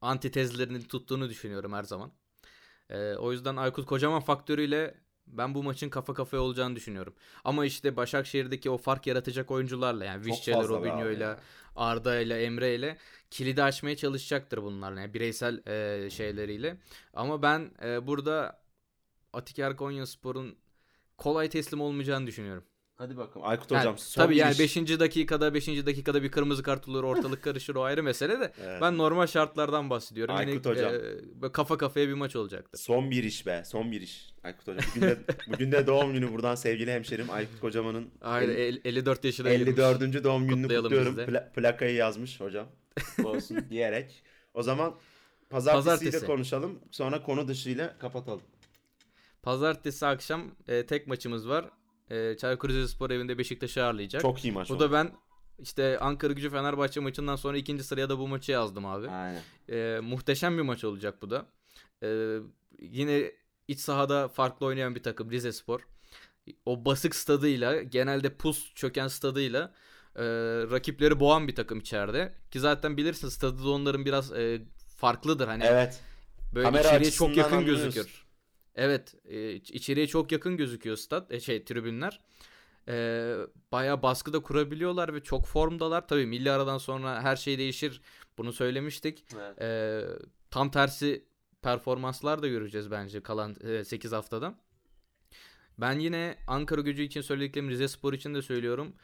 antitezlerinin 0.00 0.80
tuttuğunu 0.80 1.28
düşünüyorum 1.28 1.72
her 1.72 1.82
zaman. 1.82 2.12
E, 2.90 3.14
o 3.14 3.32
yüzden 3.32 3.56
Aykut 3.56 3.86
Kocaman 3.86 4.20
faktörüyle 4.20 4.94
ben 5.32 5.54
bu 5.54 5.62
maçın 5.62 5.88
kafa 5.88 6.14
kafaya 6.14 6.42
olacağını 6.42 6.76
düşünüyorum. 6.76 7.14
Ama 7.44 7.64
işte 7.64 7.96
Başakşehir'deki 7.96 8.70
o 8.70 8.78
fark 8.78 9.06
yaratacak 9.06 9.50
oyuncularla 9.50 10.04
yani 10.04 10.24
Vişçe'yle, 10.24 10.58
Robinho'yla, 10.68 11.40
Arda'yla, 11.76 12.38
Emre'yle 12.38 12.96
kilidi 13.30 13.62
açmaya 13.62 13.96
çalışacaktır 13.96 14.62
bunlarla 14.62 15.00
yani 15.00 15.14
bireysel 15.14 15.66
e, 15.66 16.10
şeyleriyle. 16.10 16.76
Ama 17.14 17.42
ben 17.42 17.70
e, 17.84 18.06
burada 18.06 18.60
Atiker 19.32 19.76
Konyaspor'un 19.76 20.56
kolay 21.16 21.48
teslim 21.48 21.80
olmayacağını 21.80 22.26
düşünüyorum. 22.26 22.64
Hadi 22.98 23.16
bakalım. 23.16 23.46
Aykut 23.46 23.70
hocam 23.70 23.84
yani, 23.84 23.98
son 23.98 24.22
Tabii 24.22 24.36
yani 24.36 24.58
5. 24.58 24.76
dakikada 24.76 25.54
5. 25.54 25.68
dakikada 25.68 26.22
bir 26.22 26.30
kırmızı 26.30 26.62
kart 26.62 26.88
olur 26.88 27.04
ortalık 27.04 27.42
karışır 27.44 27.74
o 27.74 27.82
ayrı 27.82 28.02
mesele 28.02 28.40
de. 28.40 28.52
evet. 28.64 28.82
Ben 28.82 28.98
normal 28.98 29.26
şartlardan 29.26 29.90
bahsediyorum. 29.90 30.34
Aykut 30.36 30.66
yani, 30.66 30.76
hocam. 30.76 30.94
E, 31.44 31.52
kafa 31.52 31.78
kafaya 31.78 32.08
bir 32.08 32.12
maç 32.14 32.36
olacaktır. 32.36 32.78
Son 32.78 33.10
bir 33.10 33.24
iş 33.24 33.46
be. 33.46 33.62
Son 33.66 33.92
bir 33.92 34.00
iş. 34.00 34.34
Aykut 34.44 34.68
hocam. 34.68 34.84
Bugün 34.96 35.02
de, 35.08 35.18
bugün 35.48 35.72
de 35.72 35.86
doğum 35.86 36.12
günü 36.12 36.32
buradan 36.32 36.54
sevgili 36.54 36.92
hemşerim 36.92 37.30
Aykut 37.30 37.60
kocamanın. 37.60 38.10
Aynen 38.20 38.54
el, 38.54 38.80
54 38.84 39.24
yaşına 39.24 39.48
54. 39.48 40.00
Girmiş. 40.00 40.24
doğum 40.24 40.48
gününü 40.48 40.68
kutluyorum. 40.76 41.16
Pla- 41.16 41.52
plakayı 41.52 41.94
yazmış 41.94 42.40
hocam. 42.40 42.66
Olsun 43.24 43.58
diyerek. 43.70 44.22
O 44.54 44.62
zaman 44.62 44.94
pazartesiyle 45.50 45.90
Pazartesi. 45.94 46.26
konuşalım. 46.26 46.78
Sonra 46.90 47.22
konu 47.22 47.48
dışıyla 47.48 47.98
kapatalım. 47.98 48.42
Pazartesi 49.42 50.06
akşam 50.06 50.50
e, 50.68 50.86
tek 50.86 51.06
maçımız 51.06 51.48
var 51.48 51.64
e, 52.10 52.36
Çaykur 52.36 52.68
Rizespor 52.68 53.10
evinde 53.10 53.38
Beşiktaş'ı 53.38 53.84
ağırlayacak. 53.84 54.22
Çok 54.22 54.44
iyi 54.44 54.52
maç 54.52 54.70
Bu 54.70 54.74
oldu. 54.74 54.82
da 54.82 54.92
ben 54.92 55.12
işte 55.58 55.98
Ankara 55.98 56.32
Gücü 56.32 56.50
Fenerbahçe 56.50 57.00
maçından 57.00 57.36
sonra 57.36 57.56
ikinci 57.56 57.84
sıraya 57.84 58.08
da 58.08 58.18
bu 58.18 58.28
maçı 58.28 58.52
yazdım 58.52 58.86
abi. 58.86 59.08
Aynen. 59.08 59.42
E, 59.68 60.00
muhteşem 60.00 60.56
bir 60.56 60.62
maç 60.62 60.84
olacak 60.84 61.22
bu 61.22 61.30
da. 61.30 61.46
E, 62.02 62.38
yine 62.80 63.32
iç 63.68 63.80
sahada 63.80 64.28
farklı 64.28 64.66
oynayan 64.66 64.94
bir 64.94 65.02
takım 65.02 65.30
Rizespor. 65.30 65.80
O 66.66 66.84
basık 66.84 67.14
stadıyla 67.14 67.82
genelde 67.82 68.34
pus 68.34 68.74
çöken 68.74 69.08
stadıyla 69.08 69.74
e, 70.16 70.24
rakipleri 70.70 71.20
boğan 71.20 71.48
bir 71.48 71.54
takım 71.54 71.78
içeride. 71.78 72.34
Ki 72.50 72.60
zaten 72.60 72.96
bilirsin 72.96 73.28
stadı 73.28 73.64
da 73.64 73.70
onların 73.70 74.04
biraz 74.04 74.32
e, 74.32 74.62
farklıdır. 74.96 75.48
Hani 75.48 75.64
evet. 75.64 76.00
Böyle 76.54 76.64
Kamera 76.64 76.88
içeriye 76.88 77.10
çok 77.10 77.36
yakın 77.36 77.64
gözükür. 77.64 78.27
Evet, 78.78 79.14
e, 79.24 79.52
içeriye 79.54 80.06
çok 80.06 80.32
yakın 80.32 80.56
gözüküyor 80.56 80.96
stat, 80.96 81.32
e, 81.32 81.40
şey 81.40 81.64
tribünler. 81.64 82.20
E, 82.88 83.34
bayağı 83.72 84.02
baskı 84.02 84.32
da 84.32 84.40
kurabiliyorlar 84.42 85.14
ve 85.14 85.22
çok 85.22 85.46
formdalar. 85.46 86.08
Tabii 86.08 86.26
milli 86.26 86.50
aradan 86.50 86.78
sonra 86.78 87.22
her 87.22 87.36
şey 87.36 87.58
değişir. 87.58 88.00
Bunu 88.38 88.52
söylemiştik. 88.52 89.24
Evet. 89.36 89.62
E, 89.62 90.02
tam 90.50 90.70
tersi 90.70 91.24
performanslar 91.62 92.42
da 92.42 92.48
göreceğiz 92.48 92.90
bence 92.90 93.22
kalan 93.22 93.56
e, 93.64 93.84
8 93.84 94.12
haftada. 94.12 94.54
Ben 95.78 95.98
yine 95.98 96.36
Ankara 96.46 96.80
gücü 96.80 97.02
için 97.02 97.20
söylediklerimi 97.20 97.70
Rize 97.70 97.88
Spor 97.88 98.12
için 98.12 98.34
de 98.34 98.42
söylüyorum. 98.42 98.94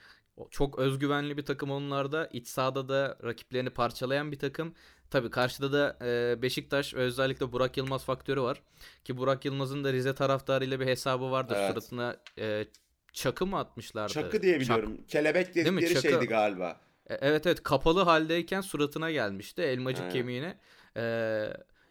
Çok 0.51 0.79
özgüvenli 0.79 1.37
bir 1.37 1.45
takım 1.45 1.71
onlarda. 1.71 2.27
İç 2.27 2.49
sahada 2.49 2.89
da 2.89 3.19
rakiplerini 3.25 3.71
parçalayan 3.71 4.33
bir 4.33 4.39
takım. 4.39 4.75
Tabii 5.11 5.31
karşıda 5.31 5.73
da 5.73 6.07
e, 6.07 6.43
Beşiktaş 6.43 6.95
özellikle 6.95 7.53
Burak 7.53 7.77
Yılmaz 7.77 8.05
faktörü 8.05 8.41
var. 8.41 8.63
Ki 9.05 9.17
Burak 9.17 9.45
Yılmaz'ın 9.45 9.85
da 9.85 9.93
Rize 9.93 10.15
taraftarıyla 10.15 10.81
bir 10.81 10.87
hesabı 10.87 11.31
vardır. 11.31 11.57
Evet. 11.59 11.71
Suratına 11.71 12.17
e, 12.39 12.67
çakı 13.13 13.47
mı 13.47 13.59
atmışlardı? 13.59 14.13
Çakı 14.13 14.43
diye 14.43 14.61
biliyorum. 14.61 14.97
Çak... 14.97 15.09
Kelebek 15.09 15.55
dedikleri 15.55 16.03
şeydi 16.03 16.27
galiba. 16.27 16.81
E, 17.07 17.15
evet 17.15 17.47
evet 17.47 17.63
kapalı 17.63 18.03
haldeyken 18.03 18.61
suratına 18.61 19.11
gelmişti 19.11 19.63
elmacık 19.63 20.03
Aynen. 20.03 20.13
kemiğine. 20.13 20.59
E, 20.97 21.03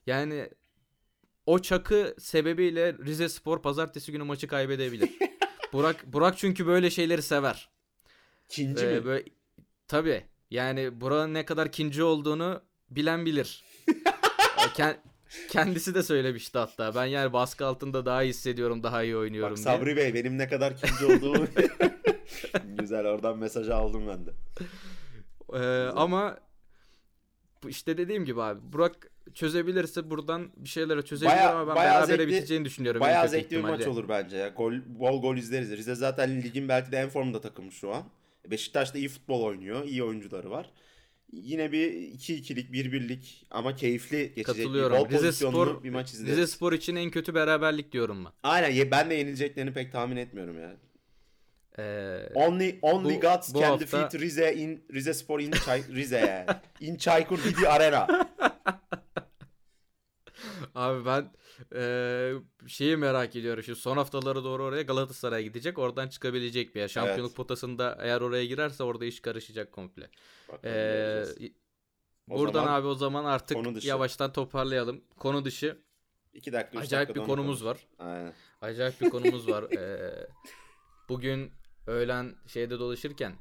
yani 0.07 0.49
o 1.45 1.59
çakı 1.59 2.15
sebebiyle 2.19 2.93
Rize 2.93 3.29
Spor 3.29 3.61
pazartesi 3.61 4.11
günü 4.11 4.23
maçı 4.23 4.47
kaybedebilir. 4.47 5.09
Burak 5.73 6.13
Burak 6.13 6.37
çünkü 6.37 6.67
böyle 6.67 6.89
şeyleri 6.89 7.21
sever. 7.21 7.69
Kinci 8.49 8.85
ee, 8.85 8.93
mi? 8.93 9.05
Böyle, 9.05 9.25
tabii. 9.87 10.23
Yani 10.51 11.01
Burak'ın 11.01 11.33
ne 11.33 11.45
kadar 11.45 11.71
kinci 11.71 12.03
olduğunu 12.03 12.61
bilen 12.95 13.25
bilir. 13.25 13.63
Kendisi 15.49 15.95
de 15.95 16.03
söylemişti 16.03 16.57
hatta. 16.57 16.95
Ben 16.95 17.05
yani 17.05 17.33
baskı 17.33 17.65
altında 17.65 18.05
daha 18.05 18.23
iyi 18.23 18.29
hissediyorum, 18.29 18.83
daha 18.83 19.03
iyi 19.03 19.17
oynuyorum 19.17 19.51
Bak, 19.51 19.57
diye. 19.57 19.63
Sabri 19.63 19.95
Bey 19.95 20.13
benim 20.13 20.37
ne 20.37 20.47
kadar 20.49 20.77
kinci 20.77 21.05
olduğumu 21.05 21.47
güzel 22.77 23.05
oradan 23.07 23.37
mesajı 23.37 23.75
aldım 23.75 24.07
ben 24.07 24.25
de. 24.25 24.31
Ee, 25.53 25.91
ama 25.95 26.37
işte 27.67 27.97
dediğim 27.97 28.25
gibi 28.25 28.41
abi 28.41 28.59
Burak 28.73 29.11
çözebilirse 29.33 30.09
buradan 30.09 30.51
bir 30.57 30.69
şeyler 30.69 31.01
çözebilir 31.01 31.35
bayağı, 31.35 31.51
ama 31.51 31.67
ben 31.67 31.75
bayağı 31.75 32.01
berabere 32.01 32.17
zevkli, 32.17 32.33
biteceğini 32.33 32.65
düşünüyorum. 32.65 33.01
Bayağı 33.01 33.29
zevkli 33.29 33.57
bir 33.57 33.61
maç 33.61 33.87
olur 33.87 34.09
bence 34.09 34.37
ya. 34.37 34.49
Gol, 34.49 34.73
bol 34.87 35.21
gol 35.21 35.37
izleriz. 35.37 35.71
Rize 35.71 35.95
zaten 35.95 36.41
ligin 36.43 36.69
belki 36.69 36.91
de 36.91 36.97
en 36.97 37.09
formda 37.09 37.41
takımı 37.41 37.71
şu 37.71 37.93
an. 37.93 38.03
Beşiktaş 38.51 38.93
da 38.93 38.97
iyi 38.97 39.09
futbol 39.09 39.41
oynuyor. 39.41 39.83
iyi 39.83 40.03
oyuncuları 40.03 40.51
var. 40.51 40.69
Yine 41.33 41.71
bir 41.71 41.91
2-2'lik, 41.91 42.69
1-1'lik 42.71 43.45
ama 43.51 43.75
keyifli 43.75 44.17
geçecek 44.17 44.45
Katılıyorum. 44.45 45.09
bir 45.09 45.13
Rize 45.15 45.31
Spor, 45.31 45.83
bir 45.83 45.89
maç 45.89 46.13
izleriz. 46.13 46.31
Rize 46.37 46.47
Spor 46.47 46.73
için 46.73 46.95
en 46.95 47.09
kötü 47.11 47.35
beraberlik 47.35 47.91
diyorum 47.91 48.25
ben. 48.25 48.31
Aynen 48.43 48.91
ben 48.91 49.09
de 49.09 49.15
yenileceklerini 49.15 49.73
pek 49.73 49.91
tahmin 49.91 50.15
etmiyorum 50.17 50.61
yani. 50.61 50.75
Ee, 51.79 52.29
Only 52.35 52.79
only 52.81 53.15
bu- 53.15 53.19
gods 53.19 53.53
bu 53.53 53.59
can 53.59 53.69
hafta- 53.69 53.79
defeat 53.79 54.15
Rize 54.15 54.53
in 54.55 54.83
Rize 54.93 55.13
Spor 55.13 55.39
in 55.39 55.51
Çay, 55.51 55.83
Rize 55.95 56.17
yani. 56.17 56.57
in 56.91 56.95
Çaykur 56.95 57.43
Didi 57.43 57.67
Arena. 57.67 58.07
Abi 60.75 61.05
ben 61.05 61.31
eee, 61.75 62.33
şeyi 62.67 62.97
merak 62.97 63.35
ediyorum. 63.35 63.63
Şu 63.63 63.75
son 63.75 63.97
haftalara 63.97 64.43
doğru 64.43 64.63
oraya 64.63 64.81
Galatasaray 64.81 65.43
gidecek. 65.43 65.79
Oradan 65.79 66.07
çıkabilecek 66.07 66.75
mi? 66.75 66.81
Ya 66.81 66.87
şampiyonluk 66.87 67.29
Evet. 67.29 67.37
potasında 67.37 67.97
eğer 68.01 68.21
oraya 68.21 68.45
girerse 68.45 68.83
orada 68.83 69.05
iş 69.05 69.19
karışacak 69.19 69.71
komple. 69.71 70.09
O 72.29 72.37
buradan 72.39 72.53
zaman 72.53 72.73
abi 72.73 72.87
o 72.87 72.95
zaman 72.95 73.25
artık 73.25 73.85
yavaştan 73.85 74.33
toparlayalım. 74.33 75.01
Konu 75.19 75.45
dışı 75.45 75.77
iki 76.33 76.53
dakika, 76.53 76.77
üç 76.77 76.83
acayip 76.83 77.09
bir 77.09 77.15
dakikada 77.15 77.31
onu 77.31 77.41
konumuz 77.41 77.65
var. 77.65 77.87
Aynen. 77.99 78.33
Acayip 78.61 79.01
bir 79.01 79.09
konumuz 79.09 79.47
var. 79.49 79.63
Eee, 79.75 80.27
bugün 81.09 81.51
öğlen 81.87 82.35
şeyde 82.47 82.79
dolaşırken 82.79 83.33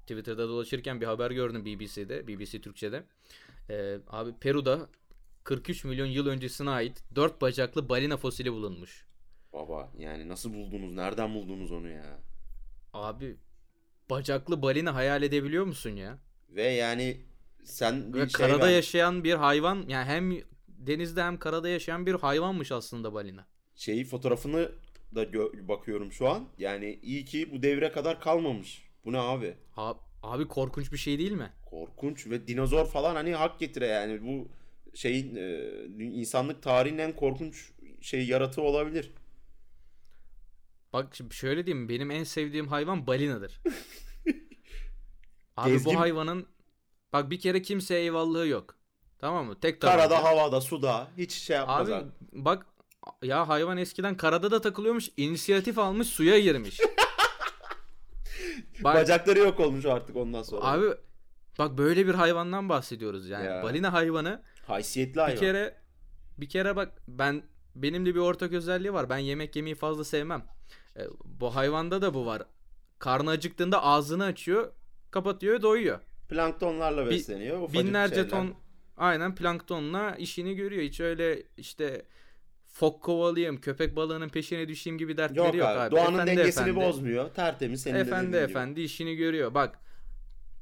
Twitter'da 0.00 0.48
dolaşırken 0.48 1.00
bir 1.00 1.06
haber 1.06 1.30
gördüm 1.30 1.64
BBC'de, 1.64 2.28
BBC 2.28 2.60
Türkçe'de. 2.60 3.04
Eee, 3.70 4.00
abi 4.08 4.32
Peru'da 4.40 4.88
43 5.46 5.84
milyon 5.84 6.06
yıl 6.06 6.26
öncesine 6.26 6.70
ait 6.70 7.02
4 7.14 7.40
bacaklı 7.40 7.88
balina 7.88 8.16
fosili 8.16 8.52
bulunmuş. 8.52 9.06
Baba 9.52 9.92
yani 9.98 10.28
nasıl 10.28 10.54
buldunuz? 10.54 10.94
Nereden 10.94 11.34
buldunuz 11.34 11.72
onu 11.72 11.88
ya? 11.88 12.18
Abi 12.92 13.36
bacaklı 14.10 14.62
balina 14.62 14.94
hayal 14.94 15.22
edebiliyor 15.22 15.64
musun 15.64 15.90
ya? 15.90 16.18
Ve 16.48 16.62
yani 16.62 17.20
sen 17.64 18.12
bir 18.14 18.18
Ve 18.20 18.28
şey 18.28 18.32
karada 18.46 18.66
ver- 18.66 18.72
yaşayan 18.72 19.24
bir 19.24 19.34
hayvan 19.34 19.84
yani 19.88 20.04
hem 20.04 20.32
denizde 20.68 21.22
hem 21.22 21.38
karada 21.38 21.68
yaşayan 21.68 22.06
bir 22.06 22.14
hayvanmış 22.14 22.72
aslında 22.72 23.14
balina. 23.14 23.46
şeyi 23.74 24.04
fotoğrafını 24.04 24.72
da 25.14 25.22
gö- 25.24 25.68
bakıyorum 25.68 26.12
şu 26.12 26.28
an. 26.28 26.48
Yani 26.58 26.98
iyi 27.02 27.24
ki 27.24 27.52
bu 27.52 27.62
devre 27.62 27.92
kadar 27.92 28.20
kalmamış. 28.20 28.82
Bu 29.04 29.12
ne 29.12 29.18
abi? 29.18 29.54
Ha- 29.72 29.96
abi 30.22 30.48
korkunç 30.48 30.92
bir 30.92 30.98
şey 30.98 31.18
değil 31.18 31.32
mi? 31.32 31.52
Korkunç 31.66 32.26
ve 32.26 32.48
dinozor 32.48 32.86
falan 32.86 33.14
hani 33.14 33.34
hak 33.34 33.58
getire 33.60 33.86
yani 33.86 34.22
bu 34.26 34.48
şeyin 34.94 35.36
e, 35.36 36.04
insanlık 36.04 36.62
tarihinin 36.62 36.98
en 36.98 37.16
korkunç 37.16 37.72
şey 38.00 38.26
yaratığı 38.26 38.62
olabilir. 38.62 39.10
Bak 40.92 41.14
şimdi 41.14 41.34
şöyle 41.34 41.66
diyeyim 41.66 41.88
benim 41.88 42.10
en 42.10 42.24
sevdiğim 42.24 42.68
hayvan 42.68 43.06
balinadır. 43.06 43.60
Abi 45.56 45.70
Gezgin- 45.70 45.84
bu 45.94 46.00
hayvanın 46.00 46.46
bak 47.12 47.30
bir 47.30 47.40
kere 47.40 47.62
kimseye 47.62 48.00
eyvallahı 48.00 48.46
yok. 48.48 48.74
Tamam 49.18 49.46
mı? 49.46 49.60
Tek 49.60 49.80
Karada, 49.80 50.08
tabanca. 50.08 50.24
havada, 50.30 50.60
suda 50.60 51.08
hiç 51.16 51.32
şey 51.32 51.56
yapmaz. 51.56 51.90
Abi 51.90 51.94
Abi, 51.94 52.10
bak 52.32 52.66
ya 53.22 53.48
hayvan 53.48 53.76
eskiden 53.78 54.16
karada 54.16 54.50
da 54.50 54.60
takılıyormuş, 54.60 55.10
inisiyatif 55.16 55.78
almış, 55.78 56.08
suya 56.08 56.38
girmiş. 56.38 56.80
Bak, 58.84 58.94
Bacakları 58.94 59.38
yok 59.38 59.60
olmuş 59.60 59.84
artık 59.84 60.16
ondan 60.16 60.42
sonra. 60.42 60.64
abi 60.64 60.86
bak 61.58 61.78
böyle 61.78 62.06
bir 62.06 62.14
hayvandan 62.14 62.68
bahsediyoruz 62.68 63.28
yani. 63.28 63.46
Ya. 63.46 63.62
Balina 63.62 63.92
hayvanı 63.92 64.42
haysiyetli 64.66 65.20
hayvan. 65.20 65.34
bir 65.36 65.40
kere 65.40 65.74
bir 66.38 66.48
kere 66.48 66.76
bak 66.76 66.92
ben 67.08 67.42
benim 67.74 68.06
de 68.06 68.14
bir 68.14 68.20
ortak 68.20 68.52
özelliği 68.52 68.92
var. 68.92 69.08
Ben 69.10 69.18
yemek 69.18 69.56
yemeyi 69.56 69.74
fazla 69.74 70.04
sevmem. 70.04 70.44
E, 70.96 71.00
bu 71.24 71.56
hayvanda 71.56 72.02
da 72.02 72.14
bu 72.14 72.26
var. 72.26 72.42
Karnı 72.98 73.30
acıktığında 73.30 73.82
ağzını 73.82 74.24
açıyor, 74.24 74.72
kapatıyor, 75.10 75.62
doyuyor. 75.62 76.00
Planktonlarla 76.28 77.06
Bi- 77.06 77.10
besleniyor. 77.10 77.62
ufacık 77.62 77.86
Binlerce 77.86 78.14
şeyler. 78.14 78.30
ton 78.30 78.54
aynen 78.96 79.34
planktonla 79.34 80.14
işini 80.16 80.54
görüyor. 80.54 80.82
Hiç 80.82 81.00
öyle 81.00 81.42
işte 81.56 82.02
fok 82.66 83.02
kovalayayım, 83.02 83.60
köpek 83.60 83.96
balığının 83.96 84.28
peşine 84.28 84.68
düşeyim 84.68 84.98
gibi 84.98 85.16
dertleri 85.16 85.38
Yok, 85.46 85.54
yok, 85.54 85.68
abi. 85.68 85.78
abi. 85.78 85.90
Doğanın 85.96 86.14
Efendi 86.14 86.30
dengesini 86.30 86.62
efendi. 86.70 86.86
bozmuyor. 86.86 87.28
Tertemiz 87.34 87.82
senin 87.82 87.94
de 87.94 88.00
Efendi 88.00 88.26
gibi. 88.26 88.36
efendi 88.36 88.80
işini 88.80 89.16
görüyor. 89.16 89.54
Bak 89.54 89.78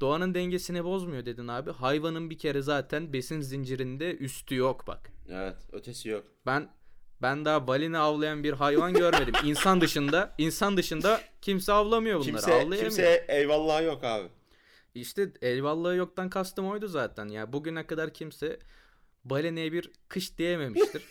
doğanın 0.05 0.34
dengesini 0.34 0.84
bozmuyor 0.84 1.26
dedin 1.26 1.48
abi. 1.48 1.70
Hayvanın 1.70 2.30
bir 2.30 2.38
kere 2.38 2.62
zaten 2.62 3.12
besin 3.12 3.40
zincirinde 3.40 4.16
üstü 4.16 4.55
yok 4.55 4.86
bak. 4.86 5.11
Evet, 5.30 5.57
ötesi 5.72 6.09
yok. 6.09 6.24
Ben 6.46 6.68
ben 7.22 7.44
daha 7.44 7.66
balina 7.66 8.00
avlayan 8.00 8.44
bir 8.44 8.52
hayvan 8.52 8.92
görmedim. 8.94 9.34
İnsan 9.44 9.80
dışında, 9.80 10.34
insan 10.38 10.76
dışında 10.76 11.20
kimse 11.42 11.72
avlamıyor 11.72 12.16
bunları. 12.20 12.32
Kimse 12.32 12.52
avlayamıyor. 12.52 12.80
kimse 12.82 13.24
eyvallah 13.28 13.84
yok 13.84 14.05
abi. 14.05 14.28
İşte 14.94 15.32
eyvallahı 15.42 15.96
yoktan 15.96 16.30
kastım 16.30 16.68
oydu 16.68 16.88
zaten. 16.88 17.28
Ya 17.28 17.52
bugüne 17.52 17.86
kadar 17.86 18.14
kimse 18.14 18.59
balineye 19.24 19.72
bir 19.72 19.90
kış 20.09 20.38
diyememiştir. 20.38 21.02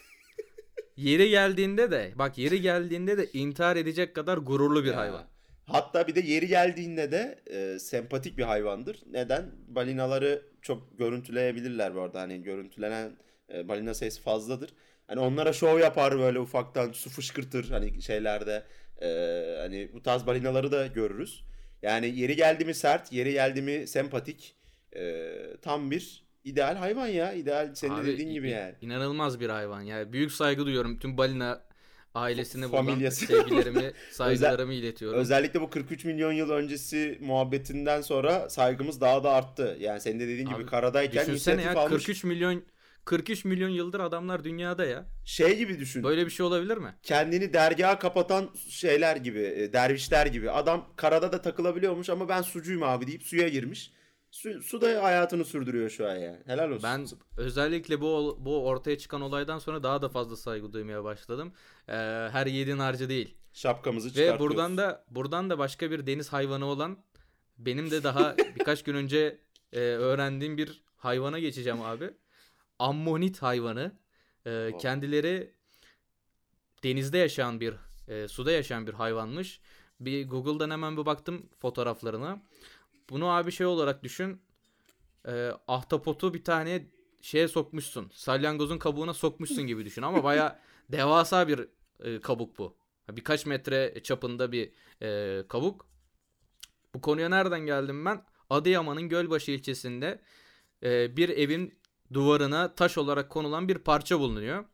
yeri 0.97 1.29
geldiğinde 1.29 1.91
de 1.91 2.11
bak 2.15 2.37
yeri 2.37 2.61
geldiğinde 2.61 3.17
de 3.17 3.29
intihar 3.33 3.75
edecek 3.75 4.15
kadar 4.15 4.37
gururlu 4.37 4.83
bir 4.83 4.91
Ya. 4.91 4.97
hayvan. 4.97 5.23
Hatta 5.65 6.07
bir 6.07 6.15
de 6.15 6.19
yeri 6.19 6.47
geldiğinde 6.47 7.11
de 7.11 7.39
e, 7.51 7.79
sempatik 7.79 8.37
bir 8.37 8.43
hayvandır. 8.43 8.99
Neden? 9.11 9.51
Balinaları 9.67 10.41
çok 10.61 10.97
görüntüleyebilirler 10.99 11.95
bu 11.95 12.01
arada. 12.01 12.21
Hani 12.21 12.43
görüntülenen 12.43 13.11
e, 13.53 13.67
balina 13.67 13.93
sayısı 13.93 14.21
fazladır. 14.21 14.73
Hani 15.07 15.19
onlara 15.19 15.53
şov 15.53 15.79
yapar 15.79 16.19
böyle 16.19 16.39
ufaktan 16.39 16.91
su 16.91 17.09
fışkırtır 17.09 17.69
hani 17.69 18.01
şeylerde. 18.01 18.63
E, 19.01 19.07
hani 19.59 19.89
bu 19.93 20.03
tarz 20.03 20.25
balinaları 20.27 20.71
da 20.71 20.87
görürüz. 20.87 21.43
Yani 21.81 22.19
yeri 22.19 22.35
geldi 22.35 22.65
mi 22.65 22.73
sert, 22.73 23.11
yeri 23.11 23.31
geldi 23.33 23.61
mi 23.61 23.87
sempatik. 23.87 24.55
e, 24.95 25.31
tam 25.61 25.91
bir 25.91 26.23
ideal 26.43 26.75
hayvan 26.75 27.07
ya. 27.07 27.33
İdeal 27.33 27.75
senin 27.75 27.93
Abi, 27.93 28.07
dediğin 28.07 28.31
gibi 28.33 28.49
yani. 28.49 28.75
İnanılmaz 28.81 29.39
bir 29.39 29.49
hayvan. 29.49 29.81
Yani 29.81 30.13
büyük 30.13 30.31
saygı 30.31 30.65
duyuyorum 30.65 30.99
tüm 30.99 31.17
balina 31.17 31.61
ailesine 32.15 32.71
buradan 32.71 33.09
sevgilerimi, 33.09 33.91
saygılarımı 34.11 34.73
iletiyorum. 34.73 35.19
Özellikle 35.19 35.61
bu 35.61 35.69
43 35.69 36.05
milyon 36.05 36.31
yıl 36.31 36.49
öncesi 36.49 37.17
muhabbetinden 37.21 38.01
sonra 38.01 38.49
saygımız 38.49 39.01
daha 39.01 39.23
da 39.23 39.31
arttı. 39.31 39.77
Yani 39.79 40.01
senin 40.01 40.19
de 40.19 40.27
dediğin 40.27 40.47
gibi 40.47 40.55
Abi, 40.55 40.65
karadayken 40.65 41.25
Düşünsene 41.25 41.61
ya 41.61 41.73
almış. 41.75 42.03
43 42.03 42.23
milyon 42.23 42.63
43 43.05 43.45
milyon 43.45 43.69
yıldır 43.69 43.99
adamlar 43.99 44.43
dünyada 44.43 44.85
ya. 44.85 45.05
Şey 45.25 45.57
gibi 45.57 45.79
düşün. 45.79 46.03
Böyle 46.03 46.25
bir 46.25 46.31
şey 46.31 46.45
olabilir 46.45 46.77
mi? 46.77 46.95
Kendini 47.03 47.53
dergaha 47.53 47.99
kapatan 47.99 48.49
şeyler 48.69 49.15
gibi, 49.15 49.39
e, 49.39 49.73
dervişler 49.73 50.25
gibi. 50.25 50.51
Adam 50.51 50.89
karada 50.95 51.31
da 51.31 51.41
takılabiliyormuş 51.41 52.09
ama 52.09 52.29
ben 52.29 52.41
sucuyum 52.41 52.83
abi 52.83 53.07
deyip 53.07 53.23
suya 53.23 53.47
girmiş. 53.47 53.91
Su, 54.33 54.61
suda 54.61 55.03
hayatını 55.03 55.45
sürdürüyor 55.45 55.89
şu 55.89 56.09
an 56.09 56.15
yani. 56.15 56.39
Helal 56.45 56.71
olsun. 56.71 56.83
Ben 56.83 57.07
özellikle 57.37 58.01
bu 58.01 58.37
bu 58.39 58.67
ortaya 58.67 58.97
çıkan 58.97 59.21
olaydan 59.21 59.59
sonra 59.59 59.83
daha 59.83 60.01
da 60.01 60.09
fazla 60.09 60.35
saygı 60.35 60.73
duymaya 60.73 61.03
başladım. 61.03 61.53
Ee, 61.87 61.93
her 62.31 62.45
yiğidin 62.47 62.79
harcı 62.79 63.09
değil. 63.09 63.37
Şapkamızı 63.53 64.07
Ve 64.07 64.13
çıkartıyoruz. 64.13 64.45
buradan 64.45 64.77
da 64.77 65.05
buradan 65.09 65.49
da 65.49 65.57
başka 65.57 65.91
bir 65.91 66.07
deniz 66.07 66.33
hayvanı 66.33 66.65
olan 66.65 66.97
benim 67.57 67.91
de 67.91 68.03
daha 68.03 68.37
birkaç 68.55 68.83
gün 68.83 68.95
önce 68.95 69.39
e, 69.73 69.79
öğrendiğim 69.79 70.57
bir 70.57 70.83
hayvana 70.97 71.39
geçeceğim 71.39 71.81
abi. 71.81 72.13
Ammonit 72.79 73.41
hayvanı. 73.41 73.91
E, 74.45 74.71
kendileri 74.79 75.53
denizde 76.83 77.17
yaşayan 77.17 77.59
bir 77.59 77.73
e, 78.07 78.27
suda 78.27 78.51
yaşayan 78.51 78.87
bir 78.87 78.93
hayvanmış. 78.93 79.61
Bir 79.99 80.29
Google'dan 80.29 80.69
hemen 80.69 80.97
bir 80.97 81.05
baktım 81.05 81.49
fotoğraflarına. 81.59 82.41
Bunu 83.13 83.29
abi 83.29 83.51
şey 83.51 83.65
olarak 83.65 84.03
düşün. 84.03 84.41
E, 85.27 85.51
ahtapotu 85.67 86.33
bir 86.33 86.43
tane 86.43 86.87
şeye 87.21 87.47
sokmuşsun. 87.47 88.11
Salyangozun 88.13 88.77
kabuğuna 88.77 89.13
sokmuşsun 89.13 89.67
gibi 89.67 89.85
düşün 89.85 90.01
ama 90.01 90.23
baya 90.23 90.59
devasa 90.91 91.47
bir 91.47 91.69
e, 91.99 92.21
kabuk 92.21 92.57
bu. 92.57 92.77
Birkaç 93.11 93.45
metre 93.45 94.03
çapında 94.03 94.51
bir 94.51 94.71
e, 95.01 95.47
kabuk. 95.47 95.85
Bu 96.95 97.01
konuya 97.01 97.29
nereden 97.29 97.59
geldim 97.59 98.05
ben? 98.05 98.25
Adıyaman'ın 98.49 99.09
Gölbaşı 99.09 99.51
ilçesinde 99.51 100.21
e, 100.83 101.17
bir 101.17 101.29
evin 101.29 101.79
duvarına 102.13 102.75
taş 102.75 102.97
olarak 102.97 103.29
konulan 103.29 103.67
bir 103.67 103.77
parça 103.77 104.19
bulunuyor. 104.19 104.65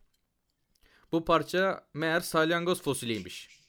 Bu 1.11 1.25
parça 1.25 1.87
meğer 1.93 2.19
salyangoz 2.19 2.81
fosiliymiş. 2.81 3.59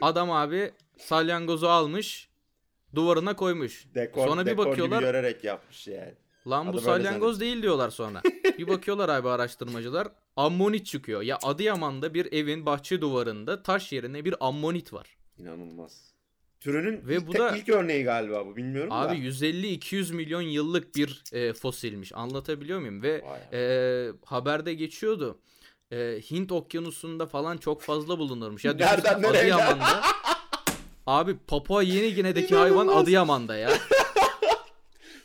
Adam 0.00 0.30
abi 0.30 0.74
salyangozu 0.98 1.66
almış 1.66 2.31
duvarına 2.94 3.36
koymuş. 3.36 3.86
dekor, 3.94 4.28
Sonra 4.28 4.46
bir 4.46 4.50
dekor 4.50 4.66
bakıyorlar 4.66 4.98
gibi 4.98 5.06
görerek 5.06 5.44
yapmış 5.44 5.88
yani. 5.88 6.14
Lan 6.46 6.72
bu 6.72 6.80
salyangoz 6.80 7.40
değil 7.40 7.62
diyorlar 7.62 7.90
sonra. 7.90 8.22
bir 8.58 8.68
bakıyorlar 8.68 9.08
abi 9.08 9.28
araştırmacılar. 9.28 10.08
Ammonit 10.36 10.86
çıkıyor. 10.86 11.22
Ya 11.22 11.38
Adıyaman'da 11.42 12.14
bir 12.14 12.32
evin 12.32 12.66
bahçe 12.66 13.00
duvarında 13.00 13.62
taş 13.62 13.92
yerine 13.92 14.24
bir 14.24 14.34
ammonit 14.40 14.92
var. 14.92 15.16
İnanılmaz. 15.38 16.12
Türünün 16.60 17.08
Ve 17.08 17.16
ilk, 17.16 17.26
bu 17.26 17.34
da- 17.34 17.56
ilk 17.56 17.68
örneği 17.68 18.04
galiba 18.04 18.46
bu 18.46 18.56
bilmiyorum 18.56 18.92
Abi 18.92 19.14
da. 19.14 19.18
150-200 19.18 20.14
milyon 20.14 20.42
yıllık 20.42 20.96
bir 20.96 21.22
e, 21.32 21.52
fosilmiş. 21.52 22.12
Anlatabiliyor 22.14 22.78
muyum? 22.78 23.02
Ve 23.02 23.24
e, 23.52 23.60
haberde 24.24 24.74
geçiyordu. 24.74 25.38
E, 25.92 26.20
Hint 26.30 26.52
okyanusunda 26.52 27.26
falan 27.26 27.56
çok 27.56 27.82
fazla 27.82 28.18
bulunurmuş. 28.18 28.64
Ya 28.64 28.72
Nereden 28.78 29.22
nereye 29.22 29.54
Adıyaman'da. 29.54 30.02
Abi 31.06 31.36
Papua 31.38 31.82
Yeni 31.82 32.14
Gine'deki 32.14 32.56
hayvan. 32.56 32.88
Adıyaman'da 32.88 33.56
ya. 33.56 33.70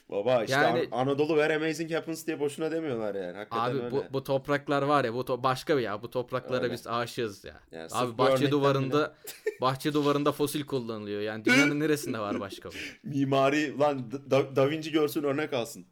Baba 0.10 0.44
işte 0.44 0.56
Yani- 0.56 0.88
An- 0.92 1.00
Anadolu 1.00 1.28
where 1.28 1.56
amazing 1.56 1.94
happens 1.94 2.28
diye 2.28 2.40
boşuna 2.40 2.72
demiyorlar 2.72 3.16
yani. 3.16 3.38
Hakikaten 3.38 3.72
Abi 3.72 3.78
öyle. 3.78 3.92
bu, 3.92 4.04
bu 4.14 4.24
topraklar 4.24 4.82
var 4.82 5.06
ya 5.06 5.14
bu 5.14 5.20
to- 5.22 5.44
başka 5.44 5.78
bir 5.78 5.82
ya 5.82 6.02
bu 6.02 6.10
topraklara 6.10 6.64
Öyle. 6.64 6.74
biz 6.74 6.88
aşığız 6.88 7.44
ya. 7.46 7.60
Yani 7.72 7.88
Abi 7.92 8.18
bahçe 8.18 8.52
duvarında 8.52 9.16
bahçe 9.62 9.94
duvarında 9.94 10.32
fosil 10.32 10.66
kullanılıyor. 10.66 11.22
Yani 11.22 11.46
dünyanın 11.46 11.80
neresinde 11.80 12.20
var 12.20 12.40
başka 12.40 12.70
bu? 12.70 12.74
Mimari 13.04 13.80
lan 13.80 14.12
da, 14.32 14.56
da 14.56 14.70
Vinci 14.70 14.92
görsün 14.92 15.24
örnek 15.24 15.54
alsın. 15.54 15.86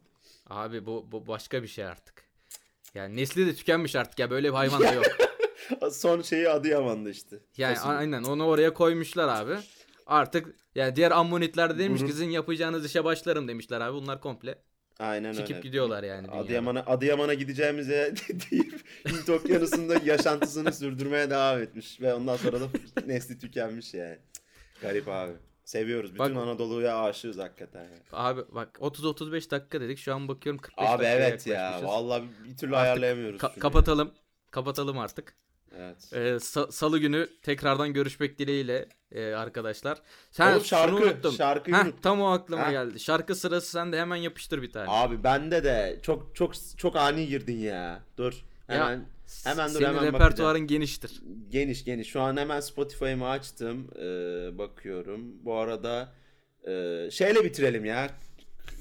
Abi 0.50 0.86
bu, 0.86 1.06
bu 1.12 1.26
başka 1.26 1.62
bir 1.62 1.68
şey 1.68 1.84
artık. 1.84 2.24
Yani 2.94 3.16
nesli 3.16 3.46
de 3.46 3.54
tükenmiş 3.54 3.96
artık 3.96 4.18
ya 4.18 4.30
böyle 4.30 4.48
bir 4.48 4.54
hayvan 4.54 4.82
da 4.82 4.92
yok. 4.92 5.04
Son 5.92 6.22
şeyi 6.22 6.48
Adıyaman'da 6.48 7.10
işte. 7.10 7.36
Yani 7.56 7.74
Fasulye. 7.74 7.96
aynen 7.96 8.22
onu 8.22 8.46
oraya 8.46 8.74
koymuşlar 8.74 9.28
abi. 9.42 9.56
Artık 10.06 10.54
yani 10.74 10.96
diğer 10.96 11.10
ammonitler 11.10 11.74
de 11.74 11.78
demiş 11.78 12.00
ki 12.02 12.08
sizin 12.08 12.30
yapacağınız 12.30 12.86
işe 12.86 13.04
başlarım 13.04 13.48
demişler 13.48 13.80
abi. 13.80 13.94
Bunlar 13.94 14.20
komple 14.20 14.58
Aynen 14.98 15.32
çekip 15.32 15.56
öyle. 15.56 15.60
gidiyorlar 15.68 16.02
yani. 16.02 16.26
dünyada. 16.28 16.40
Adıyaman'a 16.44 16.80
Adıyaman'a 16.80 17.34
gideceğimize 17.34 18.14
deyip 18.50 18.80
Hint 19.08 19.30
Okyanusu'nda 19.30 19.94
yaşantısını 20.04 20.72
sürdürmeye 20.72 21.30
devam 21.30 21.62
etmiş 21.62 22.00
ve 22.00 22.14
ondan 22.14 22.36
sonra 22.36 22.60
da 22.60 22.64
nesli 23.06 23.38
tükenmiş 23.38 23.94
yani. 23.94 24.18
Garip 24.82 25.08
abi. 25.08 25.32
Seviyoruz. 25.64 26.10
Bütün 26.14 26.18
Bak- 26.36 26.36
Anadolu'ya 26.42 27.02
aşığız 27.02 27.38
hakikaten. 27.38 27.86
Abi 28.12 28.40
bak 28.52 28.78
30-35 28.80 29.50
dakika 29.50 29.80
dedik 29.80 29.98
şu 29.98 30.14
an 30.14 30.28
bakıyorum 30.28 30.60
45 30.60 30.88
Abi 30.88 30.92
dakikaya 30.92 31.28
evet 31.28 31.46
ya. 31.46 31.80
Vallahi 31.84 32.24
bir 32.44 32.56
türlü 32.56 32.76
Artık 32.76 32.84
ayarlayamıyoruz. 32.86 33.40
Ka- 33.40 33.58
kapatalım. 33.58 34.10
Kapatalım 34.50 34.98
artık. 34.98 35.34
Ya. 35.78 35.84
Evet. 35.86 36.10
Ee, 36.12 36.18
sa- 36.36 36.72
Salı 36.72 36.98
günü 36.98 37.28
tekrardan 37.42 37.92
görüşmek 37.92 38.38
dileğiyle 38.38 38.88
e, 39.12 39.32
arkadaşlar. 39.32 39.98
Sen 40.30 40.52
Oğlum 40.52 40.64
şarkı, 40.64 40.96
unuttum. 40.96 41.32
şarkıyı 41.32 41.76
Heh, 41.76 41.84
unuttum. 41.84 42.00
tam 42.02 42.20
o 42.20 42.26
aklıma 42.26 42.66
Heh. 42.66 42.70
geldi. 42.70 43.00
Şarkı 43.00 43.34
sırası 43.34 43.70
sen 43.70 43.92
de 43.92 44.00
hemen 44.00 44.16
yapıştır 44.16 44.62
bir 44.62 44.72
tane. 44.72 44.86
Abi 44.90 45.24
bende 45.24 45.64
de 45.64 45.98
çok 46.02 46.36
çok 46.36 46.52
çok 46.76 46.96
ani 46.96 47.26
girdin 47.28 47.58
ya. 47.58 48.02
Dur. 48.16 48.44
Hemen 48.66 49.04
hemen 49.44 49.68
dur 49.68 49.74
Senin 49.74 49.86
hemen 49.86 50.04
repertuarın 50.04 50.38
bakacağım. 50.48 50.66
geniştir. 50.66 51.22
Geniş 51.48 51.84
geniş. 51.84 52.08
Şu 52.08 52.20
an 52.20 52.36
hemen 52.36 52.60
Spotify'ımı 52.60 53.28
açtım. 53.28 53.90
Ee, 53.96 54.58
bakıyorum. 54.58 55.44
Bu 55.44 55.54
arada 55.54 56.12
e, 56.68 57.08
şeyle 57.10 57.44
bitirelim 57.44 57.84
ya. 57.84 58.10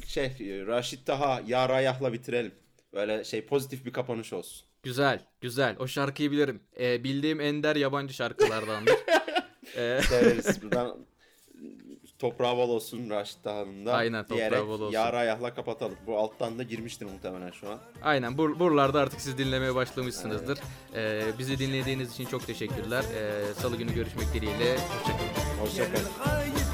Şey 0.07 0.29
Raşit 0.67 1.05
Taha 1.05 1.41
Ya 1.47 1.69
Rayah'la 1.69 2.13
bitirelim. 2.13 2.51
Böyle 2.93 3.23
şey 3.23 3.45
pozitif 3.45 3.85
bir 3.85 3.93
kapanış 3.93 4.33
olsun. 4.33 4.64
Güzel, 4.85 5.19
güzel. 5.41 5.75
O 5.79 5.87
şarkıyı 5.87 6.31
bilirim. 6.31 6.61
Ee, 6.79 7.03
bildiğim 7.03 7.41
ender 7.41 7.75
yabancı 7.75 8.13
şarkılardandır. 8.13 8.95
Ee, 9.77 9.99
Severiz. 10.09 10.61
Buradan 10.63 10.97
toprağı 12.19 12.57
bol 12.57 12.69
olsun 12.69 13.09
Raşit 13.09 13.43
Taha'nın 13.43 13.85
da. 13.85 13.93
Aynen, 13.93 14.25
toprağı 14.25 14.67
bol 14.67 14.81
olsun. 14.81 14.93
Ya 14.93 15.13
Rayah'la 15.13 15.53
kapatalım. 15.53 15.95
Bu 16.07 16.17
alttan 16.17 16.59
da 16.59 16.63
girmiştir 16.63 17.05
muhtemelen 17.05 17.51
şu 17.51 17.69
an. 17.69 17.79
aynen. 18.03 18.37
Bur 18.37 18.59
buralarda 18.59 18.99
artık 18.99 19.21
siz 19.21 19.37
dinlemeye 19.37 19.75
başlamışsınızdır. 19.75 20.59
Ee, 20.95 21.21
bizi 21.39 21.59
dinlediğiniz 21.59 22.11
için 22.13 22.25
çok 22.25 22.47
teşekkürler. 22.47 23.03
Ee, 23.15 23.53
Salı 23.53 23.77
günü 23.77 23.93
görüşmek 23.93 24.33
dileğiyle. 24.33 24.77
Hoşçakalın. 24.77 25.59
Hoşçakalın. 25.61 26.64